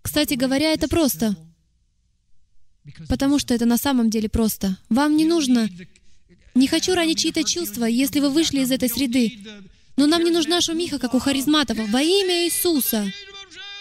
[0.02, 1.36] Кстати говоря, это просто.
[3.08, 4.78] Потому что это на самом деле просто.
[4.88, 5.68] Вам не нужно...
[6.54, 9.40] Не хочу ранить чьи-то чувства, если вы вышли из этой среды.
[9.96, 13.12] Но нам не нужна шумиха, как у Харизматова, во имя Иисуса.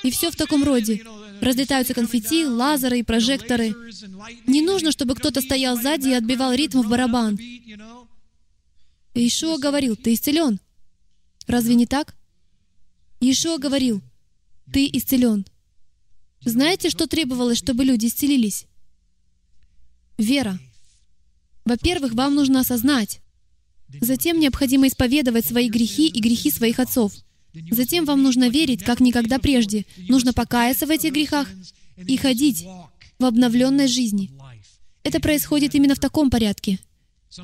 [0.04, 1.04] И все в таком роде.
[1.42, 3.76] Разлетаются конфетти, лазеры и прожекторы.
[4.48, 7.40] Не нужно, чтобы кто-то стоял сзади и отбивал ритм в барабан.
[9.14, 10.60] Ишуа говорил, ты исцелен.
[11.48, 12.16] Разве не так?
[13.20, 14.02] Ишуа говорил,
[14.72, 15.46] ты исцелен.
[16.46, 18.66] Знаете, что требовалось, чтобы люди исцелились?
[20.18, 20.60] Вера.
[21.66, 23.22] Во-первых, вам нужно осознать,
[24.02, 27.14] Затем необходимо исповедовать свои грехи и грехи своих отцов.
[27.72, 29.86] Затем вам нужно верить, как никогда прежде.
[30.10, 31.50] Нужно покаяться в этих грехах
[31.98, 32.66] и ходить
[33.20, 34.32] в обновленной жизни.
[35.04, 36.80] Это происходит именно в таком порядке.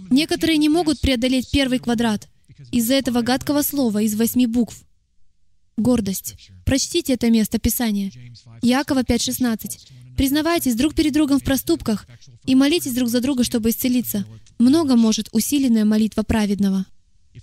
[0.09, 2.27] Некоторые не могут преодолеть первый квадрат
[2.71, 4.83] из-за этого гадкого слова из восьми букв.
[5.77, 6.35] Гордость.
[6.65, 8.11] Прочтите это место Писания.
[8.61, 10.15] Иакова 5.16.
[10.17, 12.05] Признавайтесь друг перед другом в проступках
[12.45, 14.25] и молитесь друг за друга, чтобы исцелиться.
[14.59, 16.85] Много может усиленная молитва праведного.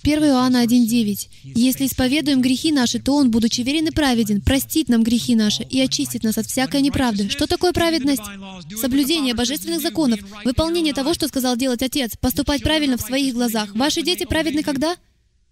[0.03, 1.29] 1 Иоанна 1.9.
[1.55, 5.81] «Если исповедуем грехи наши, то Он, будучи верен и праведен, простит нам грехи наши и
[5.81, 7.31] очистит нас от всякой неправды».
[7.31, 8.23] Что такое праведность?
[8.79, 13.75] Соблюдение божественных законов, выполнение того, что сказал делать Отец, поступать правильно в своих глазах.
[13.75, 14.97] Ваши дети праведны когда?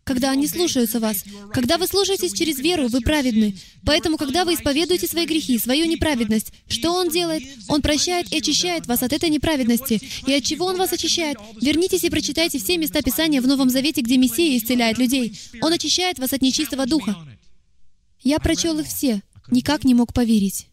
[0.05, 1.25] Когда они слушаются вас.
[1.53, 3.57] Когда вы слушаетесь через веру, вы праведны.
[3.85, 7.43] Поэтому, когда вы исповедуете свои грехи, свою неправедность, что Он делает?
[7.69, 10.01] Он прощает и очищает вас от этой неправедности.
[10.27, 11.39] И от чего Он вас очищает?
[11.61, 15.39] Вернитесь и прочитайте все места Писания в Новом Завете, где Мессия исцеляет людей.
[15.63, 17.17] Он очищает вас от нечистого духа.
[18.23, 20.69] Я прочел их все, никак не мог поверить.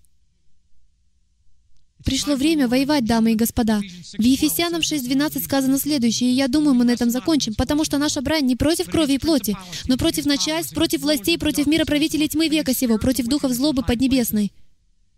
[2.06, 3.80] Пришло время воевать, дамы и господа.
[3.80, 8.22] В Ефесянам 6.12 сказано следующее, и я думаю, мы на этом закончим, потому что наша
[8.22, 9.56] брань не против крови и плоти,
[9.88, 14.52] но против начальств, против властей, против мира правителей тьмы века сего, против духов злобы поднебесной.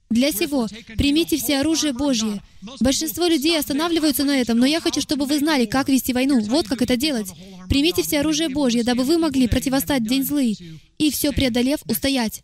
[0.09, 2.41] Для сего примите все оружие Божье.
[2.79, 6.39] Большинство людей останавливаются на этом, но я хочу, чтобы вы знали, как вести войну.
[6.41, 7.31] Вот как это делать.
[7.67, 10.55] Примите все оружие Божье, дабы вы могли противостать день злый,
[10.99, 12.43] и все преодолев, устоять.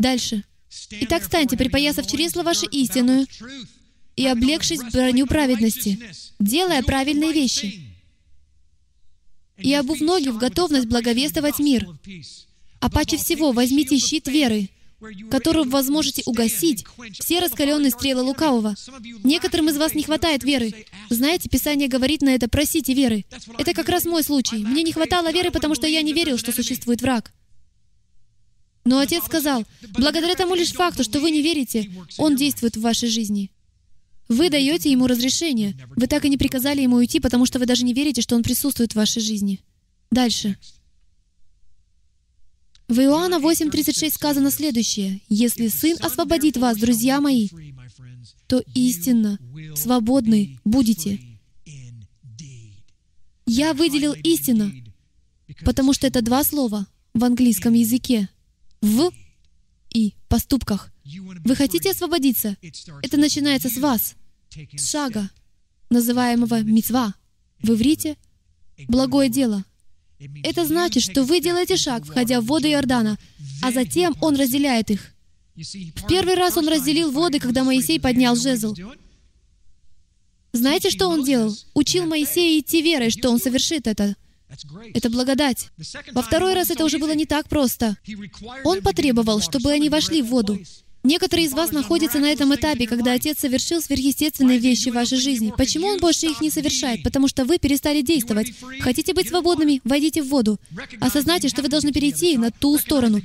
[0.00, 0.42] Дальше.
[0.90, 3.26] Итак, станьте, припоясав чресло ваше истинную
[4.16, 5.98] и облегшись в броню праведности,
[6.38, 7.80] делая правильные вещи,
[9.58, 11.86] и обув ноги в готовность благовествовать мир.
[12.80, 14.68] А паче всего возьмите щит веры,
[15.30, 16.84] которым вы сможете угасить
[17.18, 18.74] все раскаленные стрелы лукавого.
[19.24, 20.72] Некоторым из вас не хватает веры.
[21.10, 23.24] Знаете, Писание говорит на это «просите веры».
[23.58, 24.58] Это как раз мой случай.
[24.58, 27.32] Мне не хватало веры, потому что я не верил, что существует враг.
[28.84, 33.08] Но отец сказал, благодаря тому лишь факту, что вы не верите, он действует в вашей
[33.08, 33.50] жизни.
[34.28, 35.76] Вы даете ему разрешение.
[35.94, 38.42] Вы так и не приказали ему уйти, потому что вы даже не верите, что он
[38.42, 39.60] присутствует в вашей жизни.
[40.10, 40.56] Дальше.
[42.88, 45.20] В Иоанна 8.36 сказано следующее.
[45.28, 47.48] «Если Сын освободит вас, друзья мои,
[48.46, 49.38] то истинно
[49.76, 51.20] свободны будете».
[53.46, 54.72] Я выделил истину,
[55.64, 58.28] потому что это два слова в английском языке
[58.82, 59.10] в
[59.94, 60.90] и поступках.
[61.44, 62.56] Вы хотите освободиться?
[63.02, 64.14] Это начинается с вас,
[64.76, 65.30] с шага,
[65.88, 67.14] называемого мецва.
[67.62, 68.16] В иврите—
[68.88, 69.64] благое дело.
[70.44, 73.18] Это значит, что вы делаете шаг, входя в воды Иордана,
[73.62, 75.12] а затем Он разделяет их.
[75.54, 78.74] В первый раз Он разделил воды, когда Моисей поднял жезл.
[80.52, 81.54] Знаете, что Он делал?
[81.74, 84.16] Учил Моисея идти верой, что Он совершит это.
[84.94, 85.70] Это благодать.
[86.12, 87.96] Во второй раз это уже было не так просто.
[88.64, 90.58] Он потребовал, чтобы они вошли в воду.
[91.04, 95.52] Некоторые из вас находятся на этом этапе, когда Отец совершил сверхъестественные вещи в вашей жизни.
[95.56, 97.02] Почему Он больше их не совершает?
[97.02, 98.52] Потому что вы перестали действовать.
[98.80, 99.80] Хотите быть свободными?
[99.84, 100.60] Войдите в воду.
[101.00, 103.20] Осознайте, что вы должны перейти на ту сторону.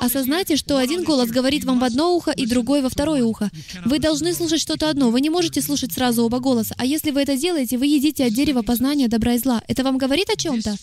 [0.00, 3.50] Осознайте, что один голос говорит вам в одно ухо и другой во второе ухо.
[3.84, 5.10] Вы должны слушать что-то одно.
[5.10, 6.74] Вы не можете слушать сразу оба голоса.
[6.76, 9.62] А если вы это делаете, вы едите от дерева познания добра и зла.
[9.68, 10.76] Это вам говорит о чем-то?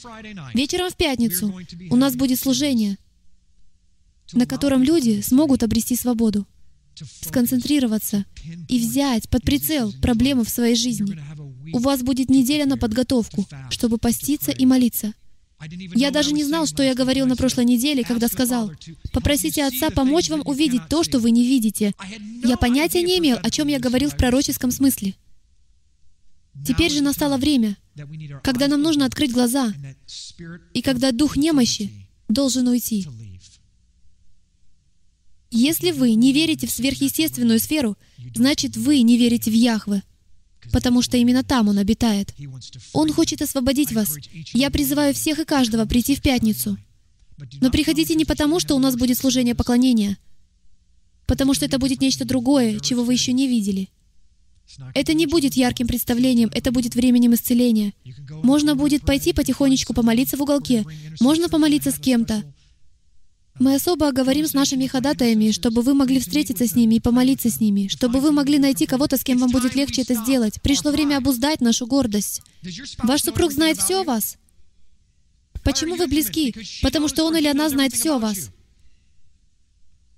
[0.54, 1.54] Вечером в пятницу
[1.90, 2.98] у нас будет служение
[4.34, 6.48] на котором люди смогут обрести свободу,
[7.22, 8.26] сконцентрироваться
[8.68, 11.20] и взять под прицел проблемы в своей жизни.
[11.74, 15.14] У вас будет неделя на подготовку, чтобы поститься и молиться.
[15.94, 18.72] Я даже не знал, что я говорил на прошлой неделе, когда сказал,
[19.12, 21.94] «Попросите Отца помочь вам увидеть то, что вы не видите».
[22.44, 25.16] Я понятия не имел, о чем я говорил в пророческом смысле.
[26.66, 27.78] Теперь же настало время,
[28.44, 29.74] когда нам нужно открыть глаза,
[30.74, 31.90] и когда дух немощи
[32.30, 33.06] должен уйти.
[35.52, 37.98] Если вы не верите в сверхъестественную сферу,
[38.36, 40.04] значит, вы не верите в Яхве,
[40.72, 42.34] потому что именно там Он обитает.
[42.94, 44.16] Он хочет освободить вас.
[44.54, 46.78] Я призываю всех и каждого прийти в пятницу.
[47.62, 50.18] Но приходите не потому, что у нас будет служение поклонения,
[51.26, 53.90] потому что это будет нечто другое, чего вы еще не видели.
[54.94, 57.94] Это не будет ярким представлением, это будет временем исцеления.
[58.44, 60.86] Можно будет пойти потихонечку помолиться в уголке,
[61.20, 62.44] можно помолиться с кем-то,
[63.60, 67.60] мы особо говорим с нашими ходатаями, чтобы вы могли встретиться с ними и помолиться с
[67.60, 70.62] ними, чтобы вы могли найти кого-то, с кем вам будет легче это сделать.
[70.62, 72.42] Пришло время обуздать нашу гордость.
[73.00, 74.38] Ваш супруг знает все о вас.
[75.64, 76.56] Почему вы близки?
[76.82, 78.50] Потому что он или она знает все о вас.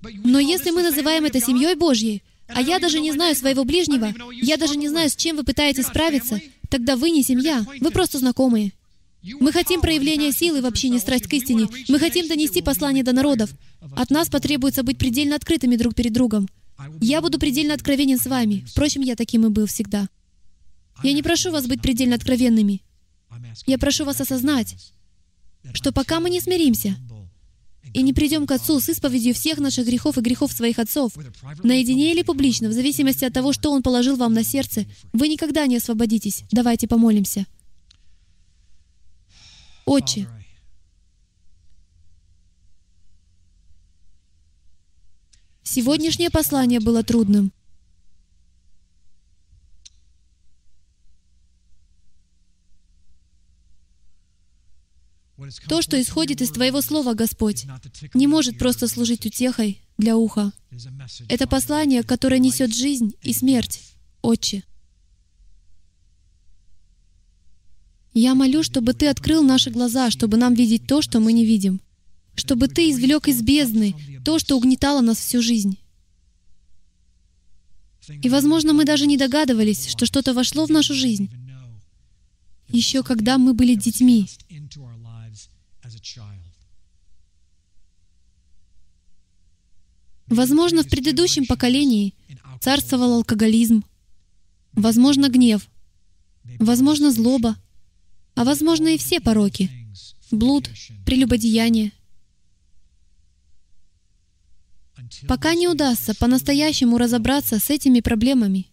[0.02, 4.58] Но если мы называем это семьей Божьей, а я даже не знаю своего ближнего, я
[4.58, 6.40] даже не знаю, с чем вы пытаетесь справиться,
[6.70, 8.74] тогда вы не семья, вы просто знакомые.
[9.24, 11.68] Мы хотим проявления силы в общине страсть к истине.
[11.88, 13.52] Мы хотим донести послание до народов.
[13.96, 16.48] От нас потребуется быть предельно открытыми друг перед другом.
[17.00, 18.66] Я буду предельно откровенен с вами.
[18.68, 20.10] Впрочем, я таким и был всегда.
[21.04, 22.82] Я не прошу вас быть предельно откровенными.
[23.66, 24.76] Я прошу вас осознать,
[25.74, 26.96] что пока мы не смиримся
[27.94, 31.14] и не придем к Отцу с исповедью всех наших грехов и грехов своих отцов,
[31.64, 35.68] наедине или публично, в зависимости от того, что Он положил вам на сердце, вы никогда
[35.68, 36.44] не освободитесь.
[36.52, 37.46] Давайте помолимся.
[39.86, 40.28] Отче,
[45.64, 47.52] сегодняшнее послание было трудным.
[55.68, 57.66] То, что исходит из Твоего Слова, Господь,
[58.14, 60.52] не может просто служить утехой для уха.
[61.30, 63.82] Это послание, которое несет жизнь и смерть,
[64.22, 64.64] Отче.
[68.14, 71.82] Я молю, чтобы Ты открыл наши глаза, чтобы нам видеть то, что мы не видим.
[72.36, 75.78] Чтобы Ты извлек из бездны то, что угнетало нас всю жизнь.
[78.22, 81.30] И, возможно, мы даже не догадывались, что что-то вошло в нашу жизнь,
[82.68, 84.28] еще когда мы были детьми.
[90.28, 92.16] Возможно, в предыдущем поколении
[92.60, 93.84] царствовал алкоголизм,
[94.74, 95.68] возможно, гнев,
[96.60, 97.58] возможно, злоба,
[98.36, 99.70] а возможно и все пороки—
[100.32, 100.70] блуд,
[101.06, 101.92] прелюбодеяние.
[105.28, 108.68] Пока не удастся по-настоящему разобраться с этими проблемами,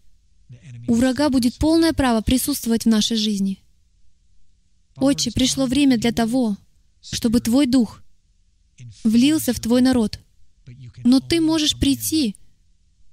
[0.86, 3.58] у врага будет полное право присутствовать в нашей жизни.
[4.96, 6.56] Отче, пришло время для того,
[7.00, 8.02] чтобы Твой Дух
[9.04, 10.18] влился в Твой народ.
[11.04, 12.36] Но Ты можешь прийти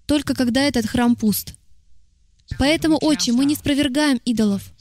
[0.05, 1.55] только когда этот храм пуст.
[2.57, 4.72] Поэтому, Отче, мы не спровергаем идолов.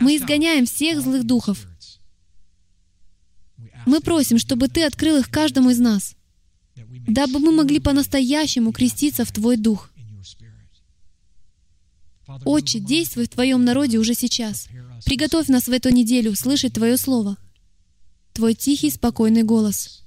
[0.00, 1.66] Мы изгоняем всех злых духов.
[3.86, 6.14] Мы просим, чтобы Ты открыл их каждому из нас,
[7.06, 9.90] дабы мы могли по-настоящему креститься в Твой Дух.
[12.44, 14.68] Отче, действуй в Твоем народе уже сейчас.
[15.04, 17.36] Приготовь нас в эту неделю слышать Твое Слово,
[18.32, 20.02] Твой тихий, спокойный голос.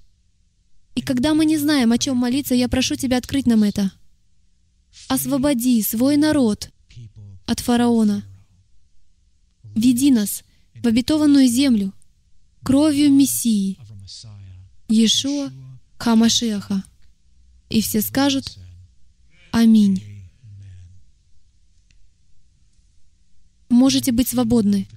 [0.95, 3.91] И когда мы не знаем, о чем молиться, я прошу Тебя открыть нам это.
[5.07, 6.71] Освободи свой народ
[7.45, 8.23] от фараона,
[9.77, 10.43] веди нас
[10.75, 11.93] в обетованную землю
[12.63, 13.77] кровью Мессии,
[14.87, 15.51] Иешуа
[15.97, 16.83] Хамашеха.
[17.69, 18.57] И все скажут
[19.51, 20.03] Аминь.
[23.69, 24.87] Можете быть свободны.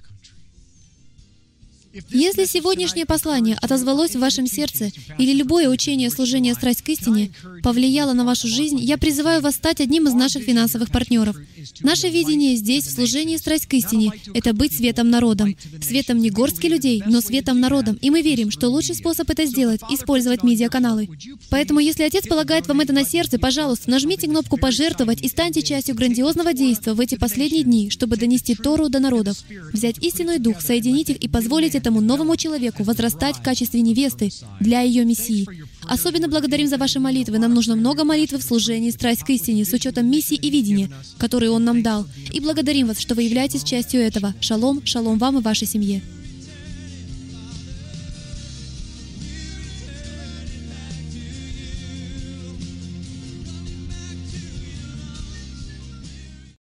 [2.09, 7.31] Если сегодняшнее послание отозвалось в вашем сердце, или любое учение служения страсть к истине
[7.63, 11.35] повлияло на вашу жизнь, я призываю вас стать одним из наших финансовых партнеров.
[11.81, 15.55] Наше видение здесь, в служении страсть к истине, это быть светом народом.
[15.81, 17.97] Светом не горстки людей, но светом народом.
[18.01, 21.09] И мы верим, что лучший способ это сделать— использовать медиаканалы.
[21.49, 25.95] Поэтому, если Отец полагает вам это на сердце, пожалуйста, нажмите кнопку «Пожертвовать» и станьте частью
[25.95, 29.37] грандиозного действия в эти последние дни, чтобы донести Тору до народов,
[29.73, 34.29] взять истинный дух, соединить их и позволить этому новому человеку возрастать в качестве невесты
[34.59, 35.47] для ее Мессии.
[35.87, 37.39] Особенно благодарим за ваши молитвы.
[37.39, 41.49] Нам нужно много молитвы в служении «Страсть к истине» с учетом миссии и видения, которые
[41.49, 42.05] Он нам дал.
[42.31, 44.33] И благодарим вас, что вы являетесь частью этого.
[44.39, 46.01] Шалом, шалом вам и вашей семье.